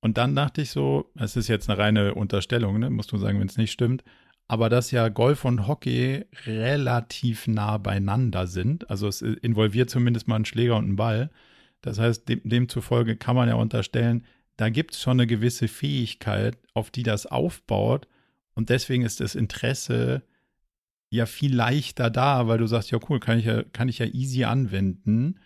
Und 0.00 0.18
dann 0.18 0.34
dachte 0.34 0.62
ich 0.62 0.70
so, 0.70 1.12
es 1.14 1.36
ist 1.36 1.46
jetzt 1.46 1.70
eine 1.70 1.78
reine 1.78 2.14
Unterstellung, 2.14 2.80
ne? 2.80 2.90
musst 2.90 3.12
du 3.12 3.18
sagen, 3.18 3.38
wenn 3.38 3.48
es 3.48 3.56
nicht 3.56 3.72
stimmt, 3.72 4.02
aber 4.48 4.68
dass 4.68 4.90
ja 4.90 5.08
Golf 5.08 5.44
und 5.44 5.68
Hockey 5.68 6.26
relativ 6.44 7.46
nah 7.46 7.78
beieinander 7.78 8.48
sind. 8.48 8.90
Also 8.90 9.06
es 9.06 9.22
involviert 9.22 9.90
zumindest 9.90 10.26
mal 10.26 10.36
einen 10.36 10.44
Schläger 10.44 10.76
und 10.76 10.86
einen 10.86 10.96
Ball. 10.96 11.30
Das 11.82 12.00
heißt, 12.00 12.28
dem, 12.28 12.40
demzufolge 12.44 13.16
kann 13.16 13.36
man 13.36 13.48
ja 13.48 13.54
unterstellen, 13.54 14.24
da 14.56 14.70
gibt 14.70 14.94
es 14.94 15.02
schon 15.02 15.20
eine 15.20 15.26
gewisse 15.26 15.68
Fähigkeit, 15.68 16.58
auf 16.74 16.90
die 16.90 17.02
das 17.02 17.26
aufbaut. 17.26 18.08
Und 18.54 18.70
deswegen 18.70 19.04
ist 19.04 19.20
das 19.20 19.34
Interesse 19.34 20.22
ja 21.10 21.26
viel 21.26 21.54
leichter 21.54 22.10
da, 22.10 22.48
weil 22.48 22.58
du 22.58 22.66
sagst, 22.66 22.90
ja 22.90 22.98
cool, 23.08 23.20
kann 23.20 23.38
ich 23.38 23.44
ja, 23.44 23.62
kann 23.72 23.88
ich 23.88 23.98
ja 23.98 24.06
easy 24.06 24.44
anwenden. 24.44 25.38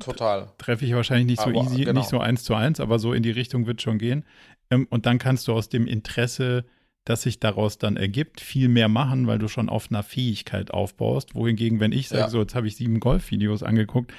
Total. 0.00 0.52
Treffe 0.58 0.84
ich 0.84 0.94
wahrscheinlich 0.94 1.26
nicht 1.26 1.40
so 1.40 1.50
aber, 1.50 1.62
easy, 1.62 1.84
genau. 1.84 2.00
nicht 2.00 2.08
so 2.08 2.18
eins 2.18 2.42
zu 2.42 2.54
eins, 2.54 2.80
aber 2.80 2.98
so 2.98 3.12
in 3.12 3.22
die 3.22 3.30
Richtung 3.30 3.66
wird 3.66 3.80
schon 3.80 3.98
gehen. 3.98 4.24
Ähm, 4.70 4.86
und 4.90 5.06
dann 5.06 5.18
kannst 5.18 5.46
du 5.46 5.52
aus 5.52 5.68
dem 5.68 5.86
Interesse, 5.86 6.64
das 7.04 7.22
sich 7.22 7.38
daraus 7.38 7.78
dann 7.78 7.96
ergibt, 7.96 8.40
viel 8.40 8.68
mehr 8.68 8.88
machen, 8.88 9.26
weil 9.26 9.38
du 9.38 9.46
schon 9.46 9.68
auf 9.68 9.90
einer 9.90 10.02
Fähigkeit 10.02 10.72
aufbaust. 10.72 11.34
Wohingegen, 11.34 11.80
wenn 11.80 11.92
ich 11.92 12.08
sage, 12.08 12.22
ja. 12.22 12.28
so, 12.28 12.40
jetzt 12.40 12.54
habe 12.54 12.66
ich 12.66 12.76
sieben 12.76 12.98
Golfvideos 12.98 13.62
angeguckt, 13.62 14.12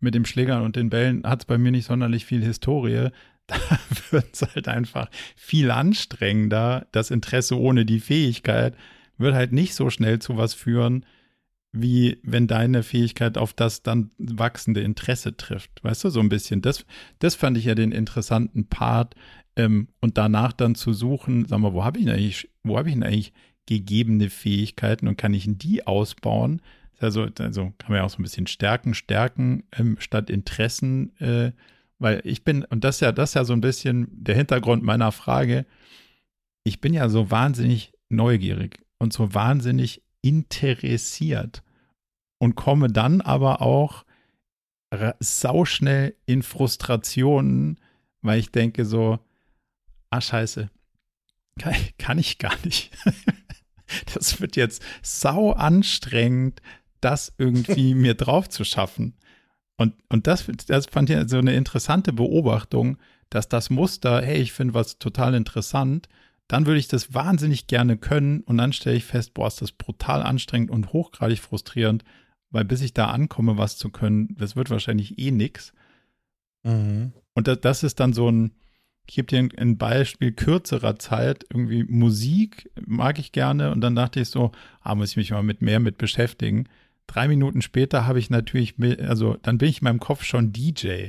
mit 0.00 0.14
dem 0.14 0.24
Schlägern 0.24 0.62
und 0.62 0.76
den 0.76 0.90
Bällen 0.90 1.24
hat 1.24 1.40
es 1.40 1.44
bei 1.46 1.58
mir 1.58 1.72
nicht 1.72 1.86
sonderlich 1.86 2.24
viel 2.24 2.44
Historie. 2.44 3.08
Da 3.68 3.78
wird 4.10 4.26
es 4.32 4.42
halt 4.42 4.68
einfach 4.68 5.10
viel 5.36 5.70
anstrengender. 5.70 6.86
Das 6.92 7.10
Interesse 7.10 7.58
ohne 7.58 7.84
die 7.84 8.00
Fähigkeit 8.00 8.74
wird 9.18 9.34
halt 9.34 9.52
nicht 9.52 9.74
so 9.74 9.90
schnell 9.90 10.18
zu 10.18 10.36
was 10.36 10.54
führen, 10.54 11.04
wie 11.72 12.18
wenn 12.22 12.46
deine 12.46 12.82
Fähigkeit 12.82 13.36
auf 13.36 13.52
das 13.52 13.82
dann 13.82 14.10
wachsende 14.18 14.80
Interesse 14.80 15.36
trifft. 15.36 15.82
Weißt 15.82 16.04
du, 16.04 16.10
so 16.10 16.20
ein 16.20 16.28
bisschen. 16.28 16.62
Das, 16.62 16.86
das 17.18 17.34
fand 17.34 17.58
ich 17.58 17.64
ja 17.64 17.74
den 17.74 17.92
interessanten 17.92 18.68
Part. 18.68 19.14
Ähm, 19.56 19.88
und 20.00 20.16
danach 20.16 20.52
dann 20.52 20.74
zu 20.74 20.92
suchen, 20.92 21.46
sag 21.46 21.58
mal, 21.58 21.72
wo 21.72 21.84
habe 21.84 21.98
ich 21.98 22.08
eigentlich, 22.08 22.48
wo 22.62 22.78
habe 22.78 22.88
ich 22.88 22.94
denn 22.94 23.02
eigentlich 23.02 23.32
gegebene 23.66 24.30
Fähigkeiten 24.30 25.08
und 25.08 25.18
kann 25.18 25.34
ich 25.34 25.46
die 25.46 25.86
ausbauen? 25.86 26.62
Also, 27.00 27.28
also 27.38 27.72
kann 27.78 27.90
man 27.90 27.96
ja 27.98 28.04
auch 28.04 28.10
so 28.10 28.18
ein 28.18 28.22
bisschen 28.22 28.46
Stärken, 28.46 28.94
Stärken 28.94 29.64
ähm, 29.76 29.96
statt 30.00 30.30
Interessen, 30.30 31.16
äh, 31.18 31.52
weil 31.98 32.20
ich 32.24 32.44
bin, 32.44 32.64
und 32.64 32.84
das 32.84 32.96
ist 32.96 33.00
ja, 33.00 33.12
das 33.12 33.30
ist 33.30 33.34
ja 33.34 33.44
so 33.44 33.52
ein 33.52 33.60
bisschen 33.60 34.08
der 34.10 34.34
Hintergrund 34.34 34.82
meiner 34.82 35.12
Frage, 35.12 35.66
ich 36.64 36.80
bin 36.80 36.94
ja 36.94 37.08
so 37.08 37.30
wahnsinnig 37.30 37.92
neugierig 38.08 38.78
und 38.98 39.12
so 39.12 39.34
wahnsinnig 39.34 40.02
interessiert 40.22 41.62
und 42.38 42.54
komme 42.54 42.88
dann 42.88 43.20
aber 43.20 43.62
auch 43.62 44.04
sauschnell 45.20 46.14
in 46.26 46.42
Frustrationen, 46.42 47.78
weil 48.22 48.38
ich 48.38 48.50
denke 48.50 48.84
so, 48.84 49.18
ah 50.10 50.20
scheiße, 50.20 50.70
kann, 51.58 51.74
kann 51.98 52.18
ich 52.18 52.38
gar 52.38 52.56
nicht. 52.64 52.96
das 54.14 54.40
wird 54.40 54.56
jetzt 54.56 54.82
sau 55.02 55.52
anstrengend, 55.52 56.62
das 57.00 57.32
irgendwie 57.38 57.94
mir 57.94 58.14
drauf 58.14 58.48
zu 58.48 58.64
schaffen. 58.64 59.14
Und, 59.78 59.94
und 60.08 60.26
das, 60.26 60.44
das 60.66 60.86
fand 60.86 61.08
ich 61.08 61.30
so 61.30 61.38
eine 61.38 61.54
interessante 61.54 62.12
Beobachtung, 62.12 62.98
dass 63.30 63.48
das 63.48 63.70
Muster, 63.70 64.20
hey, 64.20 64.38
ich 64.38 64.52
finde 64.52 64.74
was 64.74 64.98
total 64.98 65.34
interessant, 65.34 66.08
dann 66.48 66.66
würde 66.66 66.80
ich 66.80 66.88
das 66.88 67.14
wahnsinnig 67.14 67.68
gerne 67.68 67.96
können 67.96 68.40
und 68.40 68.58
dann 68.58 68.72
stelle 68.72 68.96
ich 68.96 69.04
fest, 69.04 69.34
boah, 69.34 69.46
ist 69.46 69.62
das 69.62 69.72
brutal 69.72 70.22
anstrengend 70.22 70.70
und 70.70 70.92
hochgradig 70.92 71.38
frustrierend, 71.38 72.04
weil 72.50 72.64
bis 72.64 72.80
ich 72.80 72.92
da 72.92 73.06
ankomme, 73.06 73.56
was 73.56 73.76
zu 73.76 73.90
können, 73.90 74.34
das 74.38 74.56
wird 74.56 74.70
wahrscheinlich 74.70 75.18
eh 75.18 75.30
nix. 75.30 75.72
Mhm. 76.64 77.12
Und 77.34 77.46
das, 77.46 77.60
das 77.60 77.82
ist 77.84 78.00
dann 78.00 78.12
so 78.12 78.30
ein, 78.30 78.52
ich 79.06 79.14
gebe 79.14 79.28
dir 79.28 79.38
ein, 79.38 79.52
ein, 79.56 79.78
Beispiel 79.78 80.32
kürzerer 80.32 80.98
Zeit, 80.98 81.44
irgendwie 81.50 81.84
Musik 81.84 82.70
mag 82.84 83.18
ich 83.18 83.30
gerne 83.32 83.70
und 83.70 83.80
dann 83.80 83.94
dachte 83.94 84.20
ich 84.20 84.28
so, 84.28 84.50
ah, 84.80 84.94
muss 84.94 85.10
ich 85.10 85.16
mich 85.16 85.30
mal 85.30 85.42
mit 85.42 85.62
mehr 85.62 85.80
mit 85.80 85.98
beschäftigen. 85.98 86.68
Drei 87.08 87.26
Minuten 87.26 87.62
später 87.62 88.06
habe 88.06 88.20
ich 88.20 88.30
natürlich, 88.30 88.74
also 89.00 89.36
dann 89.42 89.58
bin 89.58 89.68
ich 89.68 89.80
in 89.80 89.84
meinem 89.84 89.98
Kopf 89.98 90.22
schon 90.22 90.52
DJ. 90.52 91.08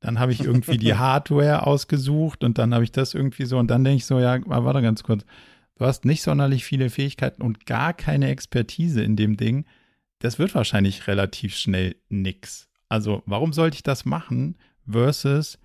Dann 0.00 0.18
habe 0.18 0.32
ich 0.32 0.42
irgendwie 0.42 0.76
die 0.76 0.94
Hardware 0.96 1.66
ausgesucht 1.66 2.44
und 2.44 2.58
dann 2.58 2.74
habe 2.74 2.84
ich 2.84 2.92
das 2.92 3.14
irgendwie 3.14 3.46
so 3.46 3.56
und 3.56 3.70
dann 3.70 3.84
denke 3.84 3.98
ich 3.98 4.06
so, 4.06 4.18
ja, 4.18 4.38
warte 4.44 4.82
ganz 4.82 5.02
kurz. 5.02 5.24
Du 5.76 5.86
hast 5.86 6.04
nicht 6.04 6.22
sonderlich 6.22 6.64
viele 6.64 6.90
Fähigkeiten 6.90 7.42
und 7.42 7.64
gar 7.64 7.94
keine 7.94 8.28
Expertise 8.28 9.02
in 9.02 9.16
dem 9.16 9.36
Ding. 9.36 9.64
Das 10.18 10.38
wird 10.38 10.54
wahrscheinlich 10.54 11.06
relativ 11.06 11.56
schnell 11.56 11.96
nix. 12.08 12.68
Also, 12.88 13.22
warum 13.24 13.52
sollte 13.52 13.76
ich 13.76 13.82
das 13.82 14.04
machen 14.04 14.58
versus, 14.86 15.58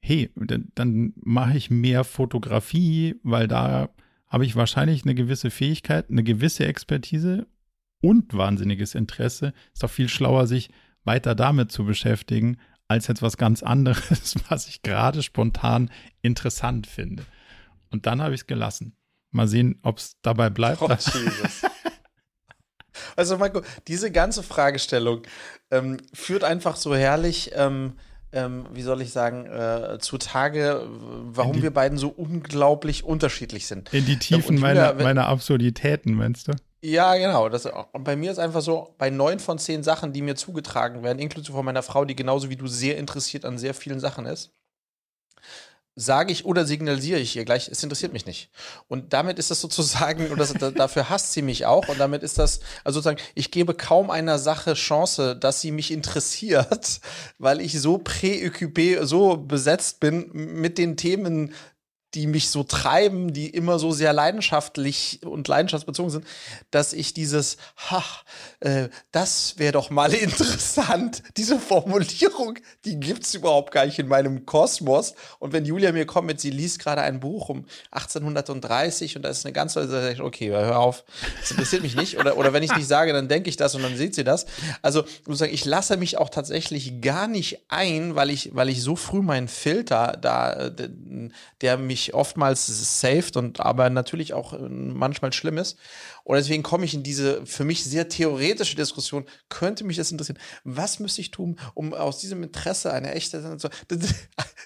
hey, 0.00 0.30
dann, 0.34 0.72
dann 0.74 1.12
mache 1.16 1.56
ich 1.56 1.70
mehr 1.70 2.02
Fotografie, 2.02 3.16
weil 3.22 3.46
da 3.46 3.90
habe 4.26 4.46
ich 4.46 4.56
wahrscheinlich 4.56 5.04
eine 5.04 5.14
gewisse 5.14 5.50
Fähigkeit, 5.50 6.08
eine 6.08 6.24
gewisse 6.24 6.66
Expertise 6.66 7.46
und 8.02 8.36
wahnsinniges 8.36 8.94
Interesse. 8.94 9.54
Ist 9.72 9.82
doch 9.82 9.90
viel 9.90 10.10
schlauer, 10.10 10.46
sich 10.46 10.70
weiter 11.04 11.34
damit 11.34 11.72
zu 11.72 11.84
beschäftigen, 11.84 12.58
als 12.88 13.06
jetzt 13.06 13.22
was 13.22 13.38
ganz 13.38 13.62
anderes, 13.62 14.34
was 14.48 14.68
ich 14.68 14.82
gerade 14.82 15.22
spontan 15.22 15.90
interessant 16.20 16.86
finde. 16.86 17.24
Und 17.90 18.06
dann 18.06 18.20
habe 18.20 18.34
ich 18.34 18.42
es 18.42 18.46
gelassen. 18.46 18.96
Mal 19.30 19.48
sehen, 19.48 19.78
ob 19.82 19.98
es 19.98 20.16
dabei 20.20 20.50
bleibt. 20.50 20.82
Oh, 20.82 20.88
Jesus. 20.88 21.62
also, 23.16 23.38
Marco, 23.38 23.62
diese 23.88 24.10
ganze 24.10 24.42
Fragestellung 24.42 25.22
ähm, 25.70 25.96
führt 26.12 26.44
einfach 26.44 26.76
so 26.76 26.94
herrlich. 26.94 27.50
Ähm, 27.54 27.94
ähm, 28.34 28.66
wie 28.72 28.82
soll 28.82 29.02
ich 29.02 29.12
sagen, 29.12 29.46
äh, 29.46 29.98
zutage, 30.00 30.86
warum 30.88 31.54
die, 31.54 31.62
wir 31.62 31.70
beiden 31.70 31.98
so 31.98 32.08
unglaublich 32.08 33.04
unterschiedlich 33.04 33.66
sind. 33.66 33.92
In 33.92 34.06
die 34.06 34.18
Tiefen 34.18 34.58
meiner, 34.58 34.94
meiner 34.94 35.26
Absurditäten, 35.26 36.14
meinst 36.14 36.48
du? 36.48 36.52
Ja, 36.84 37.14
genau. 37.16 37.48
Das, 37.48 37.68
bei 37.92 38.16
mir 38.16 38.30
ist 38.32 38.38
einfach 38.38 38.60
so, 38.60 38.94
bei 38.98 39.08
neun 39.10 39.38
von 39.40 39.58
zehn 39.58 39.82
Sachen, 39.84 40.12
die 40.12 40.20
mir 40.22 40.34
zugetragen 40.36 41.02
werden, 41.04 41.18
inklusive 41.20 41.52
von 41.52 41.64
meiner 41.64 41.82
Frau, 41.82 42.04
die 42.04 42.16
genauso 42.16 42.50
wie 42.50 42.56
du 42.56 42.66
sehr 42.66 42.96
interessiert 42.98 43.44
an 43.44 43.56
sehr 43.58 43.74
vielen 43.74 44.00
Sachen 44.00 44.26
ist, 44.26 44.52
sage 45.94 46.32
ich 46.32 46.46
oder 46.46 46.64
signalisiere 46.64 47.20
ich 47.20 47.36
ihr 47.36 47.44
gleich, 47.44 47.68
es 47.68 47.82
interessiert 47.82 48.14
mich 48.14 48.24
nicht. 48.24 48.50
Und 48.88 49.12
damit 49.12 49.38
ist 49.38 49.50
das 49.50 49.60
sozusagen, 49.60 50.30
und 50.30 50.38
das, 50.38 50.54
dafür 50.74 51.10
hasst 51.10 51.32
sie 51.34 51.42
mich 51.42 51.66
auch, 51.66 51.86
und 51.88 52.00
damit 52.00 52.22
ist 52.22 52.38
das, 52.38 52.60
also 52.82 53.00
sozusagen, 53.00 53.20
ich 53.34 53.50
gebe 53.50 53.74
kaum 53.74 54.10
einer 54.10 54.38
Sache 54.38 54.72
Chance, 54.72 55.36
dass 55.36 55.60
sie 55.60 55.70
mich 55.70 55.90
interessiert, 55.90 57.00
weil 57.38 57.60
ich 57.60 57.78
so 57.78 57.96
präoccupé, 57.96 59.04
so 59.04 59.36
besetzt 59.36 60.00
bin 60.00 60.30
mit 60.32 60.78
den 60.78 60.96
Themen, 60.96 61.52
die 62.14 62.26
mich 62.26 62.50
so 62.50 62.62
treiben, 62.62 63.32
die 63.32 63.48
immer 63.48 63.78
so 63.78 63.90
sehr 63.90 64.12
leidenschaftlich 64.12 65.20
und 65.24 65.48
leidenschaftsbezogen 65.48 66.10
sind, 66.10 66.26
dass 66.70 66.92
ich 66.92 67.14
dieses, 67.14 67.56
ha, 67.76 68.04
äh, 68.60 68.88
das 69.12 69.54
wäre 69.58 69.72
doch 69.72 69.88
mal 69.88 70.12
interessant, 70.14 71.22
diese 71.36 71.58
Formulierung, 71.58 72.58
die 72.84 73.00
gibt's 73.00 73.34
überhaupt 73.34 73.72
gar 73.72 73.86
nicht 73.86 73.98
in 73.98 74.08
meinem 74.08 74.44
Kosmos. 74.44 75.14
Und 75.38 75.52
wenn 75.52 75.64
Julia 75.64 75.92
mir 75.92 76.04
kommt 76.04 76.26
mit, 76.26 76.40
sie 76.40 76.50
liest 76.50 76.80
gerade 76.80 77.00
ein 77.00 77.20
Buch 77.20 77.48
um 77.48 77.64
1830 77.92 79.16
und 79.16 79.22
da 79.22 79.30
ist 79.30 79.46
eine 79.46 79.54
ganz 79.54 79.72
tolle, 79.72 80.16
okay, 80.20 80.50
hör 80.50 80.78
auf, 80.78 81.04
das 81.40 81.50
interessiert 81.50 81.82
mich 81.82 81.96
nicht. 81.96 82.18
Oder, 82.18 82.36
oder 82.36 82.52
wenn 82.52 82.62
ich 82.62 82.74
nicht 82.76 82.88
sage, 82.88 83.12
dann 83.14 83.28
denke 83.28 83.48
ich 83.48 83.56
das 83.56 83.74
und 83.74 83.82
dann 83.82 83.96
sieht 83.96 84.14
sie 84.14 84.24
das. 84.24 84.44
Also, 84.82 85.04
sozusagen, 85.24 85.54
ich 85.54 85.64
lasse 85.64 85.96
mich 85.96 86.18
auch 86.18 86.28
tatsächlich 86.28 87.00
gar 87.00 87.26
nicht 87.26 87.60
ein, 87.68 88.14
weil 88.14 88.28
ich, 88.30 88.54
weil 88.54 88.68
ich 88.68 88.82
so 88.82 88.96
früh 88.96 89.22
meinen 89.22 89.48
Filter 89.48 90.18
da, 90.20 90.70
der 91.60 91.78
mich 91.78 92.01
mich 92.02 92.14
oftmals 92.14 93.00
saved 93.00 93.36
und 93.36 93.60
aber 93.60 93.90
natürlich 93.90 94.34
auch 94.34 94.52
äh, 94.52 94.68
manchmal 94.68 95.32
schlimm 95.32 95.58
ist. 95.58 95.78
Und 96.24 96.36
deswegen 96.36 96.62
komme 96.62 96.84
ich 96.84 96.94
in 96.94 97.02
diese 97.02 97.44
für 97.46 97.64
mich 97.64 97.84
sehr 97.84 98.08
theoretische 98.08 98.76
Diskussion. 98.76 99.24
Könnte 99.48 99.84
mich 99.84 99.96
das 99.96 100.10
interessieren? 100.10 100.38
Was 100.64 100.98
müsste 100.98 101.20
ich 101.20 101.30
tun, 101.30 101.58
um 101.74 101.94
aus 101.94 102.18
diesem 102.18 102.42
Interesse 102.42 102.92
eine 102.92 103.12
echte. 103.12 103.42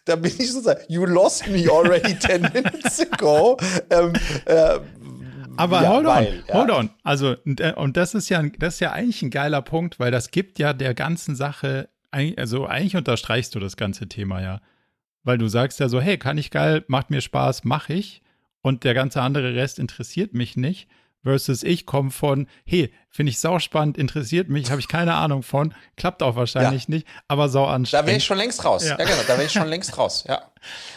Da 0.05 0.15
bin 0.15 0.31
ich 0.39 0.53
sozusagen, 0.53 0.83
you 0.89 1.05
lost 1.05 1.49
me 1.49 1.69
already 1.69 2.17
10 2.21 2.43
minutes 2.55 3.01
ago. 3.01 3.57
Ähm, 3.91 4.13
äh, 4.45 4.79
aber 5.57 5.83
ja, 5.83 5.89
hold 5.89 6.07
on, 6.07 6.15
weil, 6.15 6.45
ja. 6.47 6.55
hold 6.55 6.71
on. 6.71 6.91
Also, 7.03 7.35
äh, 7.45 7.73
und 7.73 7.97
das 7.97 8.15
ist 8.15 8.29
ja, 8.29 8.41
das 8.59 8.75
ist 8.75 8.81
ja 8.81 8.93
eigentlich 8.93 9.23
ein 9.23 9.31
geiler 9.31 9.63
Punkt, 9.63 9.99
weil 9.99 10.13
das 10.13 10.31
gibt 10.31 10.61
ja 10.61 10.73
der 10.75 10.95
ganzen 10.95 11.35
Sache, 11.35 11.89
also 12.13 12.67
eigentlich 12.67 12.95
unterstreichst 12.95 13.55
du 13.57 13.59
das 13.59 13.77
ganze 13.77 14.09
Thema 14.09 14.41
ja. 14.41 14.61
Weil 15.27 15.39
du 15.39 15.49
sagst 15.49 15.81
ja 15.81 15.89
so, 15.89 16.01
hey, 16.01 16.19
kann 16.19 16.39
ich 16.39 16.53
geil, 16.53 16.85
macht 16.87 17.11
mir 17.11 17.21
Spaß, 17.21 17.65
mach 17.65 17.89
ich. 17.89 18.23
Und 18.63 18.85
der 18.85 18.95
ganze 18.95 19.23
andere 19.23 19.57
Rest 19.57 19.81
interessiert 19.81 20.35
mich 20.35 20.57
nicht. 20.57 20.89
Versus 21.25 21.65
ich 21.65 21.85
komme 21.85 22.13
von, 22.13 22.47
hey, 22.65 22.93
finde 23.17 23.31
ich 23.31 23.41
sau 23.41 23.59
spannend, 23.59 23.97
interessiert 23.97 24.51
mich, 24.51 24.71
habe 24.71 24.79
ich 24.79 24.89
keine 24.89 25.15
Ahnung 25.15 25.43
von, 25.43 25.75
klappt 25.97 26.23
auch 26.23 26.37
wahrscheinlich 26.37 26.85
ja. 26.87 26.95
nicht, 26.95 27.07
aber 27.29 27.49
sau 27.49 27.65
anstrengend. 27.65 28.03
Da 28.03 28.07
wäre 28.07 28.19
ich 28.19 28.25
schon 28.25 28.37
längst 28.37 28.65
raus. 28.65 28.85
Ja, 28.85 28.99
ja 28.99 29.05
genau, 29.05 29.23
da 29.27 29.35
wäre 29.35 29.45
ich 29.45 29.53
schon 29.53 29.69
längst 29.69 29.97
raus, 29.97 30.25
ja. 30.29 30.43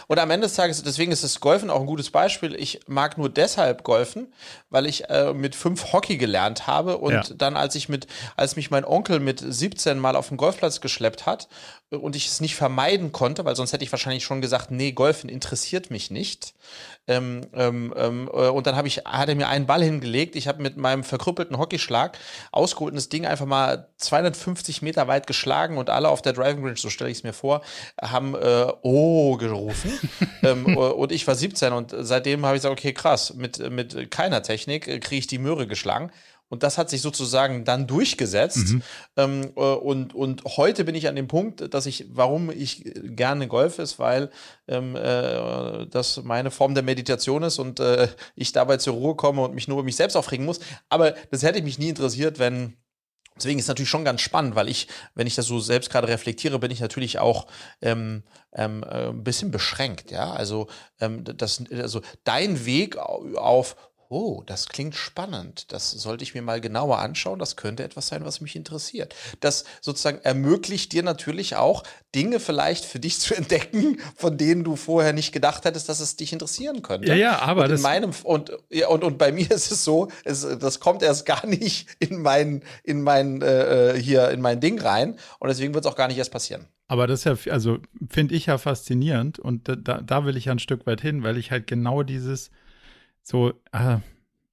Und 0.06 0.18
am 0.18 0.30
Ende 0.30 0.46
des 0.46 0.54
Tages, 0.54 0.82
deswegen 0.82 1.12
ist 1.12 1.24
das 1.24 1.40
Golfen 1.40 1.70
auch 1.70 1.80
ein 1.80 1.86
gutes 1.86 2.10
Beispiel. 2.10 2.54
Ich 2.54 2.80
mag 2.86 3.16
nur 3.18 3.28
deshalb 3.28 3.84
Golfen, 3.84 4.32
weil 4.68 4.86
ich 4.86 5.08
äh, 5.08 5.32
mit 5.32 5.54
fünf 5.54 5.92
Hockey 5.92 6.16
gelernt 6.16 6.66
habe 6.66 6.98
und 6.98 7.12
ja. 7.12 7.22
dann, 7.36 7.56
als 7.56 7.74
ich 7.74 7.88
mit, 7.88 8.06
als 8.36 8.56
mich 8.56 8.70
mein 8.70 8.84
Onkel 8.84 9.20
mit 9.20 9.42
17 9.46 9.98
mal 9.98 10.16
auf 10.16 10.28
den 10.28 10.36
Golfplatz 10.36 10.80
geschleppt 10.80 11.26
hat 11.26 11.48
und 11.90 12.16
ich 12.16 12.26
es 12.26 12.40
nicht 12.40 12.54
vermeiden 12.54 13.12
konnte, 13.12 13.44
weil 13.44 13.56
sonst 13.56 13.72
hätte 13.72 13.84
ich 13.84 13.92
wahrscheinlich 13.92 14.24
schon 14.24 14.40
gesagt, 14.40 14.70
nee, 14.70 14.92
Golfen 14.92 15.30
interessiert 15.30 15.90
mich 15.90 16.10
nicht. 16.10 16.54
Ähm, 17.06 17.42
ähm, 17.52 17.92
ähm, 17.96 18.30
äh, 18.32 18.48
und 18.48 18.66
dann 18.66 18.76
habe 18.76 18.88
ich, 18.88 18.98
hat 18.98 19.28
er 19.28 19.34
mir 19.34 19.48
einen 19.48 19.66
Ball 19.66 19.82
hingelegt. 19.82 20.36
Ich 20.36 20.46
habe 20.46 20.62
mit 20.62 20.76
meinem 20.76 21.02
verkrüppelten 21.02 21.58
Hockeyschlag 21.58 22.09
ausgeholt 22.52 22.92
und 22.92 22.96
das 22.96 23.08
Ding 23.08 23.26
einfach 23.26 23.46
mal 23.46 23.88
250 23.98 24.82
Meter 24.82 25.08
weit 25.08 25.26
geschlagen 25.26 25.78
und 25.78 25.90
alle 25.90 26.08
auf 26.08 26.22
der 26.22 26.32
Driving 26.32 26.64
Range, 26.64 26.76
so 26.76 26.90
stelle 26.90 27.10
ich 27.10 27.18
es 27.18 27.24
mir 27.24 27.32
vor, 27.32 27.62
haben 28.00 28.34
äh, 28.34 28.66
Oh 28.82 29.36
gerufen. 29.36 29.92
ähm, 30.42 30.66
äh, 30.66 30.76
und 30.76 31.12
ich 31.12 31.26
war 31.26 31.34
17 31.34 31.72
und 31.72 31.94
seitdem 31.98 32.44
habe 32.46 32.56
ich 32.56 32.62
gesagt, 32.62 32.78
okay, 32.78 32.92
krass, 32.92 33.34
mit, 33.34 33.70
mit 33.70 34.10
keiner 34.10 34.42
Technik 34.42 34.88
äh, 34.88 34.98
kriege 34.98 35.20
ich 35.20 35.26
die 35.26 35.38
Möhre 35.38 35.66
geschlagen. 35.66 36.10
Und 36.50 36.64
das 36.64 36.76
hat 36.76 36.90
sich 36.90 37.00
sozusagen 37.00 37.64
dann 37.64 37.86
durchgesetzt. 37.86 38.68
Mhm. 38.68 38.82
Ähm, 39.16 39.52
äh, 39.56 39.60
und, 39.60 40.14
und 40.14 40.44
heute 40.44 40.84
bin 40.84 40.96
ich 40.96 41.08
an 41.08 41.16
dem 41.16 41.28
Punkt, 41.28 41.72
dass 41.72 41.86
ich, 41.86 42.06
warum 42.10 42.50
ich 42.50 42.84
gerne 43.02 43.48
golfe, 43.48 43.82
ist, 43.82 43.98
weil 43.98 44.30
ähm, 44.68 44.96
äh, 44.96 45.86
das 45.86 46.22
meine 46.24 46.50
Form 46.50 46.74
der 46.74 46.82
Meditation 46.82 47.44
ist 47.44 47.58
und 47.58 47.80
äh, 47.80 48.08
ich 48.34 48.52
dabei 48.52 48.76
zur 48.76 48.94
Ruhe 48.94 49.14
komme 49.14 49.42
und 49.42 49.54
mich 49.54 49.68
nur 49.68 49.78
über 49.78 49.84
mich 49.84 49.96
selbst 49.96 50.16
aufregen 50.16 50.44
muss. 50.44 50.60
Aber 50.88 51.12
das 51.30 51.44
hätte 51.44 51.62
mich 51.62 51.78
nie 51.78 51.88
interessiert, 51.88 52.38
wenn 52.38 52.76
Deswegen 53.40 53.58
ist 53.58 53.64
es 53.64 53.68
natürlich 53.68 53.88
schon 53.88 54.04
ganz 54.04 54.20
spannend, 54.20 54.54
weil 54.54 54.68
ich, 54.68 54.86
wenn 55.14 55.26
ich 55.26 55.34
das 55.34 55.46
so 55.46 55.60
selbst 55.60 55.88
gerade 55.88 56.08
reflektiere, 56.08 56.58
bin 56.58 56.70
ich 56.70 56.80
natürlich 56.80 57.18
auch 57.18 57.46
ähm, 57.80 58.22
ähm, 58.52 58.82
äh, 58.82 59.08
ein 59.08 59.24
bisschen 59.24 59.50
beschränkt. 59.50 60.10
Ja, 60.10 60.32
also 60.32 60.68
ähm, 61.00 61.24
das, 61.24 61.62
also 61.72 62.02
dein 62.24 62.66
Weg 62.66 62.98
auf 62.98 63.76
oh, 64.12 64.42
das 64.44 64.68
klingt 64.68 64.96
spannend, 64.96 65.72
das 65.72 65.92
sollte 65.92 66.24
ich 66.24 66.34
mir 66.34 66.42
mal 66.42 66.60
genauer 66.60 66.98
anschauen, 66.98 67.38
das 67.38 67.54
könnte 67.54 67.84
etwas 67.84 68.08
sein, 68.08 68.24
was 68.24 68.40
mich 68.40 68.56
interessiert. 68.56 69.14
Das 69.38 69.64
sozusagen 69.80 70.18
ermöglicht 70.22 70.92
dir 70.92 71.04
natürlich 71.04 71.54
auch, 71.54 71.84
Dinge 72.12 72.40
vielleicht 72.40 72.84
für 72.84 72.98
dich 72.98 73.20
zu 73.20 73.36
entdecken, 73.36 74.00
von 74.16 74.36
denen 74.36 74.64
du 74.64 74.74
vorher 74.74 75.12
nicht 75.12 75.30
gedacht 75.30 75.64
hättest, 75.64 75.88
dass 75.88 76.00
es 76.00 76.16
dich 76.16 76.32
interessieren 76.32 76.82
könnte. 76.82 77.06
Ja, 77.08 77.14
ja, 77.14 77.38
aber 77.38 77.64
und 77.64 77.70
in 77.70 77.80
meinem 77.80 78.10
und, 78.24 78.50
ja, 78.68 78.88
und, 78.88 79.04
und 79.04 79.16
bei 79.16 79.30
mir 79.30 79.48
ist 79.52 79.70
es 79.70 79.84
so, 79.84 80.08
es, 80.24 80.40
das 80.58 80.80
kommt 80.80 81.04
erst 81.04 81.24
gar 81.24 81.46
nicht 81.46 81.88
in 82.00 82.20
mein, 82.20 82.64
in 82.82 83.02
mein, 83.02 83.40
äh, 83.42 83.92
äh 83.92 84.02
hier 84.02 84.30
in 84.30 84.40
mein 84.40 84.58
Ding 84.60 84.80
rein 84.80 85.16
und 85.38 85.48
deswegen 85.48 85.72
wird 85.72 85.84
es 85.84 85.90
auch 85.90 85.96
gar 85.96 86.08
nicht 86.08 86.18
erst 86.18 86.32
passieren. 86.32 86.66
Aber 86.88 87.06
das 87.06 87.22
ja, 87.22 87.36
also 87.50 87.78
finde 88.08 88.34
ich 88.34 88.46
ja 88.46 88.58
faszinierend 88.58 89.38
und 89.38 89.68
da, 89.68 90.00
da 90.00 90.24
will 90.24 90.36
ich 90.36 90.46
ja 90.46 90.52
ein 90.52 90.58
Stück 90.58 90.84
weit 90.86 91.00
hin, 91.00 91.22
weil 91.22 91.36
ich 91.36 91.52
halt 91.52 91.68
genau 91.68 92.02
dieses, 92.02 92.50
so, 93.22 93.52
äh, 93.72 93.98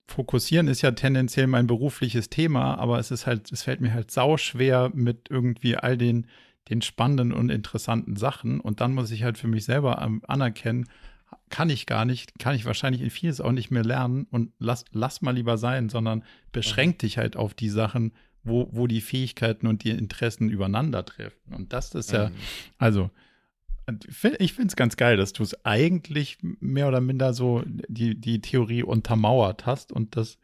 fokussieren 0.08 0.68
ist 0.68 0.82
ja 0.82 0.92
tendenziell 0.92 1.48
mein 1.48 1.68
berufliches 1.68 2.30
Thema, 2.30 2.76
aber 2.76 3.00
es 3.00 3.12
ist 3.12 3.28
halt, 3.28 3.52
es 3.52 3.64
fällt 3.64 3.82
mir 3.82 3.94
halt 3.94 4.10
sauschwer 4.10 4.90
mit 4.94 5.28
irgendwie 5.30 5.76
all 5.76 5.98
den, 5.98 6.28
den 6.70 6.82
spannenden 6.82 7.34
und 7.34 7.50
interessanten 7.50 8.16
Sachen. 8.16 8.60
Und 8.60 8.82
dann 8.82 8.94
muss 8.94 9.12
ich 9.12 9.24
halt 9.24 9.38
für 9.38 9.48
mich 9.48 9.66
selber 9.66 10.02
anerkennen, 10.28 10.88
kann 11.50 11.70
ich 11.70 11.86
gar 11.86 12.06
nicht, 12.06 12.40
kann 12.40 12.56
ich 12.56 12.66
wahrscheinlich 12.66 13.02
in 13.02 13.10
vieles 13.10 13.42
auch 13.42 13.52
nicht 13.52 13.70
mehr 13.70 13.84
lernen 13.84 14.28
und 14.32 14.52
lass, 14.60 14.86
lass 14.92 15.22
mal 15.22 15.36
lieber 15.36 15.58
sein, 15.58 15.90
sondern 15.90 16.24
beschränk 16.54 16.96
mhm. 16.96 16.98
dich 17.00 17.18
halt 17.18 17.36
auf 17.36 17.54
die 17.54 17.70
Sachen, 17.70 18.14
wo, 18.44 18.70
wo 18.72 18.88
die 18.88 19.02
Fähigkeiten 19.02 19.68
und 19.68 19.84
die 19.84 19.90
Interessen 19.90 20.50
übereinander 20.50 21.04
treffen. 21.04 21.54
Und 21.54 21.74
das 21.74 21.94
ist 21.96 22.14
ja, 22.14 22.30
mhm. 22.30 22.36
also 22.78 23.12
ich 24.40 24.54
finde 24.54 24.68
es 24.68 24.76
ganz 24.76 24.98
geil, 24.98 25.18
dass 25.18 25.34
du 25.34 25.44
es 25.44 25.66
eigentlich 25.66 26.38
mehr 26.42 26.88
oder 26.88 27.02
minder 27.02 27.34
so 27.34 27.64
die, 27.66 28.20
die 28.20 28.42
Theorie 28.42 28.84
untermauert 28.84 29.66
hast 29.66 29.92
und 29.92 30.16
das 30.16 30.38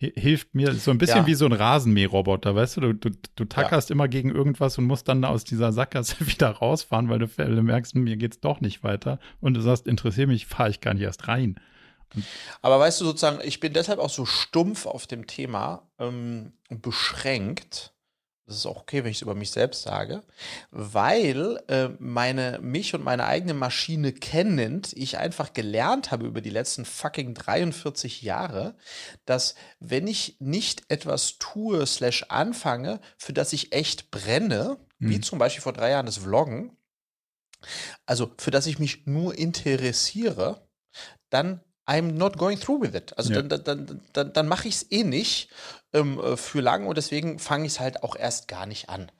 hilft 0.00 0.54
mir 0.54 0.74
so 0.74 0.92
ein 0.92 0.98
bisschen 0.98 1.18
ja. 1.18 1.26
wie 1.26 1.34
so 1.34 1.44
ein 1.44 1.52
Rasenmäherroboter, 1.52 2.54
weißt 2.54 2.76
du? 2.76 2.80
Du, 2.80 2.94
du, 2.94 3.10
du 3.34 3.44
tackerst 3.44 3.90
ja. 3.90 3.94
immer 3.94 4.06
gegen 4.06 4.30
irgendwas 4.30 4.78
und 4.78 4.84
musst 4.84 5.08
dann 5.08 5.24
aus 5.24 5.42
dieser 5.42 5.72
Sackgasse 5.72 6.14
wieder 6.26 6.50
rausfahren, 6.50 7.08
weil 7.08 7.18
du, 7.18 7.26
du 7.26 7.62
merkst, 7.62 7.96
mir 7.96 8.16
geht's 8.16 8.40
doch 8.40 8.60
nicht 8.60 8.84
weiter 8.84 9.18
und 9.40 9.54
du 9.54 9.60
sagst, 9.60 9.88
interessiere 9.88 10.28
mich, 10.28 10.46
fahre 10.46 10.70
ich 10.70 10.80
gar 10.80 10.94
nicht 10.94 11.02
erst 11.02 11.26
rein. 11.26 11.58
Aber 12.62 12.78
weißt 12.78 13.00
du 13.00 13.06
sozusagen, 13.06 13.40
ich 13.44 13.60
bin 13.60 13.72
deshalb 13.72 13.98
auch 13.98 14.10
so 14.10 14.24
stumpf 14.24 14.86
auf 14.86 15.06
dem 15.06 15.26
Thema 15.26 15.82
ähm, 15.98 16.52
beschränkt, 16.70 17.92
das 18.48 18.56
ist 18.56 18.66
auch 18.66 18.80
okay, 18.80 19.04
wenn 19.04 19.10
ich 19.10 19.18
es 19.18 19.22
über 19.22 19.34
mich 19.34 19.50
selbst 19.50 19.82
sage, 19.82 20.22
weil 20.70 21.62
äh, 21.68 21.90
meine 21.98 22.58
mich 22.62 22.94
und 22.94 23.04
meine 23.04 23.26
eigene 23.26 23.52
Maschine 23.52 24.12
kennend, 24.12 24.94
ich 24.94 25.18
einfach 25.18 25.52
gelernt 25.52 26.10
habe 26.10 26.26
über 26.26 26.40
die 26.40 26.50
letzten 26.50 26.86
fucking 26.86 27.34
43 27.34 28.22
Jahre, 28.22 28.74
dass 29.26 29.54
wenn 29.80 30.06
ich 30.06 30.36
nicht 30.40 30.84
etwas 30.88 31.36
tue 31.38 31.84
slash 31.86 32.24
anfange, 32.30 33.00
für 33.18 33.34
das 33.34 33.52
ich 33.52 33.74
echt 33.74 34.10
brenne, 34.10 34.78
mhm. 34.98 35.10
wie 35.10 35.20
zum 35.20 35.38
Beispiel 35.38 35.62
vor 35.62 35.74
drei 35.74 35.90
Jahren 35.90 36.06
das 36.06 36.16
Vloggen, 36.16 36.74
also 38.06 38.32
für 38.38 38.50
das 38.50 38.66
ich 38.66 38.78
mich 38.78 39.06
nur 39.06 39.36
interessiere, 39.36 40.66
dann 41.28 41.60
I'm 41.86 42.12
not 42.12 42.36
going 42.36 42.60
through 42.60 42.82
with 42.82 42.94
it. 42.94 43.16
Also 43.16 43.32
ja. 43.32 43.40
dann, 43.40 43.64
dann, 43.64 44.02
dann, 44.12 44.32
dann 44.32 44.46
mache 44.46 44.68
ich 44.68 44.74
es 44.76 44.92
eh 44.92 45.04
nicht 45.04 45.48
ähm, 45.92 46.20
äh, 46.20 46.36
für 46.36 46.60
lang 46.60 46.86
und 46.86 46.96
deswegen 46.96 47.38
fange 47.38 47.66
ich 47.66 47.72
es 47.72 47.80
halt 47.80 48.02
auch 48.02 48.16
erst 48.16 48.48
gar 48.48 48.66
nicht 48.66 48.88
an. 48.88 49.10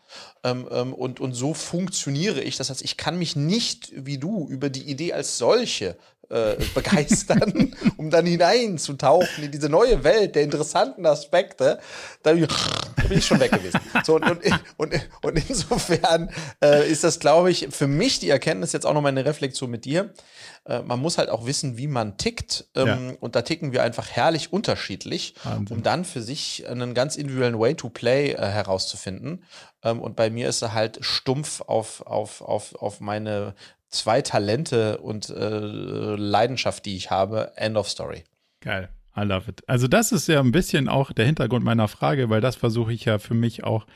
Ähm, 0.42 0.68
ähm, 0.70 0.94
und, 0.94 1.20
und 1.20 1.34
so 1.34 1.54
funktioniere 1.54 2.40
ich. 2.40 2.56
Das 2.56 2.70
heißt, 2.70 2.82
ich 2.82 2.96
kann 2.96 3.18
mich 3.18 3.36
nicht 3.36 3.92
wie 3.94 4.18
du 4.18 4.48
über 4.48 4.70
die 4.70 4.88
Idee 4.88 5.12
als 5.12 5.38
solche 5.38 5.96
äh, 6.30 6.56
begeistern, 6.74 7.74
um 7.96 8.10
dann 8.10 8.26
hineinzutauchen 8.26 9.44
in 9.44 9.50
diese 9.50 9.68
neue 9.68 10.04
Welt 10.04 10.34
der 10.34 10.42
interessanten 10.42 11.06
Aspekte, 11.06 11.78
da 12.22 12.32
bin 12.32 12.48
ich 13.10 13.26
schon 13.26 13.40
weg 13.40 13.52
gewesen. 13.52 13.80
So, 14.04 14.16
und, 14.16 14.24
und, 14.24 14.42
und, 14.76 15.08
und 15.22 15.48
insofern 15.48 16.30
äh, 16.62 16.90
ist 16.90 17.04
das, 17.04 17.18
glaube 17.18 17.50
ich, 17.50 17.68
für 17.70 17.86
mich 17.86 18.18
die 18.18 18.30
Erkenntnis 18.30 18.72
jetzt 18.72 18.84
auch 18.84 18.94
noch 18.94 19.00
mal 19.00 19.08
eine 19.08 19.24
Reflexion 19.24 19.70
mit 19.70 19.84
dir. 19.84 20.12
Äh, 20.64 20.82
man 20.82 21.00
muss 21.00 21.18
halt 21.18 21.30
auch 21.30 21.46
wissen, 21.46 21.78
wie 21.78 21.86
man 21.86 22.18
tickt. 22.18 22.66
Ähm, 22.74 22.86
ja. 22.86 23.16
Und 23.20 23.34
da 23.34 23.42
ticken 23.42 23.72
wir 23.72 23.82
einfach 23.82 24.10
herrlich 24.10 24.52
unterschiedlich, 24.52 25.34
Wahnsinn. 25.44 25.78
um 25.78 25.82
dann 25.82 26.04
für 26.04 26.22
sich 26.22 26.68
einen 26.68 26.94
ganz 26.94 27.16
individuellen 27.16 27.58
Way 27.58 27.74
to 27.74 27.88
Play 27.88 28.32
äh, 28.32 28.36
herauszufinden. 28.36 29.44
Ähm, 29.82 30.00
und 30.00 30.16
bei 30.16 30.30
mir 30.30 30.48
ist 30.48 30.62
er 30.62 30.74
halt 30.74 30.98
stumpf 31.00 31.62
auf, 31.62 32.02
auf, 32.06 32.42
auf, 32.42 32.74
auf 32.74 33.00
meine 33.00 33.54
zwei 33.88 34.22
Talente 34.22 34.98
und 34.98 35.30
äh, 35.30 36.16
Leidenschaft, 36.16 36.84
die 36.86 36.96
ich 36.96 37.10
habe. 37.10 37.52
End 37.56 37.76
of 37.76 37.88
Story. 37.88 38.24
Geil. 38.60 38.88
I 39.16 39.22
love 39.22 39.50
it. 39.50 39.62
Also 39.66 39.88
das 39.88 40.12
ist 40.12 40.28
ja 40.28 40.40
ein 40.40 40.52
bisschen 40.52 40.88
auch 40.88 41.12
der 41.12 41.26
Hintergrund 41.26 41.64
meiner 41.64 41.88
Frage, 41.88 42.30
weil 42.30 42.40
das 42.40 42.56
versuche 42.56 42.92
ich 42.92 43.04
ja 43.04 43.18
für 43.18 43.34
mich 43.34 43.64
auch, 43.64 43.86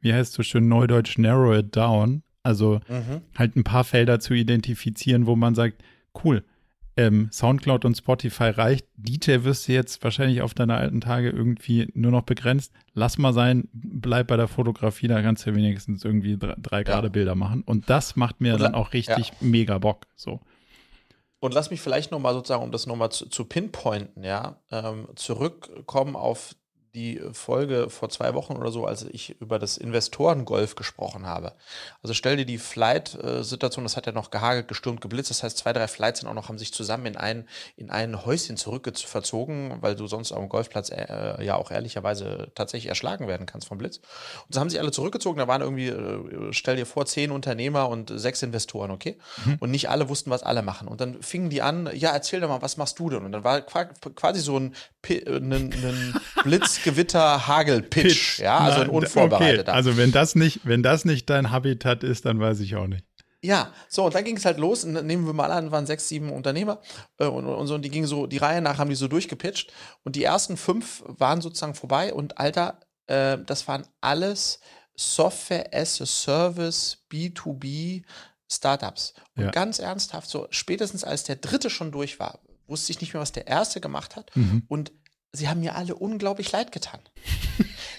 wie 0.00 0.14
heißt 0.14 0.32
so 0.32 0.42
schön 0.42 0.68
neudeutsch, 0.68 1.18
narrow 1.18 1.54
it 1.56 1.76
down. 1.76 2.22
Also 2.42 2.80
mhm. 2.88 3.20
halt 3.36 3.56
ein 3.56 3.64
paar 3.64 3.84
Felder 3.84 4.20
zu 4.20 4.32
identifizieren, 4.32 5.26
wo 5.26 5.36
man 5.36 5.54
sagt, 5.54 5.82
cool, 6.24 6.44
ähm, 7.00 7.28
Soundcloud 7.32 7.86
und 7.86 7.96
Spotify 7.96 8.50
reicht. 8.50 8.86
DJ 8.96 9.44
wirst 9.44 9.66
du 9.66 9.72
jetzt 9.72 10.04
wahrscheinlich 10.04 10.42
auf 10.42 10.52
deine 10.52 10.76
alten 10.76 11.00
Tage 11.00 11.30
irgendwie 11.30 11.90
nur 11.94 12.12
noch 12.12 12.22
begrenzt. 12.22 12.72
Lass 12.92 13.16
mal 13.16 13.32
sein, 13.32 13.68
bleib 13.72 14.26
bei 14.26 14.36
der 14.36 14.48
Fotografie, 14.48 15.08
da 15.08 15.22
kannst 15.22 15.46
du 15.46 15.54
wenigstens 15.54 16.04
irgendwie 16.04 16.36
drei, 16.36 16.54
drei 16.58 16.82
gerade 16.84 17.06
ja. 17.06 17.12
Bilder 17.12 17.34
machen. 17.34 17.62
Und 17.62 17.88
das 17.88 18.16
macht 18.16 18.42
mir 18.42 18.58
dann 18.58 18.74
auch 18.74 18.92
richtig 18.92 19.28
ja. 19.28 19.34
mega 19.40 19.78
Bock. 19.78 20.06
So. 20.14 20.40
Und 21.38 21.54
lass 21.54 21.70
mich 21.70 21.80
vielleicht 21.80 22.10
nochmal 22.10 22.34
sozusagen, 22.34 22.62
um 22.62 22.70
das 22.70 22.86
nochmal 22.86 23.10
zu, 23.10 23.26
zu 23.26 23.46
pinpointen, 23.46 24.22
ja, 24.22 24.60
ähm, 24.70 25.08
zurückkommen 25.14 26.14
auf 26.14 26.54
die 26.94 27.20
Folge 27.32 27.88
vor 27.88 28.08
zwei 28.08 28.34
Wochen 28.34 28.54
oder 28.54 28.70
so, 28.72 28.84
als 28.84 29.02
ich 29.04 29.40
über 29.40 29.58
das 29.58 29.76
Investorengolf 29.76 30.74
gesprochen 30.74 31.26
habe. 31.26 31.52
Also 32.02 32.14
stell 32.14 32.36
dir 32.36 32.44
die 32.44 32.58
Flight-Situation, 32.58 33.84
das 33.84 33.96
hat 33.96 34.06
ja 34.06 34.12
noch 34.12 34.30
gehagelt, 34.30 34.68
gestürmt, 34.68 35.00
geblitzt. 35.00 35.30
Das 35.30 35.42
heißt, 35.42 35.58
zwei, 35.58 35.72
drei 35.72 35.86
Flights 35.86 36.20
sind 36.20 36.28
auch 36.28 36.34
noch, 36.34 36.48
haben 36.48 36.58
sich 36.58 36.72
zusammen 36.72 37.06
in 37.06 37.16
ein, 37.16 37.48
in 37.76 37.90
ein 37.90 38.24
Häuschen 38.24 38.56
zurückverzogen, 38.56 39.78
weil 39.80 39.94
du 39.94 40.06
sonst 40.06 40.32
am 40.32 40.48
Golfplatz 40.48 40.90
äh, 40.90 41.44
ja 41.44 41.54
auch 41.54 41.70
ehrlicherweise 41.70 42.48
tatsächlich 42.54 42.88
erschlagen 42.88 43.28
werden 43.28 43.46
kannst 43.46 43.68
vom 43.68 43.78
Blitz. 43.78 43.98
Und 44.46 44.54
so 44.54 44.60
haben 44.60 44.70
sich 44.70 44.80
alle 44.80 44.90
zurückgezogen. 44.90 45.38
Da 45.38 45.46
waren 45.46 45.62
irgendwie, 45.62 45.88
äh, 45.88 46.52
stell 46.52 46.76
dir 46.76 46.86
vor, 46.86 47.06
zehn 47.06 47.30
Unternehmer 47.30 47.88
und 47.88 48.12
sechs 48.14 48.42
Investoren, 48.42 48.90
okay? 48.90 49.16
Mhm. 49.44 49.56
Und 49.60 49.70
nicht 49.70 49.88
alle 49.88 50.08
wussten, 50.08 50.30
was 50.30 50.42
alle 50.42 50.62
machen. 50.62 50.88
Und 50.88 51.00
dann 51.00 51.22
fingen 51.22 51.50
die 51.50 51.62
an, 51.62 51.88
ja, 51.94 52.10
erzähl 52.10 52.40
doch 52.40 52.48
mal, 52.48 52.62
was 52.62 52.76
machst 52.76 52.98
du 52.98 53.10
denn? 53.10 53.24
Und 53.24 53.32
dann 53.32 53.44
war 53.44 53.60
quasi 53.60 54.40
so 54.40 54.58
ein, 54.58 54.74
ein, 55.08 55.52
ein 55.52 56.20
Blitz 56.42 56.79
Gewitter, 56.82 57.46
Hagel, 57.46 57.82
Pitch, 57.82 58.38
ja, 58.40 58.58
also 58.58 58.80
ein 58.80 58.88
unvorbereiteter. 58.88 59.62
Okay. 59.62 59.70
Also 59.70 59.96
wenn 59.96 60.12
das 60.12 60.34
nicht, 60.34 60.60
wenn 60.64 60.82
das 60.82 61.04
nicht 61.04 61.28
dein 61.30 61.50
Habitat 61.50 62.04
ist, 62.04 62.24
dann 62.24 62.40
weiß 62.40 62.60
ich 62.60 62.76
auch 62.76 62.86
nicht. 62.86 63.04
Ja, 63.42 63.72
so, 63.88 64.04
und 64.04 64.14
dann 64.14 64.24
ging 64.24 64.36
es 64.36 64.44
halt 64.44 64.58
los. 64.58 64.84
Und 64.84 64.92
nehmen 65.06 65.26
wir 65.26 65.32
mal 65.32 65.50
an, 65.50 65.70
waren 65.70 65.86
sechs, 65.86 66.08
sieben 66.08 66.30
Unternehmer 66.30 66.80
äh, 67.18 67.26
und, 67.26 67.46
und 67.46 67.66
so, 67.66 67.74
und 67.74 67.82
die 67.82 67.90
gingen 67.90 68.06
so, 68.06 68.26
die 68.26 68.36
Reihe 68.36 68.60
nach 68.60 68.78
haben 68.78 68.90
die 68.90 68.96
so 68.96 69.08
durchgepitcht. 69.08 69.72
Und 70.04 70.16
die 70.16 70.24
ersten 70.24 70.56
fünf 70.56 71.02
waren 71.06 71.40
sozusagen 71.40 71.74
vorbei. 71.74 72.12
Und 72.12 72.38
Alter, 72.38 72.80
äh, 73.06 73.38
das 73.46 73.66
waren 73.66 73.86
alles 74.00 74.60
Software 74.94 75.70
as 75.72 76.00
a 76.02 76.06
Service, 76.06 76.98
B2B 77.10 78.02
Startups. 78.50 79.14
Und 79.36 79.44
ja. 79.44 79.50
ganz 79.50 79.78
ernsthaft, 79.78 80.28
so 80.28 80.46
spätestens 80.50 81.04
als 81.04 81.24
der 81.24 81.36
dritte 81.36 81.70
schon 81.70 81.92
durch 81.92 82.20
war, 82.20 82.40
wusste 82.66 82.92
ich 82.92 83.00
nicht 83.00 83.14
mehr, 83.14 83.22
was 83.22 83.32
der 83.32 83.46
erste 83.46 83.80
gemacht 83.80 84.16
hat. 84.16 84.34
Mhm. 84.36 84.64
Und 84.68 84.92
sie 85.32 85.48
haben 85.48 85.60
mir 85.60 85.76
alle 85.76 85.94
unglaublich 85.94 86.50
leid 86.52 86.72
getan. 86.72 87.00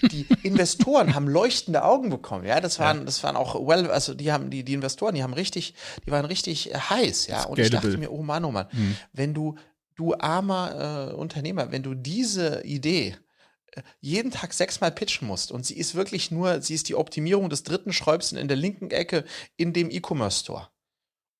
Die 0.02 0.26
Investoren 0.42 1.14
haben 1.14 1.28
leuchtende 1.28 1.84
Augen 1.84 2.10
bekommen, 2.10 2.44
ja. 2.44 2.60
Das 2.60 2.78
waren, 2.78 2.98
ja. 2.98 3.04
das 3.04 3.22
waren 3.22 3.36
auch 3.36 3.54
well, 3.66 3.90
also 3.90 4.14
die 4.14 4.32
haben, 4.32 4.50
die, 4.50 4.64
die 4.64 4.74
Investoren, 4.74 5.14
die 5.14 5.22
haben 5.22 5.34
richtig, 5.34 5.74
die 6.06 6.10
waren 6.10 6.24
richtig 6.24 6.74
äh, 6.74 6.78
heiß, 6.78 7.28
ja. 7.28 7.44
Und 7.44 7.58
ich 7.58 7.70
dachte 7.70 7.96
mir, 7.98 8.10
oh 8.10 8.22
Mann, 8.22 8.44
oh 8.44 8.50
Mann, 8.50 8.66
mhm. 8.72 8.96
wenn 9.12 9.34
du, 9.34 9.56
du 9.94 10.14
armer 10.14 11.10
äh, 11.10 11.14
Unternehmer, 11.14 11.70
wenn 11.70 11.82
du 11.82 11.94
diese 11.94 12.62
Idee 12.64 13.16
äh, 13.72 13.82
jeden 14.00 14.32
Tag 14.32 14.52
sechsmal 14.52 14.90
pitchen 14.90 15.28
musst 15.28 15.52
und 15.52 15.64
sie 15.64 15.76
ist 15.76 15.94
wirklich 15.94 16.30
nur, 16.30 16.60
sie 16.60 16.74
ist 16.74 16.88
die 16.88 16.96
Optimierung 16.96 17.48
des 17.48 17.62
dritten 17.62 17.92
Schräubsen 17.92 18.36
in 18.36 18.48
der 18.48 18.56
linken 18.56 18.90
Ecke 18.90 19.24
in 19.56 19.72
dem 19.72 19.90
E-Commerce 19.90 20.40
Store 20.40 20.68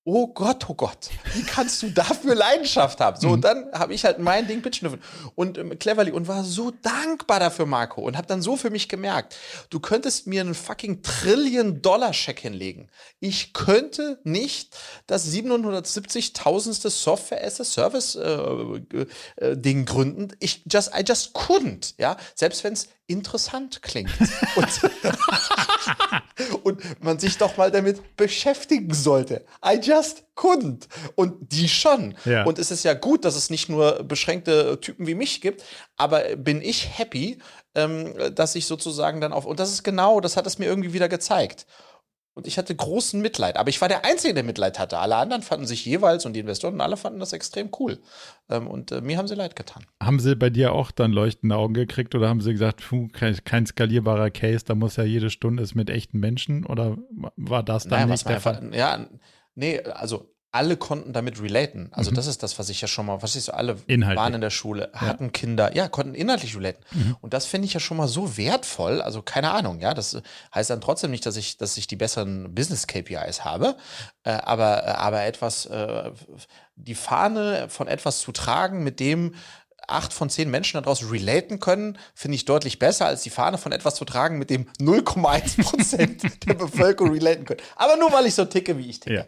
oh 0.05 0.27
Gott, 0.27 0.69
oh 0.69 0.75
Gott, 0.75 1.11
wie 1.35 1.43
kannst 1.43 1.81
du 1.83 1.91
dafür 1.91 2.35
Leidenschaft 2.35 2.99
haben? 3.01 3.21
So, 3.21 3.29
und 3.29 3.39
mhm. 3.39 3.43
dann 3.43 3.71
habe 3.73 3.95
ich 3.95 4.05
halt 4.05 4.19
mein 4.19 4.49
Ding 4.49 4.61
pitchen 4.61 4.89
dürfen. 4.89 5.01
Und 5.37 5.59
ähm, 5.59 5.79
Cleverly 5.79 6.11
und 6.11 6.27
war 6.27 6.43
so 6.43 6.73
dankbar 6.83 7.39
dafür, 7.39 7.67
Marco. 7.67 8.01
Und 8.03 8.17
habe 8.17 8.27
dann 8.27 8.43
so 8.43 8.57
für 8.57 8.71
mich 8.71 8.89
gemerkt, 8.89 9.37
du 9.71 9.79
könntest 9.79 10.27
mir 10.27 10.41
einen 10.41 10.55
fucking 10.55 11.03
Trillion-Dollar-Scheck 11.03 12.41
hinlegen. 12.41 12.89
Ich 13.21 13.53
könnte 13.53 14.19
nicht 14.25 14.77
das 15.07 15.33
770.000. 15.33 16.91
Software-as-a-Service-Ding 16.91 18.97
äh, 19.41 19.81
äh, 19.81 19.85
gründen. 19.85 20.29
Ich 20.41 20.65
just, 20.71 20.91
I 20.99 21.05
just 21.07 21.37
couldn't, 21.37 21.95
ja. 21.99 22.17
Selbst 22.35 22.65
wenn 22.65 22.73
es 22.73 22.89
interessant 23.07 23.83
klingt. 23.83 24.11
Und, 24.57 24.69
und, 26.65 27.03
man 27.03 27.19
sich 27.19 27.39
doch 27.39 27.57
mal 27.57 27.71
damit 27.71 28.17
beschäftigen 28.17 28.95
sollte. 28.95 29.45
I 29.65 29.75
just 29.75 29.92
couldn't. 30.37 30.89
Und 31.15 31.53
die 31.53 31.69
schon. 31.69 32.15
Ja. 32.25 32.45
Und 32.45 32.59
es 32.59 32.71
ist 32.71 32.85
ja 32.85 32.95
gut, 32.95 33.25
dass 33.25 33.37
es 33.37 33.51
nicht 33.51 33.69
nur 33.69 34.03
beschränkte 34.03 34.81
Typen 34.81 35.07
wie 35.07 35.15
mich 35.15 35.41
gibt, 35.41 35.63
aber 35.97 36.37
bin 36.37 36.63
ich 36.63 36.99
happy, 36.99 37.39
ähm, 37.75 38.15
dass 38.35 38.55
ich 38.55 38.67
sozusagen 38.67 39.21
dann 39.21 39.33
auf. 39.33 39.45
Und 39.45 39.61
das 39.61 39.73
ist 39.73 39.83
genau, 39.83 40.21
das 40.21 40.37
hat 40.37 40.47
es 40.47 40.59
mir 40.59 40.67
irgendwie 40.67 40.93
wieder 40.93 41.09
gezeigt. 41.09 41.67
Und 42.35 42.47
ich 42.47 42.57
hatte 42.57 42.75
großen 42.75 43.21
Mitleid. 43.21 43.59
Aber 43.59 43.69
ich 43.69 43.81
war 43.83 43.89
der 43.89 44.07
Einzige, 44.07 44.33
der 44.33 44.43
Mitleid 44.43 44.79
hatte. 44.79 44.99
Alle 44.99 45.17
anderen 45.17 45.43
fanden 45.43 45.67
sich 45.67 45.85
jeweils 45.85 46.25
und 46.25 46.33
die 46.33 46.41
Investoren 46.41 46.81
alle 46.81 46.97
fanden 46.97 47.21
das 47.21 47.35
extrem 47.35 47.71
cool. 47.79 47.99
Ähm, 48.49 48.69
und 48.69 48.91
äh, 48.91 49.03
mir 49.03 49.19
haben 49.19 49.29
sie 49.29 49.35
leid 49.35 49.55
getan. 49.55 49.85
Haben 50.03 50.19
sie 50.19 50.35
bei 50.35 50.49
dir 50.49 50.73
auch 50.73 50.93
dann 50.93 51.13
leuchtende 51.13 51.57
Augen 51.57 51.75
gekriegt 51.75 52.15
oder 52.15 52.31
haben 52.31 52.41
sie 52.41 52.53
gesagt, 52.53 52.83
puh, 52.89 53.09
kein, 53.09 53.67
skalierbarer 53.67 54.31
Case, 54.31 54.65
da 54.65 54.75
muss 54.75 54.97
ja 54.97 55.05
jede 55.05 55.29
Stunde 55.29 55.63
es 55.63 55.75
mit 55.75 55.91
echten 55.91 56.21
Menschen? 56.21 56.65
Oder 56.65 56.97
war 57.37 57.63
das 57.63 57.85
dann 57.85 58.01
naja, 58.01 58.07
nicht 58.07 58.27
der 58.27 58.41
Fall? 58.41 58.71
Ja, 58.73 59.07
nee, 59.55 59.81
also 59.83 60.33
alle 60.53 60.77
konnten 60.77 61.15
damit 61.15 61.41
relaten. 61.41 61.89
Also 61.93 62.11
mhm. 62.11 62.17
das 62.17 62.27
ist 62.27 62.43
das, 62.43 62.59
was 62.59 62.69
ich 62.69 62.83
ja 62.83 62.87
schon 62.87 63.07
mal, 63.07 63.23
was 63.23 63.35
ich 63.37 63.45
so, 63.45 63.53
alle 63.53 63.79
inhaltlich. 63.87 64.23
waren 64.23 64.35
in 64.35 64.43
der 64.43 64.51
Schule, 64.51 64.91
hatten 64.93 65.25
ja. 65.25 65.31
Kinder, 65.31 65.75
ja, 65.75 65.89
konnten 65.89 66.15
inhaltlich 66.15 66.55
relaten. 66.55 66.85
Mhm. 66.93 67.17
Und 67.23 67.33
das 67.33 67.47
finde 67.47 67.67
ich 67.67 67.73
ja 67.73 67.81
schon 67.81 67.97
mal 67.97 68.07
so 68.07 68.37
wertvoll. 68.37 69.01
Also 69.01 69.23
keine 69.23 69.51
Ahnung, 69.51 69.81
ja, 69.81 69.95
das 69.95 70.21
heißt 70.55 70.69
dann 70.69 70.83
trotzdem 70.83 71.11
nicht, 71.11 71.25
dass 71.25 71.37
ich, 71.37 71.57
dass 71.57 71.79
ich 71.79 71.87
die 71.87 71.97
besseren 71.97 72.55
Business 72.55 72.87
KPIs 72.87 73.47
habe, 73.47 73.77
äh, 74.25 74.33
aber, 74.33 74.87
äh, 74.87 74.91
aber 74.91 75.23
etwas, 75.25 75.65
äh, 75.67 76.11
die 76.77 76.95
Fahne 76.95 77.71
von 77.71 77.89
etwas 77.89 78.21
zu 78.21 78.31
tragen, 78.31 78.85
mit 78.85 79.01
dem 79.01 79.35
acht 79.89 80.13
von 80.13 80.31
zehn 80.31 80.51
Menschen 80.51 80.83
daraus 80.83 81.11
relaten 81.11 81.61
können, 81.61 81.99
finde 82.15 82.37
ich 82.37 82.45
deutlich 82.45 82.79
besser, 82.79 83.07
als 83.07 83.23
die 83.23 83.31
Fahne 83.31 83.59
von 83.59 83.73
etwas 83.73 83.95
zu 83.95 84.05
tragen, 84.05 84.39
mit 84.39 84.51
dem 84.51 84.67
0,1 84.81 85.63
Prozent 85.63 86.23
der 86.47 86.55
Bevölkerung 86.55 87.13
relaten 87.13 87.45
können. 87.45 87.61
Aber 87.77 87.97
nur, 87.97 88.13
weil 88.13 88.27
ich 88.27 88.35
so 88.35 88.45
ticke, 88.45 88.79
wie 88.79 88.89
ich 88.89 89.01
ticke. 89.01 89.17
Ja 89.17 89.27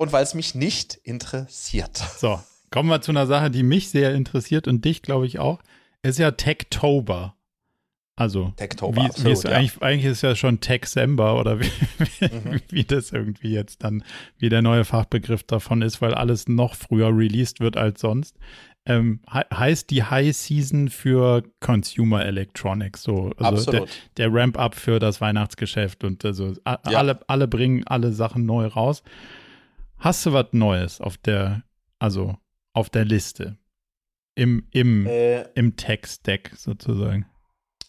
und 0.00 0.12
weil 0.12 0.22
es 0.22 0.32
mich 0.32 0.54
nicht 0.54 0.94
interessiert. 0.94 1.98
So, 2.16 2.40
kommen 2.70 2.88
wir 2.88 3.02
zu 3.02 3.12
einer 3.12 3.26
Sache, 3.26 3.50
die 3.50 3.62
mich 3.62 3.90
sehr 3.90 4.14
interessiert 4.14 4.66
und 4.66 4.82
dich, 4.86 5.02
glaube 5.02 5.26
ich, 5.26 5.38
auch. 5.38 5.60
Es 6.00 6.12
ist 6.12 6.20
ja 6.20 6.30
Techtober. 6.30 7.36
Also, 8.16 8.54
Techtober, 8.56 9.02
wie, 9.02 9.06
absolut, 9.06 9.26
wie 9.26 9.32
ist, 9.32 9.44
ja. 9.44 9.50
eigentlich, 9.50 9.82
eigentlich 9.82 10.04
ist 10.06 10.16
es 10.18 10.22
ja 10.22 10.36
schon 10.36 10.60
Techsember 10.60 11.38
oder 11.38 11.60
wie, 11.60 11.70
mhm. 12.20 12.62
wie 12.70 12.84
das 12.84 13.12
irgendwie 13.12 13.52
jetzt 13.52 13.84
dann, 13.84 14.02
wie 14.38 14.48
der 14.48 14.62
neue 14.62 14.86
Fachbegriff 14.86 15.42
davon 15.42 15.82
ist, 15.82 16.00
weil 16.00 16.14
alles 16.14 16.48
noch 16.48 16.76
früher 16.76 17.14
released 17.14 17.60
wird 17.60 17.76
als 17.76 18.00
sonst. 18.00 18.36
Ähm, 18.90 19.20
he 19.30 19.40
heißt 19.54 19.90
die 19.90 20.02
High 20.02 20.34
Season 20.34 20.88
für 20.88 21.44
Consumer 21.60 22.24
Electronics, 22.24 23.04
so 23.04 23.30
also 23.36 23.70
der, 23.70 23.86
der 24.16 24.34
Ramp-up 24.34 24.74
für 24.74 24.98
das 24.98 25.20
Weihnachtsgeschäft 25.20 26.02
und 26.02 26.24
also 26.24 26.54
ja. 26.66 26.78
alle, 26.82 27.20
alle 27.28 27.46
bringen 27.46 27.86
alle 27.86 28.12
Sachen 28.12 28.46
neu 28.46 28.66
raus. 28.66 29.04
Hast 29.98 30.26
du 30.26 30.32
was 30.32 30.46
Neues 30.52 31.00
auf 31.00 31.18
der, 31.18 31.62
also 32.00 32.36
auf 32.72 32.90
der 32.90 33.04
Liste? 33.04 33.58
Im, 34.34 34.66
im, 34.72 35.06
äh, 35.06 35.42
im 35.52 35.76
Text-Deck 35.76 36.52
sozusagen. 36.56 37.26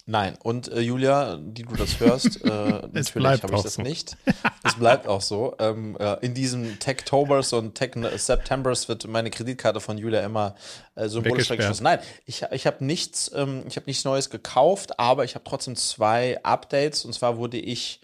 Nein, 0.04 0.36
und 0.42 0.66
äh, 0.66 0.80
Julia, 0.80 1.36
die 1.36 1.62
du 1.62 1.76
das 1.76 2.00
hörst, 2.00 2.44
äh, 2.44 2.48
natürlich 2.92 3.42
habe 3.42 3.54
ich 3.54 3.62
das 3.62 3.74
so. 3.74 3.82
nicht. 3.82 4.16
Es 4.64 4.74
bleibt 4.74 5.06
auch 5.06 5.20
so. 5.20 5.54
Ähm, 5.60 5.96
äh, 5.98 6.16
in 6.24 6.34
diesem 6.34 6.80
Tech-Tobers 6.80 7.52
und 7.52 7.76
Tech-Septembers 7.76 8.88
wird 8.88 9.06
meine 9.06 9.30
Kreditkarte 9.30 9.80
von 9.80 9.98
Julia 9.98 10.24
immer 10.24 10.56
äh, 10.96 11.08
symbolisch 11.08 11.50
weggeschlossen. 11.50 11.84
Nein, 11.84 12.00
ich, 12.26 12.44
ich 12.50 12.66
habe 12.66 12.84
nichts, 12.84 13.30
ähm, 13.32 13.62
ich 13.68 13.76
habe 13.76 13.86
nichts 13.86 14.04
Neues 14.04 14.28
gekauft, 14.28 14.98
aber 14.98 15.24
ich 15.24 15.36
habe 15.36 15.44
trotzdem 15.44 15.76
zwei 15.76 16.42
Updates. 16.42 17.04
Und 17.04 17.12
zwar 17.12 17.36
wurde 17.36 17.58
ich 17.58 18.00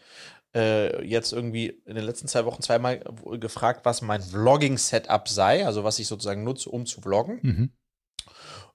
äh, 0.55 1.05
jetzt 1.05 1.32
irgendwie 1.32 1.82
in 1.84 1.96
den 1.96 2.05
letzten 2.05 2.28
zwei 2.28 2.44
Wochen 2.44 2.62
zweimal 2.62 3.01
gefragt, 3.40 3.84
was 3.84 4.03
mein 4.03 4.22
Vlogging-Setup 4.22 5.28
sei, 5.28 5.66
also 5.66 5.82
was 5.82 5.99
ich 5.99 6.07
sozusagen 6.07 6.44
nutze, 6.44 6.70
um 6.70 6.86
zu 6.86 7.01
vloggen. 7.01 7.40
Mhm. 7.42 7.70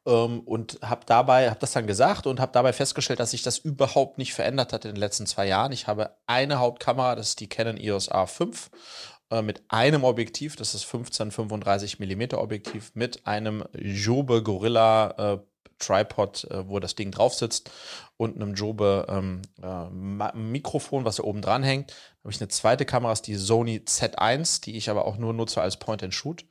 Ähm, 0.05 0.41
und 0.41 0.79
habe 0.81 1.05
dabei, 1.05 1.49
habe 1.49 1.59
das 1.59 1.71
dann 1.71 1.87
gesagt 1.87 2.27
und 2.27 2.39
habe 2.39 2.51
dabei 2.51 2.73
festgestellt, 2.73 3.19
dass 3.19 3.31
sich 3.31 3.43
das 3.43 3.57
überhaupt 3.57 4.17
nicht 4.17 4.33
verändert 4.33 4.73
hat 4.73 4.85
in 4.85 4.91
den 4.91 4.99
letzten 4.99 5.25
zwei 5.25 5.47
Jahren. 5.47 5.71
Ich 5.71 5.87
habe 5.87 6.17
eine 6.27 6.59
Hauptkamera, 6.59 7.15
das 7.15 7.29
ist 7.29 7.39
die 7.39 7.47
Canon 7.47 7.77
EOS 7.77 8.11
R5 8.11 8.69
äh, 9.31 9.41
mit 9.41 9.63
einem 9.69 10.03
Objektiv, 10.03 10.55
das 10.55 10.75
ist 10.75 10.83
1535 10.85 11.99
mm 11.99 12.35
Objektiv, 12.35 12.91
mit 12.95 13.25
einem 13.25 13.63
Jobe 13.73 14.43
Gorilla 14.43 15.35
äh, 15.35 15.39
Tripod, 15.79 16.45
äh, 16.45 16.67
wo 16.67 16.79
das 16.79 16.95
Ding 16.95 17.11
drauf 17.11 17.33
sitzt 17.33 17.71
und 18.17 18.35
einem 18.35 18.55
Jobe 18.55 19.05
ähm, 19.09 19.41
äh, 19.61 20.33
Mikrofon, 20.33 21.05
was 21.05 21.17
da 21.17 21.23
oben 21.23 21.41
dran 21.41 21.63
hängt. 21.63 21.93
Habe 22.23 22.33
ich 22.33 22.41
eine 22.41 22.47
zweite 22.47 22.85
Kamera, 22.85 23.11
ist 23.11 23.27
die 23.27 23.35
Sony 23.35 23.81
Z1, 23.85 24.63
die 24.63 24.77
ich 24.77 24.89
aber 24.89 25.05
auch 25.05 25.17
nur 25.17 25.33
nutze 25.33 25.61
als 25.61 25.77
Point 25.77 26.03
and 26.03 26.13
Shoot. 26.13 26.45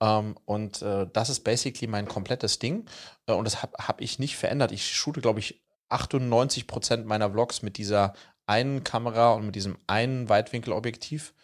Ähm, 0.00 0.36
und 0.44 0.82
äh, 0.82 1.06
das 1.12 1.28
ist 1.28 1.40
basically 1.40 1.86
mein 1.86 2.08
komplettes 2.08 2.58
Ding. 2.58 2.86
Äh, 3.26 3.32
und 3.32 3.44
das 3.44 3.62
habe 3.62 3.76
hab 3.78 4.00
ich 4.00 4.18
nicht 4.18 4.36
verändert. 4.36 4.72
Ich 4.72 4.94
shoote, 4.94 5.20
glaube 5.20 5.40
ich, 5.40 5.62
98 5.88 6.66
Prozent 6.66 7.06
meiner 7.06 7.30
Vlogs 7.30 7.62
mit 7.62 7.76
dieser 7.76 8.14
einen 8.46 8.82
Kamera 8.82 9.32
und 9.32 9.46
mit 9.46 9.54
diesem 9.54 9.78
einen 9.86 10.28
Weitwinkelobjektiv. 10.28 11.34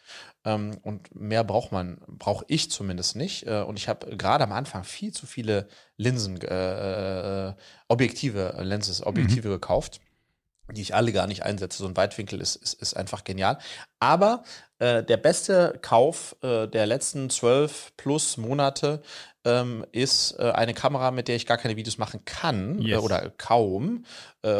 Ähm, 0.45 0.79
und 0.83 1.15
mehr 1.15 1.45
braucht 1.45 1.73
man, 1.73 1.99
brauche 2.09 2.45
ich 2.49 2.71
zumindest 2.71 3.17
nicht. 3.17 3.47
Äh, 3.47 3.63
und 3.63 3.79
ich 3.79 3.89
habe 3.89 4.17
gerade 4.17 4.45
am 4.45 4.53
Anfang 4.53 4.85
viel 4.85 5.13
zu 5.13 5.27
viele 5.27 5.69
Linsen, 5.97 6.41
äh, 6.41 7.49
äh 7.49 7.55
Objektive, 7.89 8.55
äh, 8.55 8.63
Lenses, 8.63 9.05
Objektive 9.05 9.49
mhm. 9.49 9.53
gekauft 9.53 10.01
die 10.73 10.81
ich 10.81 10.95
alle 10.95 11.13
gar 11.13 11.27
nicht 11.27 11.45
einsetze. 11.45 11.79
So 11.79 11.87
ein 11.87 11.97
Weitwinkel 11.97 12.41
ist, 12.41 12.57
ist, 12.57 12.75
ist 12.75 12.97
einfach 12.97 13.25
genial. 13.25 13.59
Aber 14.01 14.43
äh, 14.79 15.03
der 15.03 15.16
beste 15.16 15.79
Kauf 15.81 16.37
äh, 16.43 16.66
der 16.66 16.87
letzten 16.87 17.31
zwölf 17.31 17.93
plus 17.97 18.37
Monate 18.37 19.03
ähm, 19.45 19.87
ist 19.93 20.39
äh, 20.39 20.51
eine 20.51 20.74
Kamera, 20.74 21.11
mit 21.11 21.29
der 21.29 21.37
ich 21.37 21.47
gar 21.47 21.57
keine 21.57 21.77
Videos 21.77 21.97
machen 21.99 22.24
kann 22.24 22.81
yes. 22.81 23.01
oder 23.01 23.33
kaum 23.39 24.05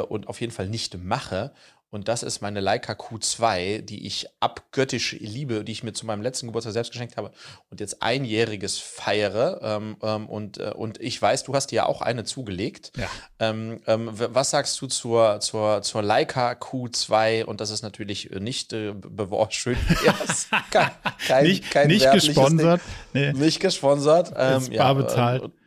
und 0.09 0.27
auf 0.27 0.41
jeden 0.41 0.53
Fall 0.53 0.69
nicht 0.69 0.99
mache. 0.99 1.53
Und 1.91 2.09
das 2.09 2.23
ist 2.23 2.43
meine 2.43 2.61
Leica 2.61 2.93
Q2, 2.93 3.81
die 3.81 4.07
ich 4.07 4.27
abgöttisch 4.41 5.17
liebe, 5.21 5.65
die 5.65 5.73
ich 5.73 5.85
mir 5.85 5.93
zu 5.93 6.05
meinem 6.05 6.21
letzten 6.21 6.47
Geburtstag 6.47 6.73
selbst 6.73 6.93
geschenkt 6.93 7.17
habe 7.17 7.31
und 7.71 7.81
jetzt 7.81 8.03
einjähriges 8.03 8.79
feiere. 8.79 9.61
Ähm, 9.63 9.97
ähm, 10.03 10.29
und, 10.29 10.59
äh, 10.59 10.73
und 10.75 11.01
ich 11.01 11.21
weiß, 11.23 11.45
du 11.45 11.55
hast 11.55 11.69
dir 11.69 11.77
ja 11.77 11.87
auch 11.87 12.03
eine 12.03 12.25
zugelegt. 12.25 12.93
Ja. 12.97 13.09
Ähm, 13.39 13.81
ähm 13.87 14.11
was 14.13 14.51
sagst 14.51 14.81
du 14.81 14.89
zur, 14.89 15.41
zur, 15.41 15.83
zur 15.83 16.03
Leica 16.03 16.53
Q2? 16.53 17.45
Und 17.45 17.61
das 17.61 17.71
ist 17.71 17.83
natürlich 17.83 18.31
nicht 18.31 18.73
äh, 18.73 18.95
schön. 19.51 19.77
kein, 20.71 20.91
kein, 21.27 21.45
nicht, 21.45 21.71
kein 21.71 21.87
nicht 21.87 22.11
gesponsert. 22.11 22.81
Nee. 23.13 23.33
Nicht 23.33 23.61
gesponsert. 23.61 24.33
Ähm, 24.37 24.73
ja, 24.73 24.93
bezahlt. 24.93 25.45
Äh, 25.45 25.66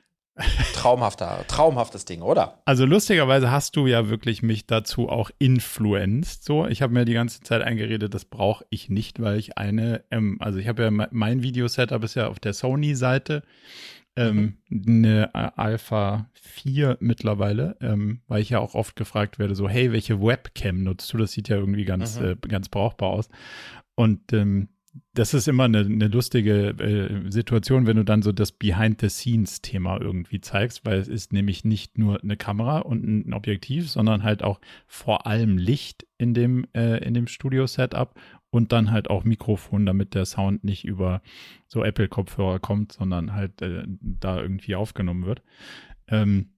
Traumhafter, 0.74 1.46
traumhaftes 1.48 2.06
Ding, 2.06 2.22
oder? 2.22 2.62
Also 2.66 2.86
lustigerweise 2.86 3.52
hast 3.52 3.76
du 3.76 3.88
ja 3.88 4.10
wirklich 4.10 4.42
mich 4.42 4.66
dazu 4.68 5.10
auch 5.10 5.30
influenced. 5.40 6.44
So, 6.44 6.66
ich 6.68 6.82
habe 6.82 6.94
mir 6.94 7.06
die 7.06 7.14
ganze 7.14 7.42
Zeit 7.42 7.62
eingeredet, 7.62 8.14
das 8.14 8.26
brauche 8.26 8.66
ich 8.70 8.90
nicht, 8.90 9.22
weil 9.22 9.38
ich 9.38 9.58
eine, 9.58 10.04
ähm, 10.12 10.38
also 10.40 10.60
ich 10.60 10.68
habe 10.68 10.84
ja 10.84 10.92
mein 10.92 11.44
Video-Setup 11.44 12.04
ist 12.04 12.16
ja 12.16 12.28
auf 12.28 12.40
der 12.40 12.54
Sony-Seite. 12.54 13.44
Ähm, 14.16 14.58
mhm. 14.68 14.84
eine 14.88 15.36
Alpha 15.58 16.30
4 16.34 16.98
mittlerweile, 17.00 17.78
ähm, 17.80 18.22
weil 18.28 18.42
ich 18.42 18.50
ja 18.50 18.60
auch 18.60 18.74
oft 18.74 18.96
gefragt 18.96 19.40
werde, 19.40 19.56
so, 19.56 19.70
hey, 19.70 19.94
welche 19.94 20.22
Webcam 20.22 20.84
nutzt 20.84 21.14
du? 21.14 21.18
Das 21.18 21.32
sieht 21.32 21.48
ja 21.48 21.56
irgendwie 21.56 21.86
ganz, 21.86 22.20
mhm. 22.20 22.26
äh, 22.26 22.36
ganz 22.48 22.68
brauchbar 22.68 23.12
aus. 23.12 23.30
Und 23.96 24.34
ähm, 24.34 24.70
das 25.14 25.34
ist 25.34 25.48
immer 25.48 25.66
eine, 25.66 25.80
eine 25.80 26.08
lustige 26.08 26.70
äh, 26.70 27.32
Situation, 27.32 27.86
wenn 27.88 27.98
du 27.98 28.06
dann 28.06 28.22
so 28.22 28.32
das 28.32 28.52
Behind-the-Scenes-Thema 28.52 30.00
irgendwie 30.00 30.42
zeigst, 30.42 30.86
weil 30.86 31.00
es 31.00 31.08
ist 31.08 31.34
nämlich 31.34 31.64
nicht 31.64 31.98
nur 31.98 32.22
eine 32.22 32.38
Kamera 32.38 32.80
und 32.80 33.04
ein 33.04 33.34
Objektiv, 33.34 33.90
sondern 33.90 34.24
halt 34.24 34.44
auch 34.44 34.60
vor 34.88 35.28
allem 35.28 35.58
Licht 35.58 36.08
in 36.18 36.34
dem, 36.34 36.66
äh, 36.74 37.04
in 37.04 37.14
dem 37.14 37.28
Studio-Setup 37.28 38.20
und 38.50 38.72
dann 38.72 38.92
halt 38.92 39.10
auch 39.10 39.24
Mikrofon, 39.24 39.86
damit 39.86 40.16
der 40.16 40.26
Sound 40.26 40.64
nicht 40.64 40.86
über 40.86 41.22
so 41.68 41.84
Apple-Kopfhörer 41.84 42.60
kommt, 42.60 42.92
sondern 42.92 43.34
halt 43.34 43.62
äh, 43.62 43.84
da 43.88 44.42
irgendwie 44.42 44.76
aufgenommen 44.76 45.26
wird. 45.26 45.44
Ähm, 46.08 46.50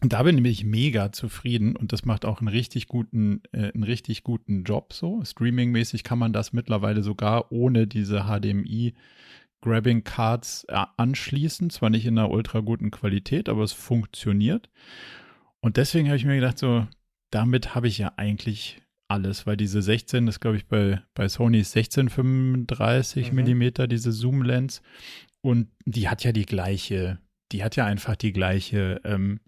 Und 0.00 0.12
da 0.12 0.22
bin 0.22 0.44
ich 0.44 0.64
mega 0.64 1.12
zufrieden 1.12 1.76
und 1.76 1.92
das 1.92 2.04
macht 2.04 2.24
auch 2.24 2.40
einen 2.40 2.48
richtig 2.48 2.88
guten, 2.88 3.42
äh, 3.52 3.72
einen 3.72 3.84
richtig 3.84 4.22
guten 4.22 4.64
Job 4.64 4.92
so. 4.92 5.24
Streaming-mäßig 5.24 6.02
kann 6.02 6.18
man 6.18 6.32
das 6.32 6.52
mittlerweile 6.52 7.02
sogar 7.02 7.50
ohne 7.52 7.86
diese 7.86 8.24
HDMI 8.24 8.94
Grabbing 9.62 10.04
Cards 10.04 10.66
äh, 10.68 10.84
anschließen. 10.98 11.70
Zwar 11.70 11.90
nicht 11.90 12.04
in 12.04 12.18
einer 12.18 12.30
ultra 12.30 12.60
guten 12.60 12.90
Qualität, 12.90 13.48
aber 13.48 13.62
es 13.62 13.72
funktioniert. 13.72 14.68
Und 15.60 15.78
deswegen 15.78 16.08
habe 16.08 16.18
ich 16.18 16.26
mir 16.26 16.34
gedacht, 16.34 16.58
so, 16.58 16.86
damit 17.30 17.74
habe 17.74 17.88
ich 17.88 17.96
ja 17.96 18.12
eigentlich 18.16 18.82
alles, 19.08 19.46
weil 19.46 19.56
diese 19.56 19.80
16, 19.80 20.26
das 20.26 20.40
glaube 20.40 20.56
ich 20.56 20.66
bei, 20.66 21.02
bei 21.14 21.28
Sony 21.28 21.60
ist 21.60 21.76
1635 21.76 23.30
mhm. 23.30 23.36
Millimeter, 23.36 23.86
diese 23.86 24.12
Zoom-Lens. 24.12 24.82
Und 25.40 25.68
die 25.84 26.08
hat 26.08 26.24
ja 26.24 26.32
die 26.32 26.46
gleiche, 26.46 27.18
die 27.52 27.64
hat 27.64 27.76
ja 27.76 27.86
einfach 27.86 28.16
die 28.16 28.32
gleiche, 28.32 29.00
ähm, 29.04 29.40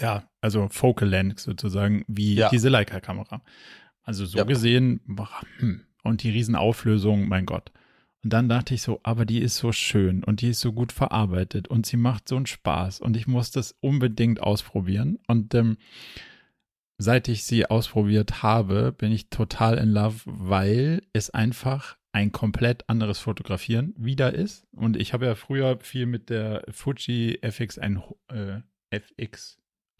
ja, 0.00 0.24
also 0.40 0.68
Focal 0.68 1.08
Length 1.08 1.40
sozusagen, 1.40 2.04
wie 2.08 2.34
ja. 2.34 2.48
diese 2.48 2.68
Leica-Kamera. 2.68 3.42
Also 4.02 4.26
so 4.26 4.38
ja. 4.38 4.44
gesehen, 4.44 5.00
hm, 5.58 5.82
und 6.02 6.22
die 6.22 6.30
Riesenauflösung, 6.30 7.28
mein 7.28 7.46
Gott. 7.46 7.70
Und 8.24 8.32
dann 8.32 8.48
dachte 8.48 8.74
ich 8.74 8.82
so, 8.82 9.00
aber 9.02 9.24
die 9.24 9.40
ist 9.40 9.56
so 9.56 9.72
schön 9.72 10.22
und 10.22 10.40
die 10.42 10.50
ist 10.50 10.60
so 10.60 10.72
gut 10.72 10.92
verarbeitet 10.92 11.68
und 11.68 11.86
sie 11.86 11.96
macht 11.96 12.28
so 12.28 12.36
einen 12.36 12.46
Spaß 12.46 13.00
und 13.00 13.16
ich 13.16 13.26
muss 13.26 13.50
das 13.50 13.74
unbedingt 13.80 14.40
ausprobieren. 14.40 15.18
Und 15.26 15.54
ähm, 15.54 15.76
seit 16.98 17.26
ich 17.28 17.44
sie 17.44 17.66
ausprobiert 17.66 18.42
habe, 18.42 18.92
bin 18.92 19.10
ich 19.10 19.28
total 19.28 19.76
in 19.78 19.88
love, 19.88 20.20
weil 20.24 21.02
es 21.12 21.30
einfach 21.30 21.96
ein 22.12 22.30
komplett 22.30 22.88
anderes 22.88 23.18
Fotografieren 23.18 23.94
wieder 23.96 24.34
ist. 24.34 24.66
Und 24.72 24.96
ich 24.96 25.12
habe 25.12 25.26
ja 25.26 25.34
früher 25.34 25.78
viel 25.80 26.06
mit 26.06 26.30
der 26.30 26.64
Fuji 26.70 27.40
FX1, 27.42 28.02
äh, 28.28 28.60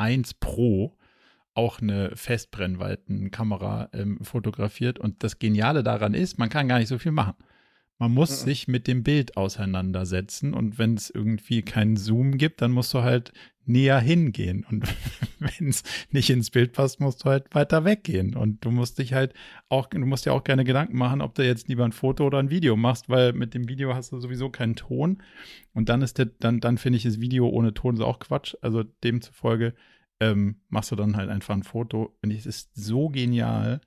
FX1 0.03 0.35
Pro 0.41 0.97
auch 1.55 1.81
eine 1.81 2.17
Festbrennweitenkamera 2.17 3.91
ähm, 3.93 4.19
fotografiert. 4.23 4.99
Und 4.99 5.23
das 5.23 5.39
Geniale 5.39 5.83
daran 5.83 6.15
ist, 6.15 6.39
man 6.39 6.49
kann 6.49 6.69
gar 6.69 6.79
nicht 6.79 6.89
so 6.89 6.99
viel 6.99 7.13
machen. 7.13 7.35
Man 8.03 8.15
muss 8.15 8.41
mhm. 8.41 8.47
sich 8.47 8.67
mit 8.67 8.89
dem 8.89 9.05
Bild 9.05 9.37
auseinandersetzen 9.37 10.55
und 10.55 10.77
wenn 10.77 10.97
es 10.97 11.09
irgendwie 11.09 11.63
keinen 11.63 11.97
Zoom 11.97 12.37
gibt, 12.37 12.61
dann 12.61 12.73
musst 12.73 12.93
du 12.95 13.03
halt 13.03 13.33
näher 13.65 14.01
hingehen. 14.01 14.67
Und 14.69 14.93
wenn 15.39 15.69
es 15.69 15.85
nicht 16.11 16.29
ins 16.29 16.51
Bild 16.51 16.73
passt, 16.73 16.99
musst 16.99 17.25
du 17.25 17.31
halt 17.31 17.55
weiter 17.55 17.85
weggehen. 17.85 18.35
Und 18.35 18.65
du 18.65 18.73
musst 18.73 18.99
dich 18.99 19.13
halt 19.13 19.35
auch, 19.69 19.87
du 19.87 20.01
musst 20.01 20.27
dir 20.27 20.33
auch 20.33 20.43
keine 20.43 20.65
Gedanken 20.65 20.99
machen, 20.99 21.21
ob 21.21 21.37
du 21.37 21.47
jetzt 21.47 21.69
lieber 21.69 21.85
ein 21.85 21.93
Foto 21.93 22.27
oder 22.27 22.41
ein 22.41 22.51
Video 22.51 22.75
machst, 22.77 23.09
weil 23.09 23.35
mit 23.35 23.55
dem 23.55 23.69
Video 23.69 23.95
hast 23.95 24.11
du 24.11 24.19
sowieso 24.19 24.51
keinen 24.51 24.75
Ton. 24.75 25.23
Und 25.73 25.89
dann 25.89 26.03
ist 26.03 26.19
der, 26.19 26.27
dann, 26.27 26.59
dann 26.59 26.79
finde 26.79 26.97
ich 26.97 27.05
das 27.05 27.21
Video 27.21 27.49
ohne 27.51 27.73
Ton 27.73 27.95
so 27.95 28.05
auch 28.05 28.19
Quatsch, 28.19 28.57
also 28.63 28.83
demzufolge 28.83 29.75
ähm, 30.19 30.57
machst 30.71 30.91
du 30.91 30.97
dann 30.97 31.17
halt 31.17 31.31
einfach 31.31 31.55
ein 31.55 31.63
Foto. 31.63 32.17
Und 32.21 32.33
es 32.33 32.47
ist 32.47 32.75
so 32.75 33.11
genial 33.11 33.81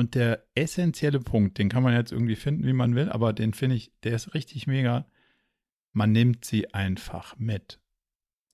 und 0.00 0.14
der 0.14 0.46
essentielle 0.54 1.20
Punkt, 1.20 1.58
den 1.58 1.68
kann 1.68 1.82
man 1.82 1.92
jetzt 1.92 2.10
irgendwie 2.10 2.34
finden, 2.34 2.66
wie 2.66 2.72
man 2.72 2.94
will, 2.94 3.10
aber 3.10 3.34
den 3.34 3.52
finde 3.52 3.76
ich, 3.76 3.92
der 4.02 4.14
ist 4.14 4.32
richtig 4.32 4.66
mega. 4.66 5.06
Man 5.92 6.10
nimmt 6.12 6.42
sie 6.46 6.72
einfach 6.72 7.38
mit. 7.38 7.78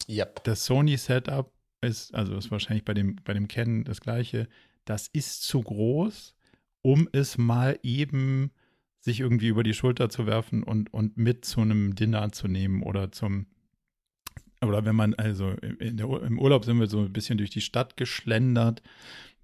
Yep. 0.08 0.42
Das 0.42 0.64
Sony-Setup 0.64 1.52
ist, 1.82 2.12
also 2.16 2.36
ist 2.36 2.50
wahrscheinlich 2.50 2.84
bei 2.84 2.94
dem, 2.94 3.14
bei 3.22 3.32
dem 3.32 3.46
Canon 3.46 3.84
das 3.84 4.00
gleiche. 4.00 4.48
Das 4.86 5.06
ist 5.06 5.44
zu 5.44 5.60
groß, 5.60 6.34
um 6.82 7.08
es 7.12 7.38
mal 7.38 7.78
eben 7.84 8.50
sich 8.98 9.20
irgendwie 9.20 9.46
über 9.46 9.62
die 9.62 9.74
Schulter 9.74 10.08
zu 10.08 10.26
werfen 10.26 10.64
und, 10.64 10.92
und 10.92 11.16
mit 11.16 11.44
zu 11.44 11.60
einem 11.60 11.94
Dinner 11.94 12.32
zu 12.32 12.48
nehmen 12.48 12.82
oder 12.82 13.12
zum, 13.12 13.46
oder 14.62 14.84
wenn 14.84 14.96
man, 14.96 15.14
also 15.14 15.54
der, 15.54 16.22
im 16.24 16.40
Urlaub 16.40 16.64
sind 16.64 16.80
wir 16.80 16.88
so 16.88 17.02
ein 17.02 17.12
bisschen 17.12 17.38
durch 17.38 17.50
die 17.50 17.60
Stadt 17.60 17.96
geschlendert 17.96 18.82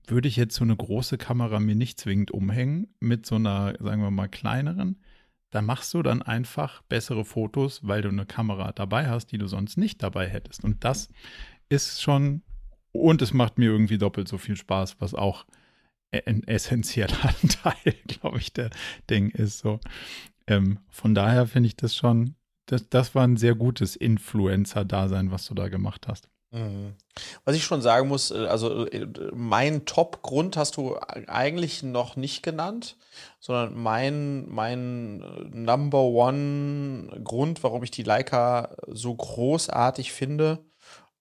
würde 0.06 0.28
ich 0.28 0.36
jetzt 0.36 0.54
so 0.54 0.64
eine 0.64 0.76
große 0.76 1.18
Kamera 1.18 1.60
mir 1.60 1.74
nicht 1.74 2.00
zwingend 2.00 2.30
umhängen 2.30 2.94
mit 3.00 3.26
so 3.26 3.36
einer, 3.36 3.74
sagen 3.80 4.02
wir 4.02 4.10
mal, 4.10 4.28
kleineren. 4.28 5.00
Da 5.50 5.62
machst 5.62 5.92
du 5.94 6.02
dann 6.02 6.22
einfach 6.22 6.82
bessere 6.82 7.24
Fotos, 7.24 7.86
weil 7.86 8.02
du 8.02 8.08
eine 8.08 8.26
Kamera 8.26 8.72
dabei 8.72 9.08
hast, 9.08 9.26
die 9.32 9.38
du 9.38 9.46
sonst 9.46 9.76
nicht 9.76 10.02
dabei 10.02 10.28
hättest. 10.28 10.64
Und 10.64 10.84
das 10.84 11.10
ist 11.68 12.02
schon, 12.02 12.42
und 12.92 13.22
es 13.22 13.32
macht 13.32 13.58
mir 13.58 13.70
irgendwie 13.70 13.98
doppelt 13.98 14.28
so 14.28 14.38
viel 14.38 14.56
Spaß, 14.56 15.00
was 15.00 15.14
auch 15.14 15.46
ein 16.12 16.46
essentieller 16.46 17.16
Teil, 17.62 17.94
glaube 18.06 18.38
ich, 18.38 18.52
der 18.52 18.70
Ding 19.08 19.30
ist 19.30 19.58
so. 19.58 19.80
Ähm, 20.46 20.78
von 20.90 21.14
daher 21.14 21.46
finde 21.46 21.68
ich 21.68 21.76
das 21.76 21.96
schon, 21.96 22.34
das, 22.66 22.88
das 22.88 23.14
war 23.14 23.24
ein 23.24 23.36
sehr 23.36 23.54
gutes 23.54 23.96
Influencer-Dasein, 23.96 25.30
was 25.30 25.46
du 25.46 25.54
da 25.54 25.68
gemacht 25.68 26.08
hast. 26.08 26.28
Mhm. 26.52 26.94
Was 27.44 27.56
ich 27.56 27.64
schon 27.64 27.80
sagen 27.80 28.08
muss, 28.08 28.30
äh, 28.30 28.46
also 28.46 28.86
äh, 28.86 29.06
mein 29.32 29.86
Top-Grund 29.86 30.56
hast 30.56 30.76
du 30.76 30.96
eigentlich 30.98 31.82
noch 31.82 32.16
nicht 32.16 32.42
genannt, 32.42 32.98
sondern 33.40 33.74
mein, 33.74 34.48
mein 34.48 35.22
äh, 35.22 35.56
Number 35.56 36.02
One-Grund, 36.02 37.62
warum 37.62 37.82
ich 37.82 37.90
die 37.90 38.02
Leica 38.02 38.76
so 38.86 39.14
großartig 39.14 40.12
finde, 40.12 40.64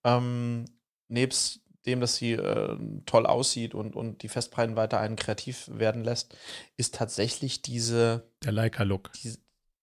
ähm, 0.03 0.65
nebst 1.07 1.61
dem, 1.85 2.01
dass 2.01 2.15
sie 2.15 2.33
äh, 2.33 2.77
toll 3.05 3.25
aussieht 3.25 3.73
und, 3.73 3.95
und 3.95 4.23
die 4.23 4.29
Festbrennweite 4.29 4.99
einen 4.99 5.15
kreativ 5.15 5.69
werden 5.73 6.03
lässt, 6.03 6.35
ist 6.77 6.95
tatsächlich 6.95 7.61
diese. 7.61 8.29
Der 8.43 8.51
Leica-Look. 8.51 9.11
Die, 9.13 9.35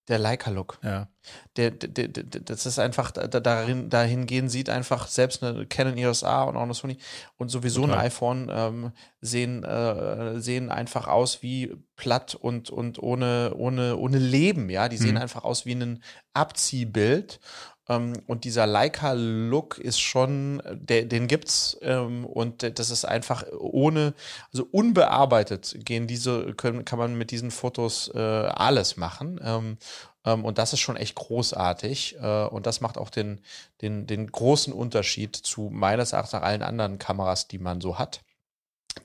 der 0.08 0.18
Leica-Look. 0.18 0.78
Ja. 0.82 1.08
Der, 1.56 1.70
der, 1.70 2.08
der, 2.08 2.40
das 2.40 2.64
ist 2.64 2.78
einfach, 2.78 3.10
da, 3.10 3.26
darin, 3.26 3.90
dahingehend 3.90 4.50
sieht 4.50 4.70
einfach 4.70 5.06
selbst 5.06 5.42
eine 5.42 5.66
Canon 5.66 5.98
EOS 5.98 6.24
A 6.24 6.44
und 6.44 6.56
auch 6.56 6.62
eine 6.62 6.74
Sony 6.74 6.96
und 7.36 7.50
sowieso 7.50 7.82
Total. 7.82 7.98
ein 7.98 8.06
iPhone 8.06 8.50
ähm, 8.50 8.92
sehen, 9.20 9.64
äh, 9.64 10.40
sehen 10.40 10.70
einfach 10.70 11.06
aus 11.06 11.42
wie 11.42 11.76
platt 11.96 12.34
und, 12.34 12.70
und 12.70 12.98
ohne, 13.02 13.52
ohne, 13.56 13.96
ohne 13.96 14.18
Leben, 14.18 14.70
ja. 14.70 14.88
Die 14.88 14.96
sehen 14.96 15.16
mhm. 15.16 15.22
einfach 15.22 15.44
aus 15.44 15.66
wie 15.66 15.74
ein 15.74 16.02
Abziehbild. 16.32 17.40
Ähm, 17.88 18.12
und 18.26 18.44
dieser 18.44 18.66
Leica-Look 18.66 19.78
ist 19.78 20.00
schon, 20.00 20.62
der, 20.72 21.04
den 21.04 21.26
gibt's 21.26 21.76
ähm, 21.80 22.24
und 22.24 22.78
das 22.78 22.90
ist 22.90 23.04
einfach 23.04 23.44
ohne, 23.58 24.14
also 24.52 24.66
unbearbeitet 24.70 25.76
gehen 25.84 26.06
diese, 26.06 26.54
können, 26.54 26.84
kann 26.84 26.98
man 26.98 27.16
mit 27.16 27.30
diesen 27.30 27.50
Fotos 27.50 28.10
äh, 28.14 28.18
alles 28.18 28.96
machen. 28.96 29.40
Ähm, 29.42 29.78
ähm 30.24 30.44
und 30.44 30.58
das 30.58 30.72
ist 30.72 30.80
schon 30.80 30.96
echt 30.96 31.14
großartig. 31.14 32.16
Äh, 32.20 32.44
und 32.46 32.66
das 32.66 32.80
macht 32.80 32.98
auch 32.98 33.10
den, 33.10 33.40
den, 33.80 34.06
den 34.06 34.26
großen 34.30 34.72
Unterschied 34.72 35.36
zu 35.36 35.70
meines 35.72 36.12
Erachtens 36.12 36.34
allen 36.34 36.62
anderen 36.62 36.98
Kameras, 36.98 37.48
die 37.48 37.58
man 37.58 37.80
so 37.80 37.98
hat. 37.98 38.22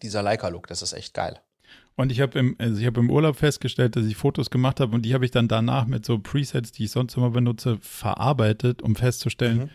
Dieser 0.01 0.23
Leica-Look, 0.23 0.67
das 0.67 0.81
ist 0.81 0.93
echt 0.93 1.13
geil. 1.13 1.39
Und 1.95 2.11
ich 2.11 2.21
habe 2.21 2.39
im, 2.39 2.55
also 2.57 2.79
ich 2.81 2.87
im 2.87 3.09
Urlaub 3.09 3.35
festgestellt, 3.35 3.95
dass 3.95 4.05
ich 4.05 4.15
Fotos 4.15 4.49
gemacht 4.49 4.79
habe 4.79 4.95
und 4.95 5.03
die 5.03 5.13
habe 5.13 5.25
ich 5.25 5.31
dann 5.31 5.47
danach 5.47 5.85
mit 5.85 6.05
so 6.05 6.17
Presets, 6.19 6.71
die 6.71 6.85
ich 6.85 6.91
sonst 6.91 7.15
immer 7.15 7.29
benutze, 7.29 7.77
verarbeitet, 7.81 8.81
um 8.81 8.95
festzustellen, 8.95 9.59
mhm. 9.59 9.69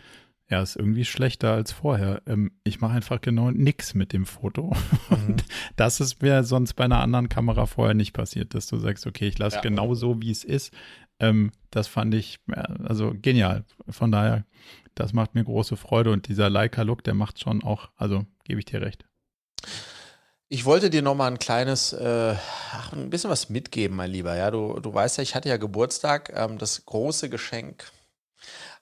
ja, 0.50 0.60
ist 0.60 0.76
irgendwie 0.76 1.04
schlechter 1.04 1.52
als 1.52 1.70
vorher. 1.70 2.22
Ähm, 2.26 2.52
ich 2.64 2.80
mache 2.80 2.94
einfach 2.94 3.20
genau 3.20 3.50
nichts 3.50 3.94
mit 3.94 4.12
dem 4.12 4.26
Foto. 4.26 4.74
Mhm. 5.10 5.16
Und 5.26 5.44
das 5.76 6.00
ist 6.00 6.20
mir 6.20 6.44
sonst 6.44 6.74
bei 6.74 6.84
einer 6.84 7.00
anderen 7.00 7.30
Kamera 7.30 7.64
vorher 7.64 7.94
nicht 7.94 8.12
passiert, 8.12 8.54
dass 8.54 8.66
du 8.66 8.76
sagst, 8.76 9.06
okay, 9.06 9.26
ich 9.26 9.38
lasse 9.38 9.56
ja. 9.56 9.62
genau 9.62 9.94
so, 9.94 10.20
wie 10.20 10.30
es 10.30 10.44
ist. 10.44 10.74
Ähm, 11.18 11.50
das 11.70 11.88
fand 11.88 12.14
ich 12.14 12.38
also 12.84 13.14
genial. 13.20 13.64
Von 13.88 14.12
daher, 14.12 14.44
das 14.94 15.14
macht 15.14 15.34
mir 15.34 15.44
große 15.44 15.76
Freude 15.76 16.10
und 16.12 16.28
dieser 16.28 16.50
Leica-Look, 16.50 17.04
der 17.04 17.14
macht 17.14 17.40
schon 17.40 17.62
auch, 17.62 17.88
also 17.96 18.26
gebe 18.44 18.58
ich 18.58 18.66
dir 18.66 18.82
recht. 18.82 19.06
Ich 20.50 20.64
wollte 20.64 20.88
dir 20.88 21.02
noch 21.02 21.14
mal 21.14 21.26
ein 21.26 21.38
kleines, 21.38 21.92
äh, 21.92 22.34
ach, 22.72 22.92
ein 22.92 23.10
bisschen 23.10 23.28
was 23.28 23.50
mitgeben, 23.50 23.96
mein 23.96 24.10
Lieber. 24.10 24.34
Ja, 24.34 24.50
du, 24.50 24.80
du 24.80 24.94
weißt 24.94 25.18
ja, 25.18 25.22
ich 25.22 25.34
hatte 25.34 25.50
ja 25.50 25.58
Geburtstag. 25.58 26.32
Ähm, 26.34 26.56
das 26.56 26.86
große 26.86 27.28
Geschenk 27.28 27.92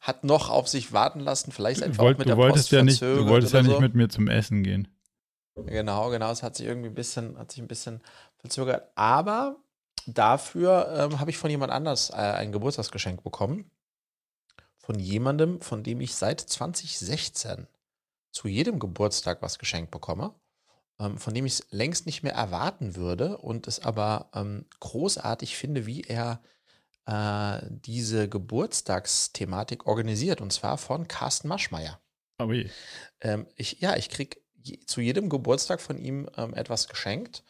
hat 0.01 0.23
noch 0.23 0.49
auf 0.49 0.69
sich 0.69 0.93
warten 0.93 1.19
lassen. 1.19 1.51
Vielleicht 1.51 1.83
einfach 1.83 2.05
Wollt, 2.05 2.19
mit 2.19 2.29
der 2.29 2.37
Post 2.37 2.71
ja 2.71 2.85
nicht, 2.85 3.03
Du 3.03 3.27
wolltest 3.27 3.53
ja 3.53 3.63
nicht 3.63 3.73
so. 3.73 3.81
mit 3.81 3.95
mir 3.95 4.09
zum 4.09 4.29
Essen 4.29 4.63
gehen. 4.63 4.87
Genau, 5.57 6.11
genau. 6.11 6.31
Es 6.31 6.45
hat 6.45 6.55
sich 6.55 6.67
irgendwie 6.67 6.91
ein 6.91 6.95
bisschen, 6.95 7.37
hat 7.37 7.51
sich 7.51 7.61
ein 7.61 7.67
bisschen 7.67 8.01
verzögert. 8.37 8.93
Aber 8.95 9.57
dafür 10.07 11.09
ähm, 11.11 11.19
habe 11.19 11.31
ich 11.31 11.39
von 11.39 11.51
jemand 11.51 11.73
anders 11.73 12.11
äh, 12.11 12.15
ein 12.15 12.53
Geburtstagsgeschenk 12.53 13.25
bekommen. 13.25 13.73
Von 14.79 15.01
jemandem, 15.01 15.61
von 15.61 15.83
dem 15.83 16.01
ich 16.01 16.15
seit 16.15 16.41
2016 16.41 17.67
zu 18.31 18.47
jedem 18.47 18.79
Geburtstag 18.79 19.43
was 19.43 19.59
geschenkt 19.59 19.91
bekomme 19.91 20.33
ähm, 20.99 21.19
von 21.19 21.35
dem 21.35 21.47
ich 21.47 21.55
es 21.55 21.67
längst 21.71 22.07
nicht 22.07 22.23
mehr 22.23 22.35
erwarten 22.35 22.97
würde 22.97 23.39
und 23.39 23.67
es 23.67 23.81
aber 23.81 24.31
ähm, 24.35 24.67
großartig 24.81 25.57
finde, 25.57 25.87
wie 25.87 26.03
er 26.03 26.43
äh, 27.07 27.61
diese 27.71 28.29
Geburtstagsthematik 28.29 29.87
organisiert 29.87 30.41
und 30.41 30.53
zwar 30.53 30.79
von 30.79 31.09
Carsten 31.09 31.49
Maschmeyer. 31.49 32.01
Oh 32.39 32.53
je. 32.53 32.69
Ähm, 33.21 33.47
ich, 33.57 33.81
ja, 33.81 33.97
ich 33.97 34.11
kriege 34.11 34.39
je, 34.55 34.81
zu 34.87 35.01
jedem 35.01 35.29
Geburtstag 35.29 35.81
von 35.81 35.99
ihm 35.99 36.29
ähm, 36.37 36.55
etwas 36.55 36.89
geschenkt. 36.89 37.45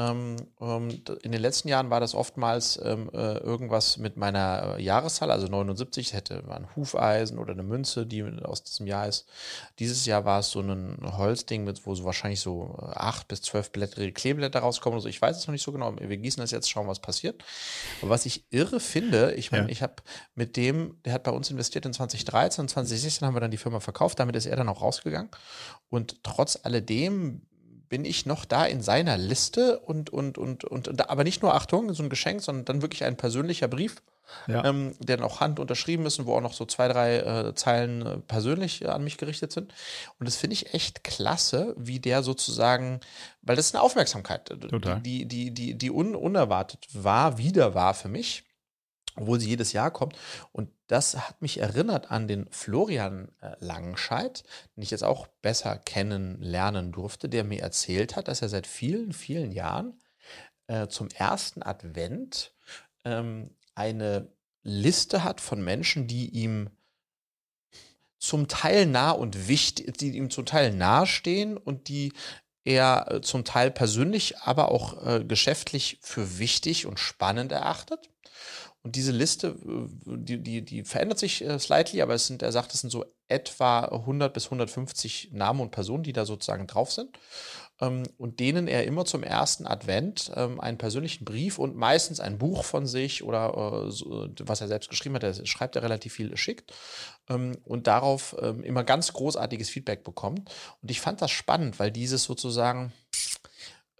Ähm, 0.00 0.36
ähm, 0.60 1.02
in 1.22 1.32
den 1.32 1.40
letzten 1.40 1.68
Jahren 1.68 1.90
war 1.90 2.00
das 2.00 2.14
oftmals 2.14 2.80
ähm, 2.82 3.10
äh, 3.12 3.38
irgendwas 3.38 3.98
mit 3.98 4.16
meiner 4.16 4.76
äh, 4.76 4.82
Jahreszahl, 4.82 5.30
also 5.30 5.46
79, 5.46 6.12
hätte 6.12 6.42
man 6.46 6.64
ein 6.64 6.76
Hufeisen 6.76 7.38
oder 7.38 7.52
eine 7.52 7.62
Münze, 7.62 8.06
die 8.06 8.22
aus 8.42 8.62
diesem 8.62 8.86
Jahr 8.86 9.08
ist. 9.08 9.28
Dieses 9.78 10.06
Jahr 10.06 10.24
war 10.24 10.40
es 10.40 10.50
so 10.50 10.60
ein 10.60 10.98
Holzding, 11.16 11.64
mit, 11.64 11.84
wo 11.86 11.94
so 11.94 12.04
wahrscheinlich 12.04 12.40
so 12.40 12.78
äh, 12.80 12.92
acht 12.94 13.28
bis 13.28 13.42
zwölf 13.42 13.72
blättrige 13.72 14.12
Kleeblätter 14.12 14.60
rauskommen. 14.60 14.96
Also 14.96 15.08
ich 15.08 15.20
weiß 15.20 15.36
es 15.36 15.46
noch 15.46 15.52
nicht 15.52 15.64
so 15.64 15.72
genau. 15.72 15.94
Wir 15.98 16.16
gießen 16.16 16.40
das 16.40 16.50
jetzt, 16.50 16.70
schauen, 16.70 16.86
was 16.86 17.00
passiert. 17.00 17.42
Aber 18.00 18.10
was 18.10 18.26
ich 18.26 18.44
irre 18.50 18.80
finde, 18.80 19.34
ich 19.34 19.52
meine, 19.52 19.64
ja. 19.64 19.70
ich 19.70 19.82
habe 19.82 19.96
mit 20.34 20.56
dem, 20.56 20.96
der 21.04 21.12
hat 21.14 21.24
bei 21.24 21.32
uns 21.32 21.50
investiert 21.50 21.84
in 21.84 21.92
2013 21.92 22.62
und 22.62 22.68
2016 22.68 23.26
haben 23.26 23.34
wir 23.34 23.40
dann 23.40 23.50
die 23.50 23.56
Firma 23.56 23.80
verkauft. 23.80 24.18
Damit 24.18 24.36
ist 24.36 24.46
er 24.46 24.56
dann 24.56 24.68
auch 24.68 24.80
rausgegangen. 24.80 25.30
Und 25.88 26.22
trotz 26.22 26.58
alledem 26.62 27.42
bin 27.90 28.04
ich 28.04 28.24
noch 28.24 28.46
da 28.46 28.64
in 28.64 28.80
seiner 28.80 29.18
Liste 29.18 29.80
und, 29.80 30.10
und, 30.10 30.38
und, 30.38 30.64
und, 30.64 31.10
aber 31.10 31.24
nicht 31.24 31.42
nur 31.42 31.54
Achtung, 31.54 31.92
so 31.92 32.02
ein 32.02 32.08
Geschenk, 32.08 32.40
sondern 32.40 32.64
dann 32.64 32.82
wirklich 32.82 33.04
ein 33.04 33.16
persönlicher 33.16 33.66
Brief, 33.68 33.96
ja. 34.46 34.64
ähm, 34.64 34.94
der 35.00 35.16
dann 35.16 35.26
auch 35.26 35.40
Hand 35.40 35.58
unterschrieben 35.58 36.06
ist 36.06 36.20
und 36.20 36.26
wo 36.26 36.36
auch 36.36 36.40
noch 36.40 36.52
so 36.52 36.64
zwei, 36.64 36.86
drei 36.86 37.18
äh, 37.18 37.54
Zeilen 37.56 38.06
äh, 38.06 38.18
persönlich 38.18 38.82
äh, 38.82 38.86
an 38.86 39.02
mich 39.02 39.18
gerichtet 39.18 39.50
sind. 39.50 39.74
Und 40.20 40.26
das 40.26 40.36
finde 40.36 40.54
ich 40.54 40.72
echt 40.72 41.02
klasse, 41.02 41.74
wie 41.76 41.98
der 41.98 42.22
sozusagen, 42.22 43.00
weil 43.42 43.56
das 43.56 43.66
ist 43.66 43.74
eine 43.74 43.82
Aufmerksamkeit, 43.82 44.50
äh, 44.50 44.56
Total. 44.56 45.00
die, 45.00 45.26
die, 45.26 45.50
die, 45.50 45.74
die 45.74 45.90
un, 45.90 46.14
unerwartet 46.14 46.86
war, 46.92 47.38
wieder 47.38 47.74
war 47.74 47.92
für 47.94 48.08
mich 48.08 48.44
obwohl 49.16 49.40
sie 49.40 49.48
jedes 49.48 49.72
Jahr 49.72 49.90
kommt. 49.90 50.16
Und 50.52 50.70
das 50.86 51.16
hat 51.16 51.42
mich 51.42 51.58
erinnert 51.58 52.10
an 52.10 52.28
den 52.28 52.46
Florian 52.50 53.30
äh, 53.40 53.54
Langenscheid, 53.60 54.42
den 54.76 54.82
ich 54.82 54.90
jetzt 54.90 55.04
auch 55.04 55.26
besser 55.42 55.78
kennenlernen 55.78 56.92
durfte, 56.92 57.28
der 57.28 57.44
mir 57.44 57.62
erzählt 57.62 58.16
hat, 58.16 58.28
dass 58.28 58.42
er 58.42 58.48
seit 58.48 58.66
vielen, 58.66 59.12
vielen 59.12 59.52
Jahren 59.52 60.00
äh, 60.66 60.88
zum 60.88 61.08
ersten 61.08 61.62
Advent 61.62 62.52
ähm, 63.04 63.50
eine 63.74 64.32
Liste 64.62 65.24
hat 65.24 65.40
von 65.40 65.62
Menschen, 65.62 66.06
die 66.06 66.28
ihm 66.28 66.70
zum 68.18 68.48
Teil 68.48 68.86
nah 68.86 69.10
und 69.10 69.48
wichtig, 69.48 69.96
die 69.96 70.10
ihm 70.16 70.30
zum 70.30 70.44
Teil 70.44 70.72
nahestehen 70.72 71.56
und 71.56 71.88
die 71.88 72.12
er 72.64 73.10
äh, 73.10 73.20
zum 73.22 73.44
Teil 73.44 73.70
persönlich, 73.70 74.38
aber 74.38 74.70
auch 74.70 75.04
äh, 75.06 75.24
geschäftlich 75.24 75.98
für 76.02 76.38
wichtig 76.38 76.86
und 76.86 76.98
spannend 76.98 77.52
erachtet. 77.52 78.10
Und 78.82 78.96
diese 78.96 79.12
Liste, 79.12 79.48
äh, 79.48 80.16
die, 80.16 80.42
die, 80.42 80.64
die 80.64 80.84
verändert 80.84 81.18
sich 81.18 81.44
äh, 81.44 81.58
slightly, 81.58 82.00
aber 82.00 82.14
es 82.14 82.26
sind, 82.26 82.42
er 82.42 82.52
sagt, 82.52 82.72
es 82.72 82.80
sind 82.80 82.90
so 82.90 83.04
etwa 83.28 83.80
100 83.80 84.32
bis 84.32 84.46
150 84.46 85.30
Namen 85.32 85.60
und 85.60 85.70
Personen, 85.70 86.02
die 86.02 86.12
da 86.12 86.24
sozusagen 86.24 86.66
drauf 86.66 86.90
sind. 86.90 87.18
Ähm, 87.80 88.04
und 88.16 88.40
denen 88.40 88.68
er 88.68 88.84
immer 88.84 89.04
zum 89.04 89.22
ersten 89.22 89.66
Advent 89.66 90.32
ähm, 90.34 90.60
einen 90.60 90.78
persönlichen 90.78 91.26
Brief 91.26 91.58
und 91.58 91.76
meistens 91.76 92.20
ein 92.20 92.38
Buch 92.38 92.64
von 92.64 92.86
sich 92.86 93.22
oder 93.22 93.50
äh, 93.50 94.30
was 94.40 94.62
er 94.62 94.68
selbst 94.68 94.88
geschrieben 94.88 95.14
hat, 95.14 95.24
er 95.24 95.46
schreibt 95.46 95.76
er 95.76 95.82
relativ 95.82 96.14
viel, 96.14 96.34
schickt 96.38 96.72
ähm, 97.28 97.58
und 97.64 97.86
darauf 97.86 98.34
immer 98.40 98.84
ganz 98.84 99.12
großartiges 99.12 99.68
Feedback 99.68 100.04
bekommt. 100.04 100.50
Und 100.82 100.90
ich 100.90 101.00
fand 101.00 101.20
das 101.20 101.30
spannend, 101.30 101.78
weil 101.78 101.90
dieses 101.90 102.24
sozusagen 102.24 102.92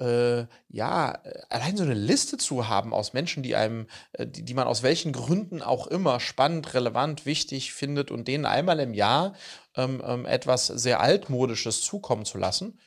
äh, 0.01 0.47
ja, 0.69 1.13
äh, 1.25 1.43
allein 1.51 1.77
so 1.77 1.85
eine 1.85 1.95
Liste 1.95 2.37
zu 2.39 2.69
haben 2.69 2.93
aus 2.93 3.13
Menschen, 3.13 3.43
die 3.43 3.55
einem, 3.55 3.87
äh, 4.13 4.27
die, 4.27 4.45
die 4.45 4.55
man 4.55 4.67
aus 4.67 4.83
welchen 4.83 5.13
Gründen 5.13 5.63
auch 5.63 5.87
immer 5.87 6.21
spannend, 6.21 6.75
relevant, 6.75 7.27
wichtig 7.27 7.73
findet 7.73 8.11
und 8.11 8.27
denen 8.27 8.47
einmal 8.47 8.81
im 8.81 8.95
Jahr 8.95 9.35
ähm, 9.77 10.03
ähm, 10.05 10.27
etwas 10.27 10.67
sehr 10.67 11.01
altmodisches 11.01 11.83
zukommen 11.83 12.25
zu 12.25 12.39
lassen, 12.39 12.79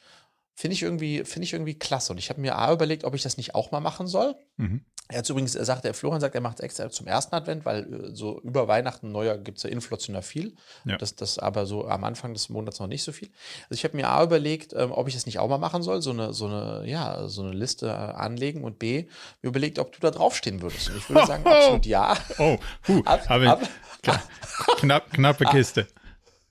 finde 0.55 0.75
ich 0.75 0.83
irgendwie, 0.83 1.23
finde 1.23 1.45
ich 1.45 1.53
irgendwie 1.53 1.77
klasse. 1.77 2.13
Und 2.13 2.19
ich 2.19 2.29
habe 2.29 2.41
mir 2.41 2.57
A 2.57 2.71
überlegt, 2.71 3.03
ob 3.03 3.15
ich 3.15 3.23
das 3.23 3.37
nicht 3.37 3.55
auch 3.55 3.71
mal 3.71 3.79
machen 3.79 4.07
soll. 4.07 4.35
Mhm. 4.57 4.85
Er 5.09 5.19
hat 5.19 5.29
übrigens, 5.29 5.53
er 5.53 5.65
sagt, 5.65 5.83
der 5.83 5.93
Florian 5.93 6.21
sagt, 6.21 6.33
er 6.33 6.41
macht 6.41 6.59
es 6.59 6.63
extra 6.63 6.89
zum 6.89 7.07
ersten 7.07 7.35
Advent, 7.35 7.65
weil 7.65 7.81
äh, 7.81 8.15
so 8.15 8.39
über 8.41 8.67
Weihnachten, 8.67 9.11
Neujahr 9.11 9.37
gibt 9.37 9.57
es 9.57 9.63
ja 9.63 9.69
inflationär 9.69 10.21
viel. 10.21 10.55
Ja. 10.85 10.97
Das, 10.97 11.15
das 11.15 11.39
aber 11.39 11.65
so 11.65 11.87
am 11.87 12.03
Anfang 12.03 12.33
des 12.33 12.49
Monats 12.49 12.79
noch 12.79 12.87
nicht 12.87 13.03
so 13.03 13.11
viel. 13.11 13.29
Also 13.63 13.73
ich 13.73 13.83
habe 13.83 13.97
mir 13.97 14.07
A 14.07 14.23
überlegt, 14.23 14.73
ähm, 14.73 14.91
ob 14.91 15.07
ich 15.07 15.13
das 15.13 15.25
nicht 15.25 15.39
auch 15.39 15.49
mal 15.49 15.57
machen 15.57 15.83
soll, 15.83 16.01
so 16.01 16.11
eine, 16.11 16.33
so 16.33 16.45
eine, 16.45 16.87
ja, 16.87 17.27
so 17.27 17.43
eine 17.43 17.51
Liste 17.51 17.87
äh, 17.87 17.91
anlegen 17.91 18.63
und 18.63 18.79
B, 18.79 19.05
mir 19.41 19.49
überlegt, 19.49 19.77
ob 19.77 19.91
du 19.91 19.99
da 19.99 20.11
draufstehen 20.11 20.61
würdest. 20.61 20.89
Und 20.89 20.97
ich 20.97 21.09
würde 21.09 21.27
sagen, 21.27 21.45
absolut 21.47 21.85
ja. 21.85 22.15
Oh, 22.37 22.57
huh, 22.87 23.01
ab, 23.05 23.29
ab, 23.29 23.61
knapp, 24.77 25.11
knappe 25.11 25.45
Kiste. 25.45 25.87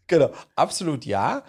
Genau, 0.09 0.31
absolut 0.57 1.07
ja. 1.07 1.43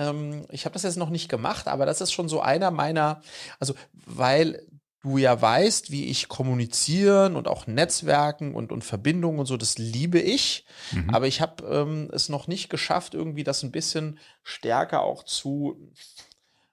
Ähm, 0.00 0.46
ich 0.50 0.64
habe 0.64 0.72
das 0.72 0.82
jetzt 0.82 0.96
noch 0.96 1.10
nicht 1.10 1.28
gemacht, 1.28 1.68
aber 1.68 1.86
das 1.86 2.00
ist 2.00 2.12
schon 2.12 2.28
so 2.28 2.40
einer 2.40 2.70
meiner, 2.70 3.20
also 3.58 3.74
weil 3.92 4.66
du 5.02 5.18
ja 5.18 5.40
weißt, 5.40 5.90
wie 5.90 6.06
ich 6.06 6.28
kommunizieren 6.28 7.36
und 7.36 7.48
auch 7.48 7.66
Netzwerken 7.66 8.54
und, 8.54 8.70
und 8.70 8.84
Verbindungen 8.84 9.40
und 9.40 9.46
so, 9.46 9.56
das 9.56 9.78
liebe 9.78 10.20
ich. 10.20 10.66
Mhm. 10.92 11.10
Aber 11.10 11.26
ich 11.26 11.40
habe 11.40 11.64
ähm, 11.64 12.10
es 12.12 12.28
noch 12.28 12.46
nicht 12.48 12.68
geschafft, 12.68 13.14
irgendwie 13.14 13.44
das 13.44 13.62
ein 13.62 13.72
bisschen 13.72 14.18
stärker 14.42 15.02
auch 15.02 15.22
zu, 15.22 15.90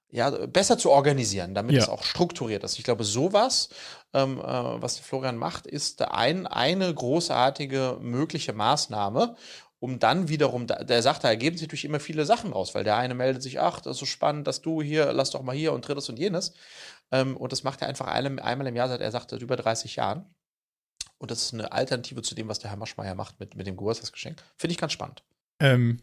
ja, 0.09 0.29
besser 0.29 0.77
zu 0.77 0.91
organisieren, 0.91 1.53
damit 1.55 1.75
ja. 1.75 1.83
es 1.83 1.89
auch 1.89 2.03
strukturiert 2.03 2.63
ist. 2.65 2.77
Ich 2.77 2.83
glaube, 2.83 3.05
sowas, 3.05 3.69
ähm, 4.13 4.39
äh, 4.39 4.43
was 4.43 4.99
Florian 4.99 5.37
macht, 5.37 5.65
ist 5.65 6.01
ein, 6.01 6.47
eine 6.47 6.93
großartige 6.93 7.97
mögliche 8.01 8.51
Maßnahme 8.51 9.37
um 9.79 9.99
dann 9.99 10.27
wiederum, 10.27 10.67
der 10.67 11.01
sagt, 11.01 11.23
da 11.23 11.29
ergeben 11.29 11.57
sich 11.57 11.67
natürlich 11.67 11.85
immer 11.85 11.99
viele 11.99 12.25
Sachen 12.25 12.51
raus, 12.51 12.73
weil 12.73 12.83
der 12.83 12.97
eine 12.97 13.13
meldet 13.13 13.43
sich, 13.43 13.59
ach, 13.59 13.79
das 13.79 13.97
ist 13.97 13.99
so 13.99 14.05
spannend, 14.05 14.47
dass 14.47 14.61
du 14.61 14.81
hier, 14.81 15.13
lass 15.13 15.31
doch 15.31 15.43
mal 15.43 15.55
hier 15.55 15.73
und 15.73 15.87
drittes 15.87 16.09
und 16.09 16.17
jenes. 16.17 16.53
Ähm, 17.11 17.37
und 17.37 17.51
das 17.51 17.63
macht 17.63 17.81
er 17.81 17.87
einfach 17.87 18.07
einmal, 18.07 18.67
im 18.67 18.75
Jahr, 18.75 18.89
seit 18.89 19.01
er 19.01 19.11
sagt, 19.11 19.29
seit 19.29 19.41
über 19.41 19.55
30 19.55 19.95
Jahren. 19.97 20.25
Und 21.19 21.31
das 21.31 21.43
ist 21.43 21.53
eine 21.53 21.71
Alternative 21.71 22.21
zu 22.21 22.35
dem, 22.35 22.47
was 22.47 22.59
der 22.59 22.71
Herr 22.71 22.77
Maschmeyer 22.77 23.15
macht 23.15 23.39
mit, 23.39 23.55
mit 23.55 23.67
dem 23.67 23.77
Geburtstagsgeschenk. 23.77 24.43
Finde 24.55 24.71
ich 24.71 24.77
ganz 24.77 24.93
spannend. 24.93 25.23
Ähm, 25.59 26.01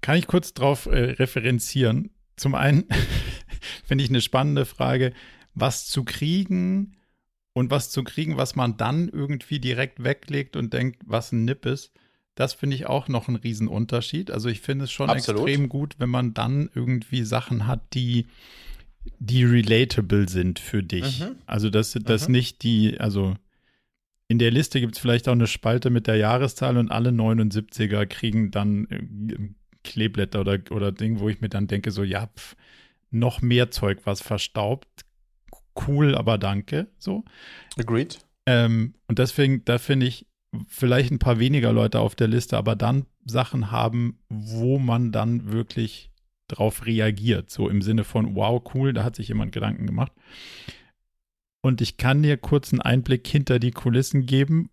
kann 0.00 0.16
ich 0.16 0.26
kurz 0.26 0.54
darauf 0.54 0.86
äh, 0.86 1.12
referenzieren? 1.12 2.10
Zum 2.36 2.54
einen 2.54 2.88
finde 3.84 4.04
ich 4.04 4.10
eine 4.10 4.20
spannende 4.20 4.64
Frage, 4.64 5.12
was 5.54 5.86
zu 5.86 6.04
kriegen 6.04 6.96
und 7.52 7.70
was 7.70 7.90
zu 7.90 8.04
kriegen, 8.04 8.36
was 8.36 8.54
man 8.54 8.76
dann 8.76 9.08
irgendwie 9.08 9.58
direkt 9.58 10.02
weglegt 10.02 10.54
und 10.54 10.72
denkt, 10.72 11.02
was 11.04 11.32
ein 11.32 11.44
Nipp 11.44 11.66
ist. 11.66 11.92
Das 12.38 12.54
finde 12.54 12.76
ich 12.76 12.86
auch 12.86 13.08
noch 13.08 13.26
ein 13.26 13.34
Riesenunterschied. 13.34 14.30
Also 14.30 14.48
ich 14.48 14.60
finde 14.60 14.84
es 14.84 14.92
schon 14.92 15.10
Absolut. 15.10 15.48
extrem 15.48 15.68
gut, 15.68 15.96
wenn 15.98 16.08
man 16.08 16.34
dann 16.34 16.70
irgendwie 16.72 17.24
Sachen 17.24 17.66
hat, 17.66 17.80
die, 17.94 18.28
die 19.18 19.42
relatable 19.42 20.28
sind 20.28 20.60
für 20.60 20.84
dich. 20.84 21.18
Mhm. 21.18 21.34
Also 21.46 21.68
dass 21.68 21.98
das 22.00 22.28
mhm. 22.28 22.32
nicht 22.32 22.62
die, 22.62 23.00
also 23.00 23.34
in 24.28 24.38
der 24.38 24.52
Liste 24.52 24.78
gibt 24.78 24.94
es 24.94 25.00
vielleicht 25.00 25.26
auch 25.26 25.32
eine 25.32 25.48
Spalte 25.48 25.90
mit 25.90 26.06
der 26.06 26.14
Jahreszahl 26.14 26.76
und 26.76 26.92
alle 26.92 27.10
79er 27.10 28.06
kriegen 28.06 28.52
dann 28.52 28.86
äh, 28.86 29.48
Kleeblätter 29.82 30.42
oder, 30.42 30.60
oder 30.70 30.92
Ding, 30.92 31.18
wo 31.18 31.28
ich 31.28 31.40
mir 31.40 31.48
dann 31.48 31.66
denke, 31.66 31.90
so, 31.90 32.04
ja, 32.04 32.28
pf, 32.28 32.54
noch 33.10 33.42
mehr 33.42 33.72
Zeug, 33.72 34.02
was 34.04 34.22
verstaubt. 34.22 34.86
Cool, 35.88 36.14
aber 36.14 36.38
danke. 36.38 36.86
So. 36.98 37.24
Agreed. 37.76 38.20
Ähm, 38.46 38.94
und 39.08 39.18
deswegen, 39.18 39.64
da 39.64 39.78
finde 39.78 40.06
ich, 40.06 40.27
vielleicht 40.66 41.10
ein 41.10 41.18
paar 41.18 41.38
weniger 41.38 41.72
Leute 41.72 42.00
auf 42.00 42.14
der 42.14 42.28
Liste, 42.28 42.56
aber 42.56 42.76
dann 42.76 43.06
Sachen 43.24 43.70
haben, 43.70 44.18
wo 44.28 44.78
man 44.78 45.12
dann 45.12 45.52
wirklich 45.52 46.10
drauf 46.48 46.86
reagiert. 46.86 47.50
So 47.50 47.68
im 47.68 47.82
Sinne 47.82 48.04
von, 48.04 48.34
wow, 48.34 48.62
cool, 48.74 48.92
da 48.92 49.04
hat 49.04 49.16
sich 49.16 49.28
jemand 49.28 49.52
Gedanken 49.52 49.86
gemacht. 49.86 50.12
Und 51.60 51.80
ich 51.80 51.96
kann 51.96 52.22
dir 52.22 52.36
kurz 52.36 52.72
einen 52.72 52.80
Einblick 52.80 53.26
hinter 53.26 53.58
die 53.58 53.72
Kulissen 53.72 54.26
geben. 54.26 54.70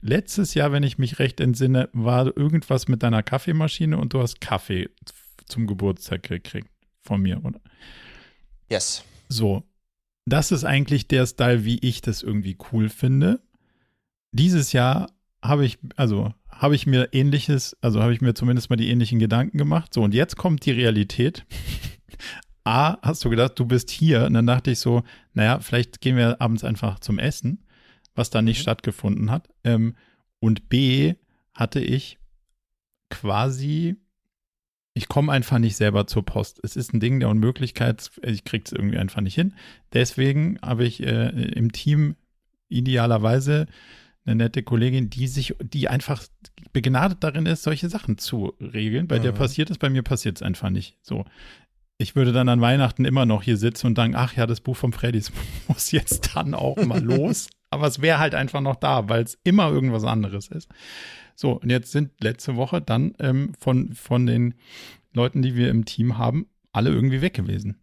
Letztes 0.00 0.54
Jahr, 0.54 0.70
wenn 0.70 0.84
ich 0.84 0.98
mich 0.98 1.18
recht 1.18 1.40
entsinne, 1.40 1.88
war 1.92 2.36
irgendwas 2.36 2.86
mit 2.86 3.02
deiner 3.02 3.24
Kaffeemaschine 3.24 3.98
und 3.98 4.12
du 4.12 4.20
hast 4.20 4.40
Kaffee 4.40 4.90
zum 5.46 5.66
Geburtstag 5.66 6.22
gekriegt 6.22 6.70
von 7.02 7.20
mir, 7.20 7.44
oder? 7.44 7.60
Yes. 8.70 9.02
So. 9.28 9.64
Das 10.26 10.52
ist 10.52 10.64
eigentlich 10.64 11.08
der 11.08 11.26
Style, 11.26 11.64
wie 11.64 11.78
ich 11.78 12.02
das 12.02 12.22
irgendwie 12.22 12.56
cool 12.70 12.90
finde 12.90 13.40
dieses 14.32 14.72
Jahr 14.72 15.10
habe 15.42 15.64
ich, 15.64 15.78
also 15.96 16.32
habe 16.50 16.74
ich 16.74 16.86
mir 16.86 17.10
ähnliches, 17.12 17.76
also 17.80 18.02
habe 18.02 18.12
ich 18.12 18.20
mir 18.20 18.34
zumindest 18.34 18.70
mal 18.70 18.76
die 18.76 18.90
ähnlichen 18.90 19.18
Gedanken 19.18 19.58
gemacht. 19.58 19.94
So, 19.94 20.02
und 20.02 20.14
jetzt 20.14 20.36
kommt 20.36 20.64
die 20.66 20.72
Realität. 20.72 21.46
A, 22.64 22.98
hast 23.00 23.24
du 23.24 23.30
gedacht, 23.30 23.58
du 23.58 23.64
bist 23.64 23.90
hier. 23.90 24.26
Und 24.26 24.34
dann 24.34 24.46
dachte 24.46 24.70
ich 24.70 24.78
so, 24.78 25.02
naja, 25.32 25.60
vielleicht 25.60 26.00
gehen 26.00 26.16
wir 26.16 26.40
abends 26.40 26.64
einfach 26.64 26.98
zum 26.98 27.18
Essen, 27.18 27.64
was 28.14 28.30
da 28.30 28.42
nicht 28.42 28.58
mhm. 28.58 28.62
stattgefunden 28.62 29.30
hat. 29.30 29.48
Ähm, 29.64 29.94
und 30.40 30.68
B, 30.68 31.14
hatte 31.58 31.80
ich 31.80 32.18
quasi, 33.10 33.96
ich 34.94 35.08
komme 35.08 35.32
einfach 35.32 35.58
nicht 35.58 35.76
selber 35.76 36.06
zur 36.06 36.24
Post. 36.24 36.60
Es 36.62 36.76
ist 36.76 36.94
ein 36.94 37.00
Ding 37.00 37.18
der 37.18 37.28
Unmöglichkeit, 37.30 38.10
ich 38.22 38.44
kriege 38.44 38.64
es 38.64 38.72
irgendwie 38.72 38.98
einfach 38.98 39.20
nicht 39.20 39.34
hin. 39.34 39.54
Deswegen 39.92 40.58
habe 40.62 40.84
ich 40.84 41.02
äh, 41.02 41.30
im 41.52 41.72
Team 41.72 42.14
idealerweise 42.68 43.66
eine 44.28 44.44
nette 44.44 44.62
Kollegin, 44.62 45.10
die 45.10 45.26
sich, 45.26 45.54
die 45.60 45.88
einfach 45.88 46.22
begnadet 46.72 47.24
darin 47.24 47.46
ist, 47.46 47.62
solche 47.62 47.88
Sachen 47.88 48.18
zu 48.18 48.54
regeln. 48.60 49.08
Bei 49.08 49.18
mhm. 49.18 49.24
der 49.24 49.32
passiert 49.32 49.70
es, 49.70 49.78
bei 49.78 49.90
mir 49.90 50.02
passiert 50.02 50.36
es 50.36 50.42
einfach 50.42 50.70
nicht. 50.70 50.96
So. 51.02 51.24
ich 51.96 52.14
würde 52.14 52.32
dann 52.32 52.48
an 52.48 52.60
Weihnachten 52.60 53.04
immer 53.04 53.26
noch 53.26 53.42
hier 53.42 53.56
sitzen 53.56 53.88
und 53.88 53.98
denken, 53.98 54.16
ach 54.16 54.36
ja, 54.36 54.46
das 54.46 54.60
Buch 54.60 54.76
von 54.76 54.92
Freddys 54.92 55.32
muss 55.68 55.90
jetzt 55.90 56.36
dann 56.36 56.54
auch 56.54 56.76
mal 56.84 57.02
los. 57.02 57.48
Aber 57.70 57.86
es 57.86 58.00
wäre 58.00 58.18
halt 58.18 58.34
einfach 58.34 58.60
noch 58.60 58.76
da, 58.76 59.08
weil 59.08 59.24
es 59.24 59.38
immer 59.44 59.70
irgendwas 59.70 60.04
anderes 60.04 60.48
ist. 60.48 60.68
So, 61.34 61.52
und 61.60 61.70
jetzt 61.70 61.92
sind 61.92 62.12
letzte 62.22 62.56
Woche 62.56 62.80
dann 62.80 63.14
ähm, 63.18 63.52
von, 63.58 63.92
von 63.92 64.26
den 64.26 64.54
Leuten, 65.12 65.42
die 65.42 65.54
wir 65.54 65.68
im 65.70 65.84
Team 65.84 66.18
haben, 66.18 66.46
alle 66.72 66.90
irgendwie 66.90 67.20
weg 67.20 67.34
gewesen. 67.34 67.80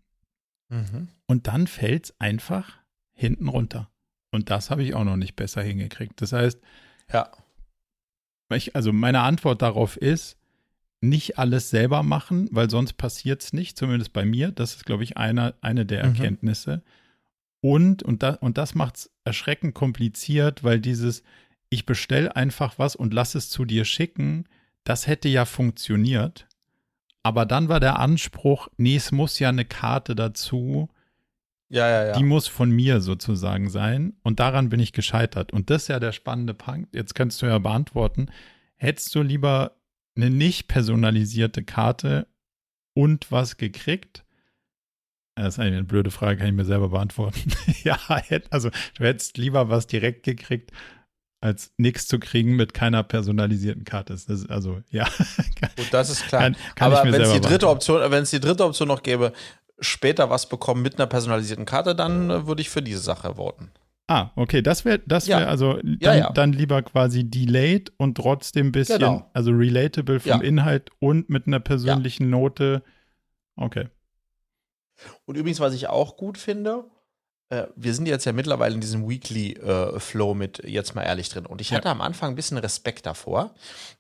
Mhm. 0.70 1.10
Und 1.28 1.48
dann 1.48 1.68
fällt 1.68 2.06
es 2.06 2.20
einfach 2.20 2.80
hinten 3.14 3.48
runter. 3.48 3.90
Und 4.32 4.50
das 4.50 4.70
habe 4.70 4.84
ich 4.84 4.94
auch 4.94 5.04
noch 5.04 5.18
nicht 5.18 5.36
besser 5.36 5.62
hingekriegt. 5.62 6.22
Das 6.22 6.34
heißt, 6.34 6.60
ja. 7.12 7.32
Ich, 8.54 8.76
also 8.76 8.94
meine 8.94 9.22
Antwort 9.22 9.62
darauf 9.62 9.98
ist, 9.98 10.38
nicht 11.02 11.38
alles 11.38 11.70
selber 11.70 12.04
machen, 12.04 12.48
weil 12.52 12.70
sonst 12.70 12.94
passiert 12.94 13.42
es 13.44 13.54
nicht, 13.54 13.78
zumindest 13.78 14.14
bei 14.14 14.26
mir. 14.26 14.52
Das 14.52 14.76
ist, 14.76 14.86
glaube 14.86 15.04
ich, 15.04 15.18
eine, 15.18 15.56
eine 15.62 15.86
der 15.86 16.06
mhm. 16.06 16.16
Erkenntnisse. 16.16 16.84
Und, 17.62 18.04
und, 18.04 18.24
da, 18.24 18.32
und 18.36 18.58
das 18.58 18.76
macht 18.76 18.98
es 18.98 19.12
erschreckend 19.24 19.74
kompliziert, 19.74 20.64
weil 20.64 20.80
dieses, 20.80 21.24
ich 21.70 21.86
bestelle 21.86 22.36
einfach 22.36 22.78
was 22.78 22.96
und 22.96 23.14
lass 23.14 23.36
es 23.36 23.50
zu 23.50 23.66
dir 23.66 23.86
schicken, 23.86 24.46
das 24.84 25.08
hätte 25.08 25.30
ja 25.30 25.46
funktioniert. 25.46 26.48
Aber 27.24 27.46
dann 27.46 27.70
war 27.70 27.80
der 27.80 27.98
Anspruch, 27.98 28.68
nee, 28.78 28.96
es 28.96 29.12
muss 29.12 29.40
ja 29.40 29.50
eine 29.50 29.66
Karte 29.66 30.16
dazu. 30.16 30.90
Ja, 31.70 31.90
ja, 31.90 32.06
ja. 32.08 32.14
Die 32.14 32.24
muss 32.24 32.48
von 32.48 32.70
mir 32.70 33.02
sozusagen 33.02 33.70
sein. 33.70 34.14
Und 34.24 34.40
daran 34.40 34.70
bin 34.70 34.80
ich 34.80 34.94
gescheitert. 34.94 35.52
Und 35.52 35.70
das 35.70 35.84
ist 35.84 35.88
ja 35.88 36.00
der 36.00 36.12
spannende 36.12 36.54
Punkt. 36.54 36.94
Jetzt 36.94 37.16
kannst 37.16 37.42
du 37.42 37.48
ja 37.48 37.58
beantworten. 37.58 38.28
Hättest 38.76 39.14
du 39.16 39.22
lieber 39.22 39.78
eine 40.16 40.30
nicht 40.30 40.68
personalisierte 40.68 41.64
Karte 41.64 42.28
und 42.94 43.32
was 43.32 43.58
gekriegt? 43.58 44.24
Das 45.36 45.56
ist 45.56 45.60
eine 45.60 45.84
blöde 45.84 46.12
Frage, 46.12 46.38
kann 46.38 46.48
ich 46.48 46.54
mir 46.54 46.66
selber 46.66 46.90
beantworten. 46.90 47.52
ja, 47.84 48.00
also 48.52 48.70
du 48.98 49.04
hättest 49.04 49.38
lieber 49.38 49.70
was 49.70 49.86
direkt 49.86 50.24
gekriegt, 50.24 50.72
als 51.42 51.74
nichts 51.78 52.08
zu 52.08 52.20
kriegen 52.20 52.56
mit 52.56 52.74
keiner 52.74 53.04
personalisierten 53.04 53.84
Karte. 53.84 54.14
Das 54.14 54.26
ist 54.30 54.50
also, 54.50 54.82
ja. 54.90 55.06
Gut, 55.76 55.88
das 55.92 56.10
ist 56.10 56.28
klar. 56.28 56.42
Kann, 56.42 56.56
kann 56.76 56.94
Aber 56.94 57.12
wenn 57.12 57.22
es 57.22 57.34
die 57.34 57.42
dritte 57.42 57.68
Option, 57.68 58.10
wenn 58.10 58.24
es 58.24 58.32
die 58.32 58.40
dritte 58.40 58.64
Option 58.64 58.88
noch 58.88 59.04
gäbe, 59.04 59.34
später 59.80 60.30
was 60.30 60.50
bekommen 60.50 60.82
mit 60.82 60.96
einer 60.96 61.08
personalisierten 61.08 61.66
Karte, 61.66 61.96
dann 61.96 62.30
äh, 62.30 62.48
würde 62.48 62.62
ich 62.62 62.70
für 62.70 62.82
diese 62.82 63.00
Sache 63.00 63.36
voten. 63.36 63.72
Ah, 64.08 64.30
okay, 64.36 64.62
das 64.62 64.86
wäre 64.86 65.00
das 65.00 65.28
wäre 65.28 65.42
ja. 65.42 65.48
also 65.48 65.74
dann, 65.74 65.98
ja, 66.00 66.16
ja. 66.16 66.30
dann, 66.32 66.54
lieber 66.54 66.84
quasi 66.84 67.24
delayed 67.24 67.92
und 67.98 68.16
trotzdem 68.16 68.68
ein 68.68 68.72
bisschen, 68.72 69.00
genau. 69.00 69.30
also 69.34 69.52
relatable 69.52 70.20
vom 70.20 70.42
Inhalt 70.42 70.92
und 71.00 71.30
mit 71.30 71.48
einer 71.48 71.60
persönlichen 71.60 72.30
Note. 72.30 72.84
Okay. 73.56 73.88
Und 75.26 75.38
übrigens, 75.38 75.60
was 75.60 75.74
ich 75.74 75.88
auch 75.90 76.18
gut 76.18 76.38
finde, 76.38 76.86
äh, 77.50 77.68
wir 77.76 77.94
sind 77.94 78.08
jetzt 78.08 78.26
ja 78.26 78.34
mittlerweile 78.34 78.76
in 78.76 78.82
diesem 78.82 79.08
Weekly 79.08 79.54
äh, 79.54 80.00
Flow 80.00 80.34
mit 80.34 80.64
jetzt 80.66 80.96
mal 80.96 81.04
ehrlich 81.04 81.30
drin. 81.30 81.46
Und 81.46 81.62
ich 81.62 81.74
hatte 81.74 81.90
am 81.90 82.02
Anfang 82.02 82.32
ein 82.32 82.36
bisschen 82.36 82.58
Respekt 82.58 83.06
davor, 83.06 83.54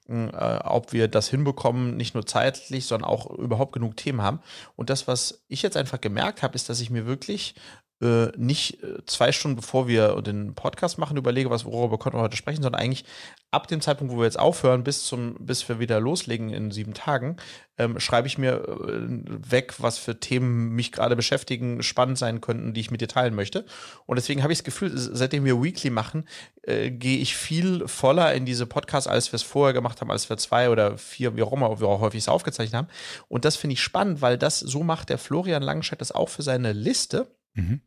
äh, 0.07 0.31
ob 0.63 0.93
wir 0.93 1.07
das 1.07 1.29
hinbekommen, 1.29 1.95
nicht 1.95 2.15
nur 2.15 2.25
zeitlich, 2.25 2.85
sondern 2.85 3.09
auch 3.09 3.29
überhaupt 3.29 3.73
genug 3.73 3.97
Themen 3.97 4.21
haben. 4.21 4.39
Und 4.75 4.89
das, 4.89 5.07
was 5.07 5.43
ich 5.47 5.61
jetzt 5.61 5.77
einfach 5.77 6.01
gemerkt 6.01 6.41
habe, 6.41 6.55
ist, 6.55 6.69
dass 6.69 6.81
ich 6.81 6.89
mir 6.89 7.05
wirklich 7.05 7.55
äh, 8.01 8.27
nicht 8.37 8.83
äh, 8.83 9.05
zwei 9.05 9.31
Stunden 9.31 9.55
bevor 9.55 9.87
wir 9.87 10.21
den 10.21 10.53
Podcast 10.53 10.97
machen, 10.97 11.17
überlege, 11.17 11.49
was, 11.49 11.65
worüber 11.65 11.97
können 11.97 12.15
wir 12.15 12.21
heute 12.21 12.35
sprechen, 12.35 12.61
sondern 12.61 12.81
eigentlich 12.81 13.05
ab 13.51 13.67
dem 13.67 13.79
Zeitpunkt, 13.79 14.13
wo 14.13 14.17
wir 14.17 14.25
jetzt 14.25 14.37
aufhören, 14.39 14.83
bis 14.83 15.05
zum, 15.05 15.35
bis 15.39 15.67
wir 15.69 15.79
wieder 15.79 16.01
loslegen 16.01 16.49
in 16.49 16.71
sieben 16.71 16.93
Tagen, 16.93 17.37
ähm, 17.77 17.99
schreibe 17.99 18.27
ich 18.27 18.37
mir 18.37 18.63
äh, 18.67 19.51
weg, 19.51 19.75
was 19.77 19.97
für 19.97 20.19
Themen 20.19 20.69
mich 20.69 20.91
gerade 20.91 21.15
beschäftigen, 21.15 21.83
spannend 21.83 22.17
sein 22.17 22.41
könnten, 22.41 22.73
die 22.73 22.81
ich 22.81 22.91
mit 22.91 22.99
dir 22.99 23.07
teilen 23.07 23.33
möchte. 23.33 23.65
Und 24.05 24.17
deswegen 24.17 24.43
habe 24.43 24.51
ich 24.51 24.59
das 24.59 24.65
Gefühl, 24.65 24.91
seitdem 24.93 25.45
wir 25.45 25.63
Weekly 25.63 25.89
machen, 25.89 26.27
äh, 26.63 26.91
gehe 26.91 27.19
ich 27.19 27.37
viel 27.37 27.87
voller 27.87 28.33
in 28.33 28.45
diese 28.45 28.65
Podcasts, 28.65 29.07
als 29.07 29.31
wir 29.31 29.37
es 29.37 29.43
vorher 29.43 29.73
gemacht 29.73 30.01
haben, 30.01 30.11
als 30.11 30.29
wir 30.29 30.35
zwei 30.35 30.69
oder 30.69 30.97
vier, 30.97 31.37
wie 31.37 31.43
auch 31.43 31.53
immer, 31.53 31.79
wir 31.79 31.87
auch 31.87 32.01
häufig 32.01 32.19
es 32.19 32.29
aufgezeichnet 32.29 32.75
haben. 32.75 32.87
Und 33.29 33.45
das 33.45 33.55
finde 33.55 33.75
ich 33.75 33.81
spannend, 33.81 34.21
weil 34.21 34.37
das 34.37 34.59
so 34.59 34.83
macht 34.83 35.09
der 35.09 35.17
Florian 35.17 35.63
Langenscheid 35.63 36.01
das 36.01 36.11
auch 36.11 36.27
für 36.27 36.41
seine 36.41 36.73
Liste 36.73 37.27
Mhm. 37.55 37.81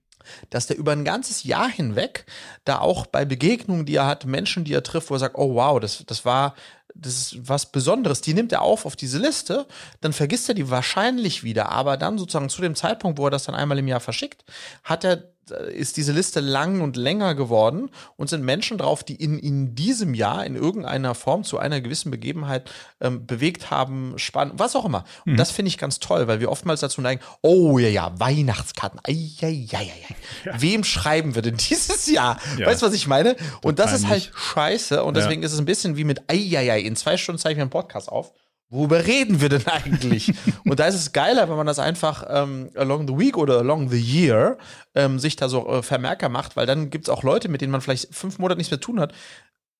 Dass 0.51 0.67
der 0.67 0.77
über 0.77 0.93
ein 0.93 1.05
ganzes 1.05 1.45
Jahr 1.45 1.69
hinweg 1.69 2.27
da 2.65 2.81
auch 2.81 3.07
bei 3.07 3.25
Begegnungen, 3.25 3.87
die 3.87 3.95
er 3.95 4.07
hat, 4.07 4.27
Menschen, 4.27 4.65
die 4.65 4.75
er 4.75 4.83
trifft, 4.83 5.09
wo 5.09 5.15
er 5.15 5.21
sagt, 5.21 5.39
oh 5.39 5.55
wow, 5.55 5.81
das, 5.81 6.05
das 6.07 6.25
war, 6.25 6.55
das 6.95 7.15
ist 7.15 7.49
was 7.49 7.71
Besonderes, 7.71 8.21
die 8.21 8.35
nimmt 8.35 8.53
er 8.53 8.63
auf 8.63 8.85
auf 8.85 8.97
diese 8.97 9.19
Liste, 9.19 9.67
dann 10.01 10.13
vergisst 10.13 10.49
er 10.49 10.55
die 10.55 10.69
wahrscheinlich 10.69 11.45
wieder, 11.45 11.71
aber 11.71 11.97
dann 11.97 12.19
sozusagen 12.19 12.51
zu 12.51 12.61
dem 12.61 12.75
Zeitpunkt, 12.75 13.19
wo 13.19 13.27
er 13.27 13.31
das 13.31 13.45
dann 13.45 13.55
einmal 13.55 13.79
im 13.79 13.89
Jahr 13.89 14.01
verschickt, 14.01 14.45
hat 14.85 15.05
er 15.05 15.33
ist 15.51 15.97
diese 15.97 16.13
Liste 16.13 16.41
lang 16.41 16.81
und 16.81 16.97
länger 16.97 17.35
geworden 17.35 17.91
und 18.17 18.29
sind 18.29 18.45
Menschen 18.45 18.79
drauf, 18.79 19.05
die 19.05 19.15
in, 19.15 19.39
in 19.39 19.75
diesem 19.75 20.15
Jahr 20.15 20.45
in 20.45 20.57
irgendeiner 20.57 21.15
Form 21.15 21.45
zu 21.45 21.59
einer 21.59 21.81
gewissen 21.81 22.11
Begebenheit 22.11 22.71
ähm, 23.01 23.27
bewegt 23.27 23.71
haben, 23.71 24.15
spannend, 24.17 24.55
was 24.57 24.77
auch 24.77 24.85
immer. 24.85 25.05
Und 25.27 25.33
mhm. 25.33 25.37
das 25.37 25.51
finde 25.51 25.69
ich 25.69 25.79
ganz 25.79 25.99
toll, 25.99 26.29
weil 26.29 26.41
wir 26.41 26.51
oftmals 26.51 26.81
dazu 26.81 27.01
neigen, 27.01 27.21
oh 27.43 27.79
ja, 27.79 27.89
ja, 27.89 28.13
Weihnachtskarten, 28.19 29.01
ei, 29.07 29.31
ei, 29.43 29.67
ei, 29.73 29.77
ei, 29.79 30.17
Ja. 30.45 30.61
Wem 30.61 30.85
schreiben 30.85 31.35
wir 31.35 31.43
denn 31.43 31.57
dieses 31.71 32.07
Jahr? 32.07 32.39
Ja. 32.57 32.67
Weißt 32.67 32.83
du, 32.83 32.87
was 32.87 32.95
ich 32.95 33.07
meine? 33.07 33.37
Und 33.63 33.79
das 33.79 33.93
ist 33.93 34.09
halt 34.09 34.31
scheiße 34.35 35.03
und 35.03 35.17
deswegen 35.17 35.43
ja. 35.43 35.47
ist 35.47 35.53
es 35.53 35.59
ein 35.59 35.67
bisschen 35.67 35.97
wie 35.97 36.05
mit 36.05 36.23
ei, 36.29 36.57
ei, 36.57 36.73
ei, 36.73 36.81
in 36.81 36.97
zwei 36.97 37.17
Stunden 37.17 37.39
zeige 37.39 37.53
ich 37.53 37.57
mir 37.57 37.63
einen 37.63 37.71
Podcast 37.71 38.09
auf 38.09 38.33
worüber 38.71 39.07
reden 39.07 39.41
wir 39.41 39.49
denn 39.49 39.67
eigentlich? 39.67 40.33
und 40.65 40.79
da 40.79 40.87
ist 40.87 40.95
es 40.95 41.13
geiler, 41.13 41.49
wenn 41.49 41.57
man 41.57 41.67
das 41.67 41.79
einfach 41.79 42.25
ähm, 42.29 42.71
along 42.75 43.09
the 43.09 43.19
week 43.19 43.37
oder 43.37 43.59
along 43.59 43.91
the 43.91 44.01
year 44.01 44.59
ähm, 44.95 45.19
sich 45.19 45.37
da 45.37 45.49
so 45.49 45.69
äh, 45.69 45.83
Vermerker 45.83 46.29
macht, 46.29 46.57
weil 46.57 46.67
dann 46.67 46.91
gibt 46.91 47.07
es 47.07 47.11
auch 47.11 47.23
Leute, 47.23 47.49
mit 47.49 47.61
denen 47.61 47.73
man 47.73 47.81
vielleicht 47.81 48.15
fünf 48.15 48.39
Monate 48.39 48.59
nichts 48.59 48.71
mehr 48.71 48.81
tun 48.81 49.01
hat, 49.01 49.13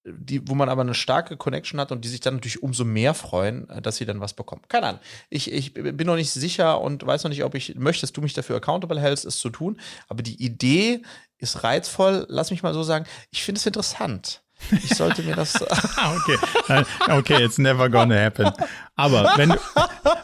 die, 0.05 0.47
wo 0.49 0.55
man 0.55 0.69
aber 0.69 0.83
eine 0.83 0.95
starke 0.95 1.37
Connection 1.37 1.81
hat 1.81 1.93
und 1.93 2.05
die 2.05 2.09
sich 2.09 2.21
dann 2.21 2.35
natürlich 2.35 2.63
umso 2.63 2.85
mehr 2.85 3.15
freuen, 3.15 3.69
äh, 3.69 3.83
dass 3.83 3.97
sie 3.97 4.07
dann 4.07 4.21
was 4.21 4.35
bekommen. 4.35 4.63
Keine 4.69 4.87
Ahnung. 4.87 5.01
Ich, 5.31 5.53
ich 5.53 5.75
bin 5.75 6.07
noch 6.07 6.17
nicht 6.17 6.31
sicher 6.31 6.81
und 6.81 7.07
weiß 7.07 7.25
noch 7.25 7.31
nicht, 7.31 7.45
ob 7.45 7.55
ich 7.55 7.75
möchtest 7.77 8.17
du 8.17 8.23
mich 8.23 8.35
dafür 8.35 8.57
accountable 8.57 9.01
hältst, 9.01 9.25
es 9.25 9.39
zu 9.39 9.51
tun. 9.51 9.81
Aber 10.09 10.23
die 10.23 10.43
Idee 10.43 11.03
ist 11.39 11.63
reizvoll. 11.65 12.27
Lass 12.29 12.51
mich 12.51 12.63
mal 12.63 12.75
so 12.75 12.83
sagen. 12.83 13.07
Ich 13.31 13.43
finde 13.43 13.59
es 13.59 13.67
interessant. 13.67 14.43
Ich 14.71 14.95
sollte 14.95 15.23
mir 15.23 15.37
das. 15.37 15.61
okay. 15.63 16.85
okay, 17.09 17.45
it's 17.45 17.59
never 17.59 17.89
gonna 17.89 18.17
happen. 18.17 18.51
Aber 18.97 19.33
wenn 19.37 19.51
du, 19.51 19.57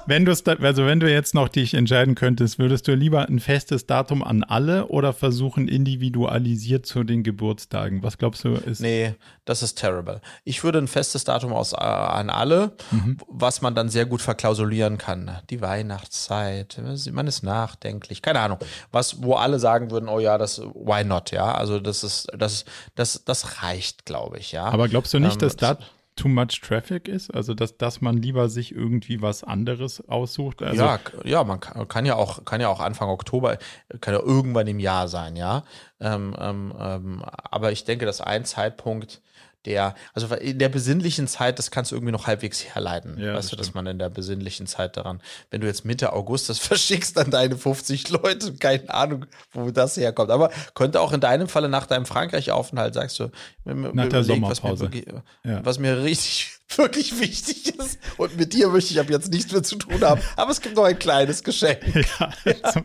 wenn 0.06 0.24
du 0.24 0.32
also 0.32 0.84
wenn 0.84 0.98
du 0.98 1.10
jetzt 1.10 1.32
noch 1.32 1.48
dich 1.48 1.74
entscheiden 1.74 2.16
könntest, 2.16 2.58
würdest 2.58 2.88
du 2.88 2.94
lieber 2.94 3.28
ein 3.28 3.38
festes 3.38 3.86
Datum 3.86 4.22
an 4.24 4.42
alle 4.42 4.88
oder 4.88 5.12
versuchen 5.12 5.68
individualisiert 5.68 6.84
zu 6.84 7.04
den 7.04 7.22
Geburtstagen? 7.22 8.02
Was 8.02 8.18
glaubst 8.18 8.44
du 8.44 8.54
ist? 8.54 8.80
Nee, 8.80 9.14
das 9.44 9.62
ist 9.62 9.76
terrible. 9.76 10.20
Ich 10.42 10.64
würde 10.64 10.78
ein 10.78 10.88
festes 10.88 11.24
Datum 11.24 11.52
aus, 11.52 11.72
äh, 11.72 11.76
an 11.76 12.30
alle, 12.30 12.72
mhm. 12.90 13.18
was 13.28 13.62
man 13.62 13.74
dann 13.74 13.88
sehr 13.88 14.06
gut 14.06 14.22
verklausulieren 14.22 14.98
kann. 14.98 15.38
Die 15.50 15.60
Weihnachtszeit, 15.60 16.80
man 17.12 17.26
ist 17.26 17.42
nachdenklich, 17.42 18.22
keine 18.22 18.40
Ahnung. 18.40 18.58
Was, 18.90 19.22
wo 19.22 19.34
alle 19.34 19.58
sagen 19.58 19.90
würden, 19.90 20.08
oh 20.08 20.18
ja, 20.18 20.36
das, 20.36 20.60
why 20.60 21.04
not, 21.04 21.30
ja? 21.30 21.54
Also 21.54 21.78
das 21.78 22.02
ist, 22.02 22.28
das, 22.36 22.64
das, 22.96 23.22
das 23.24 23.62
reicht, 23.62 24.04
glaube 24.04 24.23
ich, 24.23 24.23
ja. 24.52 24.64
Aber 24.64 24.88
glaubst 24.88 25.14
du 25.14 25.18
nicht, 25.18 25.34
ähm, 25.34 25.38
dass 25.40 25.56
da 25.56 25.78
too 26.16 26.28
much 26.28 26.60
traffic 26.60 27.08
ist? 27.08 27.32
Also, 27.34 27.54
dass, 27.54 27.76
dass 27.76 28.00
man 28.00 28.16
lieber 28.16 28.48
sich 28.48 28.72
irgendwie 28.74 29.20
was 29.22 29.44
anderes 29.44 30.06
aussucht? 30.08 30.62
Also 30.62 30.82
ja, 30.82 31.00
ja, 31.24 31.44
man 31.44 31.60
kann, 31.60 31.88
kann, 31.88 32.06
ja 32.06 32.16
auch, 32.16 32.44
kann 32.44 32.60
ja 32.60 32.68
auch 32.68 32.80
Anfang 32.80 33.08
Oktober, 33.08 33.58
kann 34.00 34.14
ja 34.14 34.20
irgendwann 34.20 34.66
im 34.66 34.78
Jahr 34.78 35.08
sein, 35.08 35.36
ja. 35.36 35.64
Ähm, 36.00 36.36
ähm, 36.38 36.72
ähm 36.78 37.22
aber 37.24 37.72
ich 37.72 37.84
denke, 37.84 38.06
dass 38.06 38.20
ein 38.20 38.44
Zeitpunkt, 38.44 39.22
der, 39.66 39.94
also 40.12 40.32
in 40.34 40.58
der 40.58 40.68
besinnlichen 40.68 41.26
Zeit, 41.26 41.58
das 41.58 41.70
kannst 41.70 41.90
du 41.90 41.96
irgendwie 41.96 42.12
noch 42.12 42.26
halbwegs 42.26 42.64
herleiten. 42.64 43.18
Ja, 43.18 43.34
weißt 43.34 43.44
das 43.44 43.50
du, 43.50 43.56
dass 43.56 43.74
man 43.74 43.86
in 43.86 43.98
der 43.98 44.10
besinnlichen 44.10 44.66
Zeit 44.66 44.96
daran, 44.96 45.20
wenn 45.50 45.60
du 45.60 45.66
jetzt 45.66 45.84
Mitte 45.84 46.12
August 46.12 46.48
das 46.48 46.58
verschickst 46.60 47.18
an 47.18 47.30
deine 47.30 47.56
50 47.56 48.10
Leute, 48.10 48.54
keine 48.54 48.92
Ahnung, 48.92 49.26
wo 49.52 49.70
das 49.70 49.96
herkommt. 49.96 50.30
Aber 50.30 50.50
könnte 50.74 51.00
auch 51.00 51.12
in 51.12 51.20
deinem 51.20 51.48
Falle 51.48 51.68
nach 51.68 51.86
deinem 51.86 52.06
Frankreich-Aufenthalt, 52.06 52.94
sagst 52.94 53.18
du, 53.20 53.30
nach 53.64 54.08
der 54.08 54.24
Sommerpause. 54.24 54.84
Was 54.84 54.90
mir, 54.90 55.22
ja. 55.44 55.64
was 55.64 55.78
mir 55.78 56.02
richtig 56.02 56.58
wirklich 56.76 57.20
wichtig 57.20 57.78
ist. 57.78 57.98
Und 58.16 58.36
mit 58.36 58.52
dir 58.52 58.68
möchte 58.68 58.92
ich 58.92 59.00
ab 59.00 59.10
jetzt 59.10 59.30
nichts 59.32 59.52
mehr 59.52 59.62
zu 59.62 59.76
tun 59.76 60.00
haben. 60.02 60.20
Aber 60.36 60.50
es 60.50 60.60
gibt 60.60 60.76
noch 60.76 60.84
ein 60.84 60.98
kleines 60.98 61.42
Geschenk. 61.42 61.80
Ja, 62.44 62.70
zum, 62.72 62.84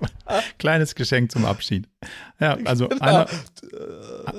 kleines 0.58 0.96
Geschenk 0.96 1.32
zum 1.32 1.46
Abschied. 1.46 1.88
Ja, 2.40 2.58
also 2.66 2.88
genau. 2.88 3.02
einer, 3.02 3.28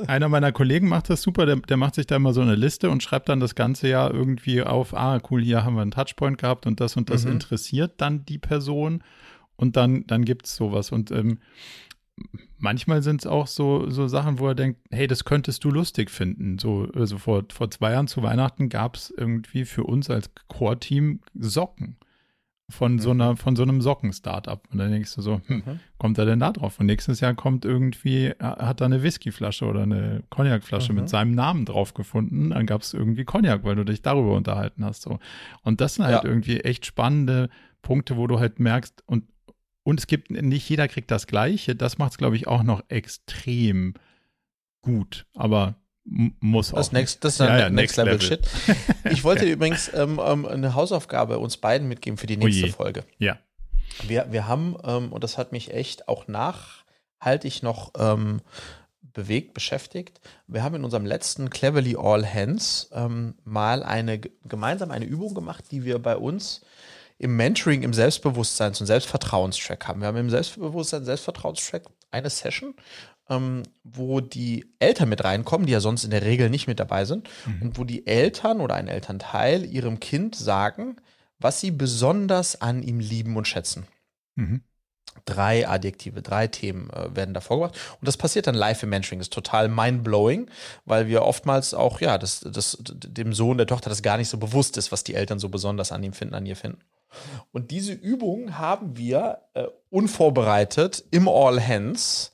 einer, 0.06 0.28
meiner 0.28 0.52
Kollegen 0.52 0.88
macht 0.88 1.10
das 1.10 1.22
super. 1.22 1.46
Der, 1.46 1.56
der, 1.56 1.76
macht 1.76 1.94
sich 1.94 2.06
da 2.06 2.16
immer 2.16 2.32
so 2.32 2.40
eine 2.40 2.54
Liste 2.54 2.90
und 2.90 3.02
schreibt 3.02 3.28
dann 3.28 3.40
das 3.40 3.54
ganze 3.54 3.88
Jahr 3.88 4.12
irgendwie 4.12 4.62
auf, 4.62 4.94
ah, 4.94 5.20
cool, 5.30 5.42
hier 5.42 5.64
haben 5.64 5.74
wir 5.74 5.82
einen 5.82 5.90
Touchpoint 5.90 6.38
gehabt 6.38 6.66
und 6.66 6.80
das 6.80 6.96
und 6.96 7.10
das 7.10 7.24
mhm. 7.24 7.32
interessiert 7.32 7.94
dann 7.98 8.24
die 8.24 8.38
Person. 8.38 9.02
Und 9.56 9.76
dann, 9.76 10.06
dann 10.06 10.24
gibt 10.24 10.46
es 10.46 10.56
sowas. 10.56 10.90
Und 10.90 11.10
ähm, 11.10 11.38
manchmal 12.60 13.02
sind 13.02 13.22
es 13.22 13.26
auch 13.26 13.46
so, 13.46 13.90
so 13.90 14.06
Sachen, 14.06 14.38
wo 14.38 14.48
er 14.48 14.54
denkt, 14.54 14.80
hey, 14.90 15.06
das 15.06 15.24
könntest 15.24 15.64
du 15.64 15.70
lustig 15.70 16.10
finden. 16.10 16.58
So, 16.58 16.88
also 16.94 17.18
vor, 17.18 17.44
vor 17.52 17.70
zwei 17.70 17.92
Jahren 17.92 18.06
zu 18.06 18.22
Weihnachten 18.22 18.68
gab 18.68 18.96
es 18.96 19.12
irgendwie 19.16 19.64
für 19.64 19.84
uns 19.84 20.08
als 20.08 20.30
Core-Team 20.48 21.20
Socken. 21.34 21.96
von 22.70 22.98
so 22.98 23.10
einer, 23.10 23.36
von 23.36 23.56
so 23.56 23.62
einem 23.62 23.80
Socken-Startup. 23.80 24.62
Und 24.70 24.78
dann 24.78 24.90
denkst 24.90 25.14
du 25.14 25.22
so, 25.22 25.40
hm, 25.46 25.62
mhm. 25.66 25.80
kommt 25.98 26.18
er 26.18 26.26
denn 26.26 26.40
da 26.40 26.52
drauf? 26.52 26.78
Und 26.80 26.86
nächstes 26.86 27.20
Jahr 27.20 27.34
kommt 27.34 27.64
irgendwie, 27.64 28.32
hat 28.38 28.80
er 28.80 28.86
eine 28.86 29.02
Whiskyflasche 29.02 29.64
oder 29.66 29.82
eine 29.82 30.22
Cognacflasche 30.30 30.92
mhm. 30.92 31.00
mit 31.00 31.08
seinem 31.08 31.34
Namen 31.34 31.64
drauf 31.64 31.94
gefunden. 31.94 32.50
Dann 32.50 32.66
gab 32.66 32.82
es 32.82 32.94
irgendwie 32.94 33.24
Cognac, 33.24 33.64
weil 33.64 33.76
du 33.76 33.84
dich 33.84 34.02
darüber 34.02 34.36
unterhalten 34.36 34.84
hast. 34.84 35.02
So. 35.02 35.18
Und 35.62 35.80
das 35.80 35.96
sind 35.96 36.04
halt 36.06 36.24
ja. 36.24 36.28
irgendwie 36.28 36.60
echt 36.60 36.86
spannende 36.86 37.50
Punkte, 37.82 38.16
wo 38.16 38.26
du 38.26 38.38
halt 38.38 38.60
merkst, 38.60 39.02
und, 39.06 39.24
und 39.82 40.00
es 40.00 40.06
gibt, 40.06 40.30
nicht 40.30 40.68
jeder 40.68 40.88
kriegt 40.88 41.10
das 41.10 41.26
Gleiche. 41.26 41.74
Das 41.74 41.98
macht 41.98 42.12
es, 42.12 42.18
glaube 42.18 42.36
ich, 42.36 42.46
auch 42.46 42.62
noch 42.62 42.82
extrem 42.88 43.94
gut. 44.82 45.26
Aber 45.34 45.76
muss 46.04 46.70
das 46.70 46.88
auch. 46.88 46.92
Next, 46.92 47.24
das 47.24 47.34
ist 47.34 47.40
ja, 47.40 47.58
ja, 47.58 47.70
Next, 47.70 47.96
Level, 47.96 48.14
Level, 48.14 48.26
Shit. 48.26 48.48
Ich 49.10 49.24
wollte 49.24 49.44
übrigens 49.50 49.90
ähm, 49.94 50.20
ähm, 50.24 50.46
eine 50.46 50.74
Hausaufgabe 50.74 51.38
uns 51.38 51.56
beiden 51.56 51.88
mitgeben 51.88 52.16
für 52.16 52.26
die 52.26 52.36
oh 52.36 52.40
nächste 52.40 52.66
oh 52.66 52.72
Folge. 52.72 53.04
Ja. 53.18 53.38
Wir, 54.06 54.26
wir 54.30 54.46
haben, 54.46 54.76
ähm, 54.84 55.12
und 55.12 55.24
das 55.24 55.38
hat 55.38 55.52
mich 55.52 55.72
echt 55.72 56.08
auch 56.08 56.26
nachhaltig 56.26 57.62
noch 57.62 57.92
ähm, 57.98 58.40
bewegt, 59.12 59.54
beschäftigt. 59.54 60.20
Wir 60.46 60.62
haben 60.62 60.74
in 60.74 60.84
unserem 60.84 61.04
letzten 61.04 61.50
Cleverly 61.50 61.96
All 61.96 62.26
Hands 62.26 62.90
ähm, 62.92 63.34
mal 63.44 63.82
eine 63.82 64.20
gemeinsam 64.20 64.90
eine 64.90 65.04
Übung 65.04 65.34
gemacht, 65.34 65.64
die 65.70 65.84
wir 65.84 65.98
bei 65.98 66.16
uns 66.16 66.62
im 67.20 67.36
Mentoring, 67.36 67.82
im 67.82 67.92
Selbstbewusstseins- 67.92 68.80
und 68.80 68.86
Selbstvertrauenstrack 68.86 69.86
haben. 69.86 70.00
Wir 70.00 70.08
haben 70.08 70.16
im 70.16 70.30
Selbstbewusstsein, 70.30 71.04
Selbstvertrauenstrack 71.04 71.82
eine 72.10 72.30
Session, 72.30 72.74
ähm, 73.28 73.62
wo 73.84 74.20
die 74.20 74.72
Eltern 74.78 75.10
mit 75.10 75.22
reinkommen, 75.22 75.66
die 75.66 75.74
ja 75.74 75.80
sonst 75.80 76.04
in 76.04 76.10
der 76.10 76.24
Regel 76.24 76.48
nicht 76.48 76.66
mit 76.66 76.80
dabei 76.80 77.04
sind, 77.04 77.28
mhm. 77.44 77.62
und 77.62 77.78
wo 77.78 77.84
die 77.84 78.06
Eltern 78.06 78.62
oder 78.62 78.74
ein 78.74 78.88
Elternteil 78.88 79.66
ihrem 79.66 80.00
Kind 80.00 80.34
sagen, 80.34 80.96
was 81.38 81.60
sie 81.60 81.70
besonders 81.70 82.62
an 82.62 82.82
ihm 82.82 83.00
lieben 83.00 83.36
und 83.36 83.46
schätzen. 83.46 83.86
Mhm. 84.36 84.62
Drei 85.26 85.68
Adjektive, 85.68 86.22
drei 86.22 86.46
Themen 86.46 86.88
äh, 86.88 87.14
werden 87.14 87.34
da 87.34 87.42
vorgebracht. 87.42 87.78
Und 88.00 88.08
das 88.08 88.16
passiert 88.16 88.46
dann 88.46 88.54
live 88.54 88.82
im 88.82 88.88
Mentoring. 88.88 89.18
Das 89.18 89.26
ist 89.26 89.34
total 89.34 89.68
mind-blowing, 89.68 90.48
weil 90.86 91.06
wir 91.06 91.22
oftmals 91.22 91.74
auch, 91.74 92.00
ja, 92.00 92.16
das, 92.16 92.40
das, 92.40 92.78
dem 92.80 93.34
Sohn, 93.34 93.58
der 93.58 93.66
Tochter 93.66 93.90
das 93.90 94.00
gar 94.00 94.16
nicht 94.16 94.30
so 94.30 94.38
bewusst 94.38 94.78
ist, 94.78 94.90
was 94.90 95.04
die 95.04 95.14
Eltern 95.14 95.38
so 95.38 95.50
besonders 95.50 95.92
an 95.92 96.02
ihm 96.02 96.14
finden, 96.14 96.34
an 96.34 96.46
ihr 96.46 96.56
finden. 96.56 96.80
Und 97.52 97.70
diese 97.70 97.92
Übung 97.92 98.58
haben 98.58 98.96
wir 98.96 99.42
äh, 99.54 99.66
unvorbereitet 99.90 101.04
im 101.10 101.28
All 101.28 101.60
Hands 101.66 102.32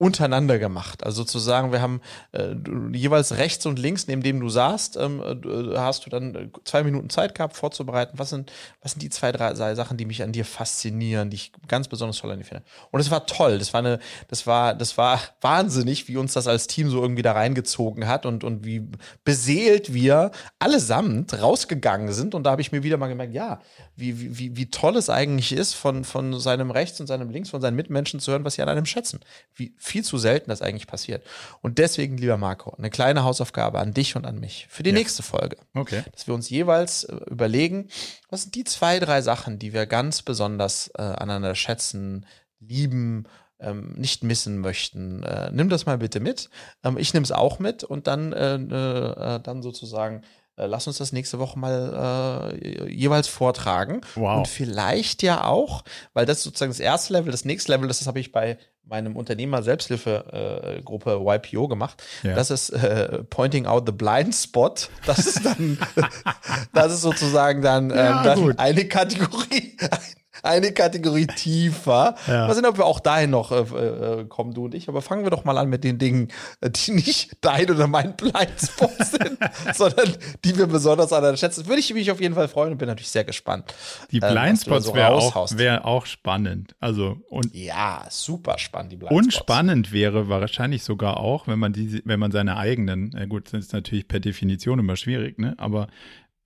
untereinander 0.00 0.58
gemacht. 0.58 1.04
Also 1.04 1.24
sozusagen, 1.24 1.72
wir 1.72 1.82
haben 1.82 2.00
äh, 2.32 2.54
jeweils 2.94 3.36
rechts 3.36 3.66
und 3.66 3.78
links, 3.78 4.06
neben 4.06 4.22
dem 4.22 4.40
du 4.40 4.48
saßt, 4.48 4.96
ähm, 4.96 5.20
äh, 5.20 5.76
hast 5.76 6.06
du 6.06 6.10
dann 6.10 6.34
äh, 6.34 6.48
zwei 6.64 6.82
Minuten 6.84 7.10
Zeit 7.10 7.34
gehabt, 7.34 7.54
vorzubereiten. 7.54 8.18
Was 8.18 8.30
sind, 8.30 8.50
was 8.80 8.92
sind 8.92 9.02
die 9.02 9.10
zwei, 9.10 9.30
drei 9.30 9.74
Sachen, 9.74 9.98
die 9.98 10.06
mich 10.06 10.22
an 10.22 10.32
dir 10.32 10.46
faszinieren, 10.46 11.28
die 11.28 11.34
ich 11.34 11.52
ganz 11.68 11.86
besonders 11.86 12.16
toll 12.16 12.30
an 12.30 12.38
dir 12.38 12.46
finde? 12.46 12.64
Und 12.90 13.00
es 13.00 13.10
war 13.10 13.26
toll. 13.26 13.58
Das 13.58 13.74
war 13.74 13.80
eine, 13.80 13.98
das 14.28 14.46
war, 14.46 14.74
das 14.74 14.96
war 14.96 15.20
wahnsinnig, 15.42 16.08
wie 16.08 16.16
uns 16.16 16.32
das 16.32 16.46
als 16.46 16.66
Team 16.66 16.88
so 16.88 17.02
irgendwie 17.02 17.20
da 17.20 17.32
reingezogen 17.32 18.08
hat 18.08 18.24
und, 18.24 18.42
und 18.42 18.64
wie 18.64 18.88
beseelt 19.24 19.92
wir 19.92 20.30
allesamt 20.58 21.38
rausgegangen 21.42 22.10
sind. 22.14 22.34
Und 22.34 22.44
da 22.44 22.52
habe 22.52 22.62
ich 22.62 22.72
mir 22.72 22.82
wieder 22.82 22.96
mal 22.96 23.08
gemerkt, 23.08 23.34
ja, 23.34 23.60
wie, 23.96 24.38
wie, 24.38 24.56
wie 24.56 24.70
toll 24.70 24.96
es 24.96 25.10
eigentlich 25.10 25.52
ist, 25.52 25.74
von, 25.74 26.04
von 26.04 26.40
seinem 26.40 26.70
Rechts 26.70 27.00
und 27.00 27.06
seinem 27.06 27.28
Links, 27.28 27.50
von 27.50 27.60
seinen 27.60 27.76
Mitmenschen 27.76 28.18
zu 28.18 28.32
hören, 28.32 28.46
was 28.46 28.54
sie 28.54 28.62
an 28.62 28.70
einem 28.70 28.86
schätzen. 28.86 29.20
Wie 29.54 29.74
viel 29.90 30.04
zu 30.04 30.18
selten 30.18 30.50
das 30.50 30.62
eigentlich 30.62 30.86
passiert. 30.86 31.24
Und 31.60 31.78
deswegen, 31.78 32.16
lieber 32.16 32.36
Marco, 32.36 32.74
eine 32.76 32.90
kleine 32.90 33.24
Hausaufgabe 33.24 33.78
an 33.78 33.92
dich 33.92 34.16
und 34.16 34.24
an 34.24 34.40
mich 34.40 34.66
für 34.70 34.82
die 34.82 34.90
ja. 34.90 34.96
nächste 34.96 35.22
Folge. 35.22 35.56
Okay. 35.74 36.02
Dass 36.12 36.26
wir 36.26 36.34
uns 36.34 36.48
jeweils 36.48 37.04
äh, 37.04 37.16
überlegen, 37.28 37.88
was 38.28 38.42
sind 38.42 38.54
die 38.54 38.64
zwei, 38.64 38.98
drei 38.98 39.20
Sachen, 39.22 39.58
die 39.58 39.72
wir 39.72 39.86
ganz 39.86 40.22
besonders 40.22 40.90
äh, 40.94 41.02
aneinander 41.02 41.54
schätzen, 41.54 42.26
lieben, 42.60 43.26
ähm, 43.60 43.92
nicht 43.96 44.24
missen 44.24 44.58
möchten. 44.58 45.22
Äh, 45.22 45.50
nimm 45.52 45.68
das 45.68 45.86
mal 45.86 45.98
bitte 45.98 46.20
mit. 46.20 46.50
Ähm, 46.82 46.96
ich 46.96 47.12
nehme 47.12 47.24
es 47.24 47.32
auch 47.32 47.58
mit 47.58 47.84
und 47.84 48.06
dann, 48.06 48.32
äh, 48.32 48.54
äh, 48.54 49.40
dann 49.40 49.62
sozusagen 49.62 50.22
lass 50.66 50.86
uns 50.86 50.98
das 50.98 51.12
nächste 51.12 51.38
Woche 51.38 51.58
mal 51.58 52.52
äh, 52.52 52.92
jeweils 52.92 53.28
vortragen. 53.28 54.00
Wow. 54.14 54.38
Und 54.38 54.48
vielleicht 54.48 55.22
ja 55.22 55.44
auch, 55.44 55.84
weil 56.12 56.26
das 56.26 56.42
sozusagen 56.42 56.70
das 56.70 56.80
erste 56.80 57.12
Level, 57.12 57.30
das 57.30 57.44
nächste 57.44 57.72
Level, 57.72 57.88
das, 57.88 57.98
das 57.98 58.06
habe 58.06 58.20
ich 58.20 58.32
bei 58.32 58.58
meinem 58.90 59.16
Unternehmer 59.16 59.62
Selbsthilfegruppe 59.62 61.10
äh, 61.12 61.36
YPO 61.36 61.68
gemacht. 61.68 62.02
Ja. 62.22 62.34
Das 62.34 62.50
ist 62.50 62.70
äh, 62.70 63.22
Pointing 63.24 63.66
out 63.66 63.84
the 63.86 63.92
blind 63.92 64.34
spot. 64.34 64.74
Das 65.06 65.26
ist 65.26 65.46
dann, 65.46 65.78
das 66.72 66.92
ist 66.92 67.02
sozusagen 67.02 67.62
dann, 67.62 67.90
ja, 67.90 68.18
ähm, 68.18 68.24
dann 68.24 68.58
eine 68.58 68.86
Kategorie, 68.86 69.76
eine 70.42 70.72
Kategorie 70.72 71.26
tiefer. 71.26 72.14
Ja. 72.26 72.46
Mal 72.46 72.54
sehen, 72.54 72.66
ob 72.66 72.78
wir 72.78 72.86
auch 72.86 73.00
dahin 73.00 73.30
noch 73.30 73.52
äh, 73.52 74.20
äh, 74.20 74.24
kommen, 74.26 74.54
du 74.54 74.66
und 74.66 74.74
ich. 74.74 74.88
Aber 74.88 75.02
fangen 75.02 75.24
wir 75.24 75.30
doch 75.30 75.44
mal 75.44 75.58
an 75.58 75.68
mit 75.68 75.84
den 75.84 75.98
Dingen, 75.98 76.28
äh, 76.60 76.70
die 76.70 76.90
nicht 76.92 77.36
dein 77.40 77.70
oder 77.70 77.86
mein 77.86 78.16
Blindspot 78.16 78.90
sind, 78.98 79.38
sondern 79.74 80.16
die 80.44 80.56
wir 80.56 80.66
besonders 80.66 81.12
an 81.12 81.36
schätzen. 81.36 81.66
Würde 81.66 81.80
ich 81.80 81.92
mich 81.92 82.10
auf 82.10 82.20
jeden 82.20 82.34
Fall 82.34 82.48
freuen 82.48 82.72
und 82.72 82.78
bin 82.78 82.88
natürlich 82.88 83.10
sehr 83.10 83.24
gespannt. 83.24 83.74
Die 84.10 84.18
ähm, 84.18 84.32
Blindspots 84.32 84.86
so 84.86 84.94
wäre 84.94 85.12
auch, 85.12 85.50
wär 85.56 85.84
auch 85.84 86.06
spannend. 86.06 86.74
Also, 86.80 87.16
und 87.28 87.54
ja, 87.54 88.04
super 88.08 88.58
spannend, 88.58 88.92
die 88.92 88.96
Blindspots. 88.96 89.24
Und 89.24 89.32
spannend 89.32 89.92
wäre 89.92 90.28
wahrscheinlich 90.28 90.82
sogar 90.82 91.18
auch, 91.18 91.46
wenn 91.46 91.58
man 91.58 91.72
die, 91.72 92.02
wenn 92.04 92.20
man 92.20 92.32
seine 92.32 92.56
eigenen, 92.56 93.14
äh 93.16 93.26
gut, 93.26 93.52
das 93.52 93.66
ist 93.66 93.72
natürlich 93.72 94.08
per 94.08 94.20
Definition 94.20 94.78
immer 94.78 94.96
schwierig, 94.96 95.38
ne? 95.38 95.54
Aber 95.58 95.88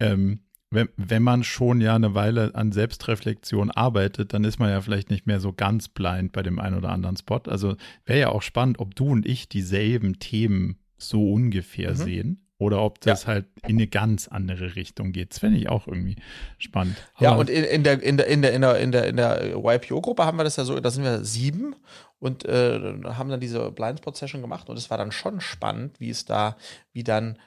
ähm, 0.00 0.43
wenn, 0.74 0.88
wenn 0.96 1.22
man 1.22 1.44
schon 1.44 1.80
ja 1.80 1.94
eine 1.94 2.14
Weile 2.14 2.54
an 2.54 2.72
Selbstreflexion 2.72 3.70
arbeitet, 3.70 4.32
dann 4.32 4.44
ist 4.44 4.58
man 4.58 4.70
ja 4.70 4.80
vielleicht 4.80 5.10
nicht 5.10 5.26
mehr 5.26 5.40
so 5.40 5.52
ganz 5.52 5.88
blind 5.88 6.32
bei 6.32 6.42
dem 6.42 6.58
einen 6.58 6.76
oder 6.76 6.90
anderen 6.90 7.16
Spot. 7.16 7.40
Also 7.46 7.76
wäre 8.04 8.20
ja 8.20 8.28
auch 8.28 8.42
spannend, 8.42 8.78
ob 8.78 8.94
du 8.94 9.06
und 9.06 9.26
ich 9.26 9.48
dieselben 9.48 10.18
Themen 10.18 10.78
so 10.96 11.32
ungefähr 11.32 11.90
mhm. 11.90 11.96
sehen 11.96 12.40
oder 12.58 12.82
ob 12.82 13.00
das 13.00 13.22
ja. 13.22 13.28
halt 13.28 13.46
in 13.66 13.76
eine 13.76 13.86
ganz 13.86 14.28
andere 14.28 14.76
Richtung 14.76 15.12
geht. 15.12 15.32
Das 15.32 15.38
fände 15.40 15.58
ich 15.58 15.68
auch 15.68 15.86
irgendwie 15.86 16.16
spannend. 16.58 16.96
Aber 17.14 17.24
ja, 17.24 17.34
und 17.34 17.50
in, 17.50 17.64
in, 17.64 17.82
der, 17.82 18.02
in, 18.02 18.16
der, 18.16 18.26
in, 18.26 18.42
der, 18.42 18.52
in, 18.52 18.60
der, 18.62 18.78
in 18.78 18.92
der, 18.92 19.06
in 19.06 19.16
der 19.16 19.56
YPO-Gruppe 19.56 20.24
haben 20.24 20.38
wir 20.38 20.44
das 20.44 20.56
ja 20.56 20.64
so, 20.64 20.78
da 20.78 20.90
sind 20.90 21.04
wir 21.04 21.24
sieben 21.24 21.74
und 22.18 22.44
äh, 22.44 23.00
haben 23.04 23.28
dann 23.28 23.40
diese 23.40 23.70
Blindspot-Session 23.70 24.40
gemacht 24.40 24.68
und 24.68 24.78
es 24.78 24.88
war 24.88 24.98
dann 24.98 25.12
schon 25.12 25.40
spannend, 25.40 26.00
wie 26.00 26.10
es 26.10 26.24
da, 26.24 26.56
wie 26.92 27.04
dann 27.04 27.38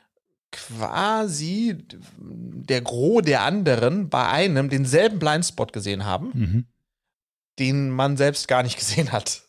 quasi 0.57 1.77
der 2.19 2.81
Gros 2.81 3.23
der 3.23 3.41
anderen 3.41 4.09
bei 4.09 4.27
einem 4.27 4.69
denselben 4.69 5.19
Blindspot 5.19 5.71
gesehen 5.71 6.05
haben, 6.05 6.31
mhm. 6.33 6.65
den 7.59 7.89
man 7.89 8.17
selbst 8.17 8.47
gar 8.47 8.63
nicht 8.63 8.77
gesehen 8.77 9.11
hat. 9.11 9.43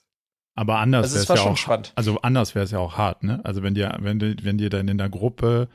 Aber 0.54 0.78
anders 0.78 1.12
wäre 1.12 1.22
es 1.22 1.28
ja 1.28 1.50
auch, 1.50 1.56
spannend. 1.56 1.92
also 1.94 2.20
anders 2.20 2.54
wäre 2.54 2.64
es 2.64 2.72
ja 2.72 2.78
auch 2.80 2.96
hart, 2.96 3.22
ne? 3.22 3.40
Also 3.44 3.62
wenn 3.62 3.74
dir, 3.74 3.96
wenn 4.00 4.20
wenn 4.20 4.59
dir 4.59 4.70
dann 4.70 4.88
in 4.88 4.98
der 4.98 5.09
Gruppe 5.09 5.68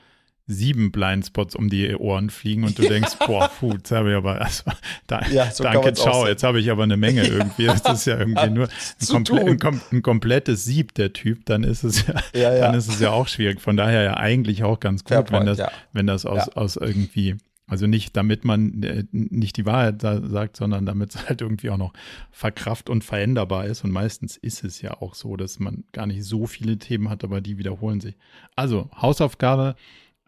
sieben 0.46 0.92
Blindspots 0.92 1.56
um 1.56 1.70
die 1.70 1.96
Ohren 1.96 2.30
fliegen 2.30 2.66
und 2.66 2.78
du 2.78 2.84
ja. 2.84 2.90
denkst, 2.90 3.14
boah, 3.26 3.50
puh, 3.60 3.74
jetzt 3.74 3.92
habe 3.92 4.12
ich 4.12 4.18
aber, 4.18 4.42
also, 4.42 4.64
da, 5.08 5.22
ja, 5.32 5.50
so 5.50 5.64
danke, 5.64 5.94
ciao, 5.94 6.28
jetzt 6.28 6.44
habe 6.44 6.60
ich 6.60 6.70
aber 6.70 6.84
eine 6.84 6.98
Menge 6.98 7.26
irgendwie. 7.26 7.66
Das 7.66 7.82
ist 7.82 8.06
ja 8.06 8.20
irgendwie 8.20 8.50
nur 8.50 8.68
ein, 8.68 9.08
komple 9.08 9.40
ein, 9.40 9.82
ein, 9.92 10.02
komplettes 10.02 10.66
Sieb, 10.66 10.94
der 10.96 11.14
Typ, 11.14 11.46
dann 11.46 11.64
ist 11.64 11.84
es 11.84 12.06
ja, 12.08 12.16
ja, 12.34 12.60
dann 12.60 12.76
ist 12.76 12.90
es 12.90 13.00
ja 13.00 13.12
auch 13.12 13.28
schwierig. 13.28 13.62
Von 13.62 13.78
daher 13.78 14.04
ja 14.04 14.18
eigentlich 14.18 14.64
auch 14.64 14.80
ganz 14.80 15.06
gut, 15.06 15.32
wenn 15.32 15.46
das, 15.46 15.62
wenn 15.94 16.08
das 16.08 16.26
aus, 16.26 16.50
aus 16.50 16.76
irgendwie, 16.76 17.38
also 17.66 17.88
nicht 17.88 18.18
damit 18.18 18.44
man 18.44 18.84
äh, 18.84 19.06
nicht 19.12 19.56
die 19.56 19.66
Wahrheit 19.66 20.02
sagt, 20.02 20.58
sondern 20.58 20.86
damit 20.86 21.16
es 21.16 21.30
halt 21.30 21.40
irgendwie 21.40 21.70
auch 21.70 21.78
noch 21.78 21.94
verkraft 22.32 22.90
und 22.90 23.06
veränderbar 23.06 23.66
ist. 23.66 23.86
Und 23.86 23.92
meistens 23.92 24.36
ist 24.36 24.66
es 24.66 24.82
ja 24.82 25.00
auch 25.00 25.16
so, 25.16 25.38
dass 25.38 25.60
man 25.60 25.86
gar 25.94 26.06
nicht 26.06 26.26
so 26.26 26.48
viele 26.48 26.78
Themen 26.80 27.10
hat, 27.10 27.24
aber 27.24 27.40
die 27.40 27.58
wiederholen 27.58 28.02
sich. 28.02 28.18
Also 28.58 28.90
Hausaufgabe, 28.94 29.76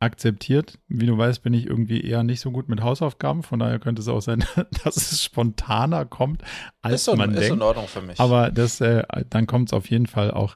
akzeptiert. 0.06 0.80
Wie 0.88 1.06
du 1.06 1.18
weißt, 1.18 1.44
bin 1.44 1.54
ich 1.54 1.66
irgendwie 1.66 2.02
eher 2.02 2.24
nicht 2.24 2.40
so 2.40 2.52
gut 2.52 2.70
mit 2.70 2.82
Hausaufgaben. 2.82 3.44
Von 3.44 3.60
daher 3.60 3.80
könnte 3.80 4.02
es 4.02 4.08
auch 4.08 4.22
sein, 4.22 4.46
dass 4.84 4.96
es 4.96 5.24
spontaner 5.24 6.06
kommt, 6.06 6.42
als 6.82 6.96
ist 6.96 7.06
so, 7.06 7.16
man 7.16 7.32
ist 7.32 7.40
denkt. 7.40 7.50
Ist 7.50 7.56
in 7.56 7.62
Ordnung 7.62 7.88
für 7.88 8.02
mich. 8.02 8.20
Aber 8.20 8.52
das, 8.52 8.80
äh, 8.82 9.04
dann 9.30 9.48
kommt 9.48 9.70
es 9.70 9.74
auf 9.74 9.90
jeden 9.90 10.08
Fall 10.08 10.32
auch 10.32 10.56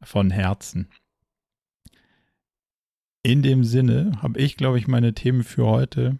von 0.00 0.30
Herzen. 0.30 0.88
In 3.22 3.42
dem 3.42 3.64
Sinne 3.64 4.12
habe 4.20 4.38
ich, 4.40 4.56
glaube 4.56 4.78
ich, 4.78 4.88
meine 4.88 5.14
Themen 5.14 5.44
für 5.44 5.66
heute 5.66 6.18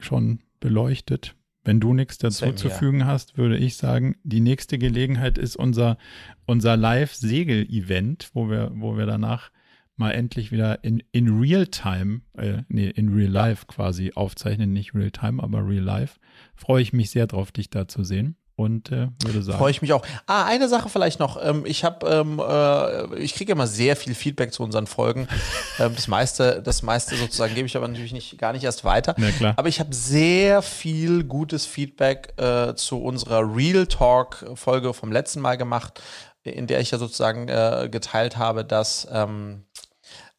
schon 0.00 0.40
beleuchtet. 0.60 1.34
Wenn 1.62 1.80
du 1.80 1.92
nichts 1.92 2.18
dazu 2.18 2.52
zu 2.52 2.70
fügen 2.70 3.06
hast, 3.06 3.36
würde 3.36 3.58
ich 3.58 3.76
sagen, 3.76 4.16
die 4.22 4.40
nächste 4.40 4.78
Gelegenheit 4.78 5.36
ist 5.36 5.56
unser, 5.56 5.98
unser 6.46 6.76
Live-Segel-Event, 6.76 8.30
wo 8.34 8.48
wir, 8.48 8.70
wo 8.74 8.96
wir 8.96 9.04
danach 9.04 9.50
mal 9.96 10.12
endlich 10.12 10.52
wieder 10.52 10.84
in, 10.84 11.02
in 11.12 11.40
Real 11.40 11.66
Time, 11.66 12.20
äh, 12.36 12.62
nee, 12.68 12.88
in 12.88 13.12
Real 13.14 13.30
Life 13.30 13.66
quasi 13.66 14.12
aufzeichnen, 14.14 14.72
nicht 14.72 14.94
Real 14.94 15.10
Time, 15.10 15.42
aber 15.42 15.66
Real 15.66 15.82
Life. 15.82 16.18
Freue 16.54 16.82
ich 16.82 16.92
mich 16.92 17.10
sehr 17.10 17.26
drauf, 17.26 17.52
dich 17.52 17.70
da 17.70 17.88
zu 17.88 18.04
sehen. 18.04 18.36
und 18.56 18.90
äh, 18.90 19.08
würde 19.22 19.42
sagen. 19.42 19.58
Freue 19.58 19.70
ich 19.70 19.82
mich 19.82 19.92
auch. 19.92 20.04
Ah, 20.26 20.46
eine 20.46 20.68
Sache 20.68 20.88
vielleicht 20.88 21.20
noch. 21.20 21.38
Ähm, 21.42 21.64
ich 21.66 21.84
habe, 21.84 22.06
ähm, 22.08 22.40
äh, 22.40 23.18
ich 23.18 23.34
kriege 23.34 23.52
immer 23.52 23.66
sehr 23.66 23.96
viel 23.96 24.14
Feedback 24.14 24.52
zu 24.52 24.62
unseren 24.62 24.86
Folgen. 24.86 25.28
ähm, 25.78 25.94
das 25.94 26.08
meiste, 26.08 26.62
das 26.62 26.82
meiste 26.82 27.16
sozusagen 27.16 27.54
gebe 27.54 27.66
ich 27.66 27.76
aber 27.76 27.86
natürlich 27.86 28.12
nicht, 28.12 28.38
gar 28.38 28.54
nicht 28.54 28.64
erst 28.64 28.84
weiter. 28.84 29.14
Ja, 29.18 29.30
klar. 29.30 29.54
Aber 29.56 29.68
ich 29.68 29.78
habe 29.78 29.94
sehr 29.94 30.62
viel 30.62 31.24
gutes 31.24 31.66
Feedback 31.66 32.32
äh, 32.38 32.74
zu 32.74 33.02
unserer 33.02 33.42
Real 33.54 33.86
Talk 33.86 34.46
Folge 34.54 34.94
vom 34.94 35.12
letzten 35.12 35.40
Mal 35.40 35.56
gemacht, 35.56 36.00
in 36.42 36.66
der 36.66 36.80
ich 36.80 36.90
ja 36.90 36.98
sozusagen 36.98 37.48
äh, 37.48 37.88
geteilt 37.90 38.38
habe, 38.38 38.64
dass 38.64 39.06
ähm, 39.12 39.64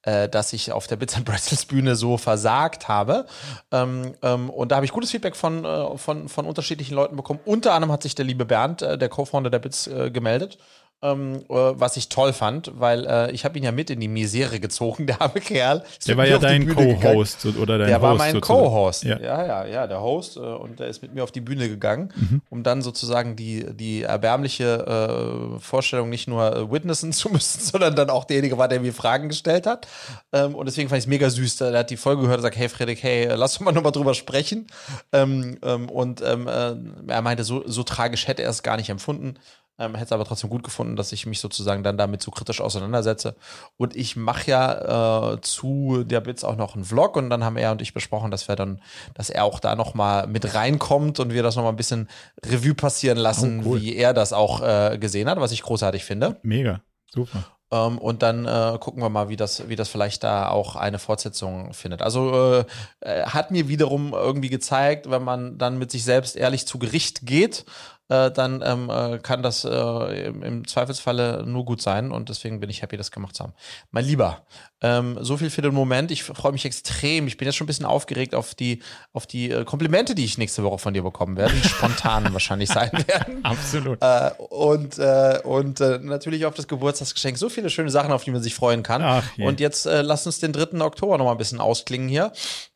äh, 0.08 0.30
dass 0.30 0.54
ich 0.54 0.72
auf 0.72 0.88
der 0.88 0.96
Bits 0.96 1.16
and 1.16 1.26
Pretzels 1.26 1.66
Bühne 1.66 1.96
so 1.96 2.18
versagt 2.18 2.88
habe. 2.88 3.26
Ähm, 3.72 4.14
ähm, 4.22 4.50
und 4.50 4.72
da 4.72 4.78
habe 4.78 4.86
ich 4.86 4.94
gutes 4.94 5.12
Feedback 5.12 5.36
von, 5.36 5.66
äh, 5.66 5.98
von, 5.98 6.30
von 6.30 6.46
unterschiedlichen 6.46 6.96
Leuten 6.96 7.18
bekommen. 7.18 7.42
Unter 7.44 7.74
anderem 7.74 7.92
hat 7.92 8.04
sich 8.04 8.16
der 8.16 8.26
liebe 8.26 8.46
Bernd, 8.46 8.82
äh, 8.82 8.98
der 8.98 9.10
Co-Founder 9.10 9.50
der 9.50 9.60
Bits, 9.60 9.88
äh, 9.88 10.10
gemeldet 10.10 10.58
ähm, 11.04 11.44
äh, 11.50 11.54
was 11.54 11.96
ich 11.96 12.10
toll 12.10 12.34
fand, 12.34 12.72
weil 12.80 13.06
äh, 13.06 13.32
ich 13.32 13.46
habe 13.46 13.58
ihn 13.58 13.64
ja 13.64 13.72
mit 13.72 13.90
in 13.90 14.00
die 14.00 14.08
Misere 14.08 14.60
gezogen, 14.60 15.06
der 15.08 15.22
arme 15.22 15.42
Kerl. 15.42 15.84
Ist 15.98 16.08
der 16.08 16.18
war 16.18 16.28
ja 16.28 16.40
dein 16.40 16.68
Co-Host 16.68 17.46
oder 17.46 17.78
dein 17.78 17.88
Der 17.88 17.98
Host 17.98 18.04
war 18.04 18.16
mein 18.16 18.42
Co-Host. 18.42 19.04
Ja. 19.04 19.20
ja, 19.20 19.46
ja, 19.46 19.66
ja, 19.66 19.88
der 19.88 20.02
Host 20.02 20.38
äh, 20.38 20.40
und 20.40 20.80
der 20.80 20.88
ist 20.88 21.02
mit 21.04 21.14
mir 21.14 21.24
auf 21.24 21.32
die 21.32 21.42
Bühne 21.42 21.70
gegangen, 21.70 22.12
mhm. 22.16 22.42
um 22.50 22.64
dann 22.64 22.82
sozusagen 22.82 23.36
die, 23.36 23.66
die 23.76 24.02
erbärmliche 24.04 25.56
äh, 25.56 25.60
Vorstellung 25.60 26.10
nicht 26.10 26.28
nur 26.28 26.56
äh, 26.56 26.72
witnessen 26.72 27.14
zu 27.14 27.30
müssen, 27.32 27.62
sondern 27.62 27.96
dann 27.96 28.10
auch 28.10 28.26
derjenige 28.26 28.58
war, 28.58 28.68
der 28.68 28.80
mir 28.80 28.94
Fragen 28.94 29.30
gestellt 29.30 29.68
hat. 29.68 29.88
Ähm, 30.34 30.56
und 30.56 30.66
deswegen 30.66 30.90
fand 30.90 30.98
ich 30.98 31.06
es 31.06 31.10
mega 31.10 31.30
süß. 31.30 31.58
Der 31.58 31.78
hat 31.78 31.92
die 31.92 31.98
Folge 31.98 32.24
gehört 32.24 32.40
und 32.40 32.44
sagt, 32.44 32.58
hey 32.58 32.70
Frederik, 32.70 33.04
hey, 33.04 33.28
lass 33.36 33.58
uns 33.58 33.66
mal 33.66 33.72
nochmal 33.72 33.92
drüber 33.92 34.16
sprechen. 34.16 34.66
Ähm, 35.12 35.60
ähm, 35.62 35.90
und 35.90 36.22
ähm, 36.22 36.48
äh, 36.48 36.76
er 37.08 37.22
meinte, 37.22 37.44
so, 37.44 37.64
so 37.68 37.84
tragisch 37.84 38.28
hätte 38.28 38.42
er 38.42 38.50
es 38.50 38.64
gar 38.64 38.78
nicht 38.78 38.90
empfunden. 38.90 39.36
Ähm, 39.80 39.94
hätte 39.94 40.06
es 40.06 40.12
aber 40.12 40.26
trotzdem 40.26 40.50
gut 40.50 40.64
gefunden, 40.64 40.96
dass 40.96 41.12
ich 41.12 41.28
mich 41.28 41.40
sozusagen 41.40 41.84
dann 41.84 41.98
damit 41.98 42.24
so 42.24 42.32
kritisch 42.32 42.62
auseinandersetze. 42.62 43.36
Und 43.78 43.96
ich 43.96 44.16
mache 44.16 44.50
ja 44.50 45.34
äh, 45.34 45.42
zu 45.42 46.04
der 46.04 46.20
Bits 46.22 46.44
auch 46.44 46.56
noch 46.56 46.74
einen 46.74 46.84
Vlog 46.84 47.16
und 47.16 47.30
dann 47.30 47.44
haben 47.44 47.58
er 47.58 47.72
und 47.72 47.82
ich 47.82 47.94
besprochen, 47.94 48.32
dass 48.32 48.48
wir 48.48 48.56
dann, 48.56 48.82
dass 49.14 49.30
er 49.30 49.44
auch 49.44 49.60
da 49.60 49.76
nochmal 49.76 50.26
mit 50.26 50.56
reinkommt 50.56 51.20
und 51.20 51.32
wir 51.32 51.44
das 51.44 51.56
nochmal 51.56 51.74
ein 51.74 51.78
bisschen 51.78 52.10
Revue 52.44 52.74
passieren 52.74 53.20
lassen, 53.20 53.62
Oh, 53.66 53.70
cool. 53.70 53.82
wie 53.82 53.96
er 53.96 54.14
das 54.16 54.34
auch 54.34 54.62
äh, 54.62 54.98
gesehen 54.98 55.30
hat, 55.30 55.40
was 55.40 55.52
ich 55.52 55.62
großartig 55.62 56.04
finde. 56.04 56.38
Mega, 56.42 56.82
super. 57.14 57.44
Ähm, 57.70 57.98
und 57.98 58.24
dann 58.24 58.46
äh, 58.46 58.78
gucken 58.80 59.04
wir 59.04 59.10
mal, 59.10 59.30
wie 59.30 59.36
das, 59.36 59.68
wie 59.68 59.76
das 59.76 59.90
vielleicht 59.90 60.24
da 60.24 60.50
auch 60.50 60.76
eine 60.76 61.00
Fortsetzung 61.00 61.74
findet. 61.74 62.02
Also 62.02 62.32
äh, 62.62 62.66
äh, 63.02 63.24
hat 63.26 63.52
mir 63.52 63.68
wiederum 63.68 64.14
irgendwie 64.14 64.50
gezeigt, 64.50 65.10
wenn 65.12 65.24
man 65.24 65.58
dann 65.58 65.78
mit 65.78 65.92
sich 65.92 66.04
selbst 66.06 66.36
ehrlich 66.38 66.66
zu 66.66 66.80
Gericht 66.80 67.26
geht, 67.26 67.66
äh, 68.10 68.32
dann 68.32 68.62
ähm, 68.66 68.90
äh, 68.90 69.20
kann 69.20 69.44
das 69.44 69.66
äh, 69.66 70.28
im, 70.28 70.44
im 70.44 70.68
Zweifelsfalle 70.68 71.44
nur 71.46 71.66
gut 71.66 71.82
sein 71.82 72.12
und 72.12 72.30
deswegen 72.30 72.60
bin 72.60 72.70
ich 72.70 72.82
happy, 72.82 72.98
das 72.98 73.12
gemacht 73.12 73.36
zu 73.36 73.44
haben. 73.44 73.54
Mein 73.92 74.06
Lieber, 74.06 74.46
ähm, 74.80 75.18
so 75.22 75.38
viel 75.38 75.50
für 75.50 75.62
den 75.62 75.74
Moment. 75.74 76.12
Ich 76.12 76.24
freue 76.24 76.52
mich 76.52 76.64
extrem. 76.64 77.28
Ich 77.28 77.38
bin 77.38 77.48
jetzt 77.48 77.56
schon 77.56 77.66
ein 77.66 77.68
bisschen 77.68 77.86
aufgeregt 77.86 78.36
auf 78.36 78.54
die, 78.54 78.82
auf 79.12 79.26
die 79.26 79.52
äh, 79.52 79.66
Komplimente, 79.66 80.14
die 80.14 80.24
ich 80.24 80.38
nächste 80.38 80.64
Woche 80.64 80.78
von 80.78 80.94
dir 80.94 81.04
bekommen 81.04 81.36
werde, 81.36 81.56
die 81.56 81.68
spontan 81.68 82.32
wahrscheinlich 82.34 82.70
sein 82.70 82.92
werden. 83.08 83.44
Absolut. 83.44 84.02
Äh, 84.02 84.32
und 84.38 85.00
äh, 85.00 85.40
und 85.44 85.80
natürlich 85.80 86.46
auf 86.46 86.54
das 86.54 86.68
Geburtstagsgeschenk. 86.68 87.38
So 87.38 87.50
viele 87.50 87.70
schöne 87.70 87.90
Sachen, 87.90 88.12
auf 88.12 88.24
die 88.24 88.32
man 88.32 88.44
sich 88.44 88.54
freuen 88.54 88.84
kann. 88.84 89.02
Ach 89.02 89.24
je. 89.36 89.48
und 89.48 89.60
jetzt 89.60 89.86
äh, 89.86 90.02
lass 90.02 90.26
uns 90.26 90.40
den 90.40 90.54
3. 90.54 90.80
Oktober 90.82 91.18
noch 91.18 91.26
mal 91.26 91.32
ein 91.32 91.38
bisschen 91.38 91.60
ausklingen 91.60 92.08
hier. 92.08 92.32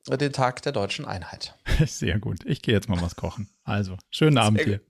Den 0.08 0.34
Tag 0.34 0.64
der 0.64 0.72
deutschen 0.72 1.06
Einheit. 1.06 1.54
Sehr 1.86 2.20
gut. 2.20 2.40
Ich 2.46 2.64
gehe 2.64 2.74
jetzt 2.74 2.90
mal 2.90 3.00
was 3.02 3.16
kochen. 3.16 3.48
Also, 3.72 3.96
schönen 4.10 4.38
Abend 4.38 4.60
Sehr 4.60 4.80
dir. 4.80 4.82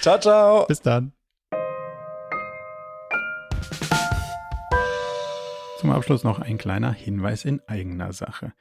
Ciao, 0.00 0.18
ciao. 0.18 0.66
Bis 0.68 0.80
dann. 0.80 1.12
Zum 5.78 5.90
Abschluss 5.90 6.24
noch 6.24 6.38
ein 6.38 6.56
kleiner 6.56 6.94
Hinweis 6.94 7.44
in 7.44 7.60
eigener 7.66 8.14
Sache. 8.14 8.54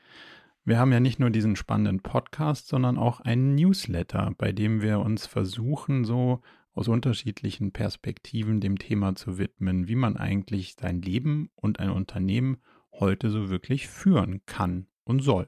Wir 0.66 0.78
haben 0.78 0.92
ja 0.92 1.00
nicht 1.00 1.22
nur 1.22 1.30
diesen 1.30 1.56
spannenden 1.56 2.02
Podcast, 2.02 2.68
sondern 2.68 2.98
auch 2.98 3.22
einen 3.22 3.56
Newsletter, 3.56 4.34
bei 4.38 4.52
dem 4.52 4.82
wir 4.82 5.00
uns 5.00 5.26
versuchen, 5.26 6.04
so 6.04 6.42
aus 6.74 6.90
unterschiedlichen 6.90 7.72
Perspektiven 7.72 8.60
dem 8.60 8.78
Thema 8.78 9.16
zu 9.16 9.38
widmen, 9.38 9.88
wie 9.88 9.96
man 9.96 10.18
eigentlich 10.18 10.76
sein 10.78 11.02
Leben 11.02 11.50
und 11.56 11.80
ein 11.80 11.92
Unternehmen 11.92 12.58
heute 12.92 13.30
so 13.30 13.50
wirklich 13.50 13.88
führen 13.88 14.42
kann 14.46 14.88
und 15.06 15.22
soll. 15.22 15.48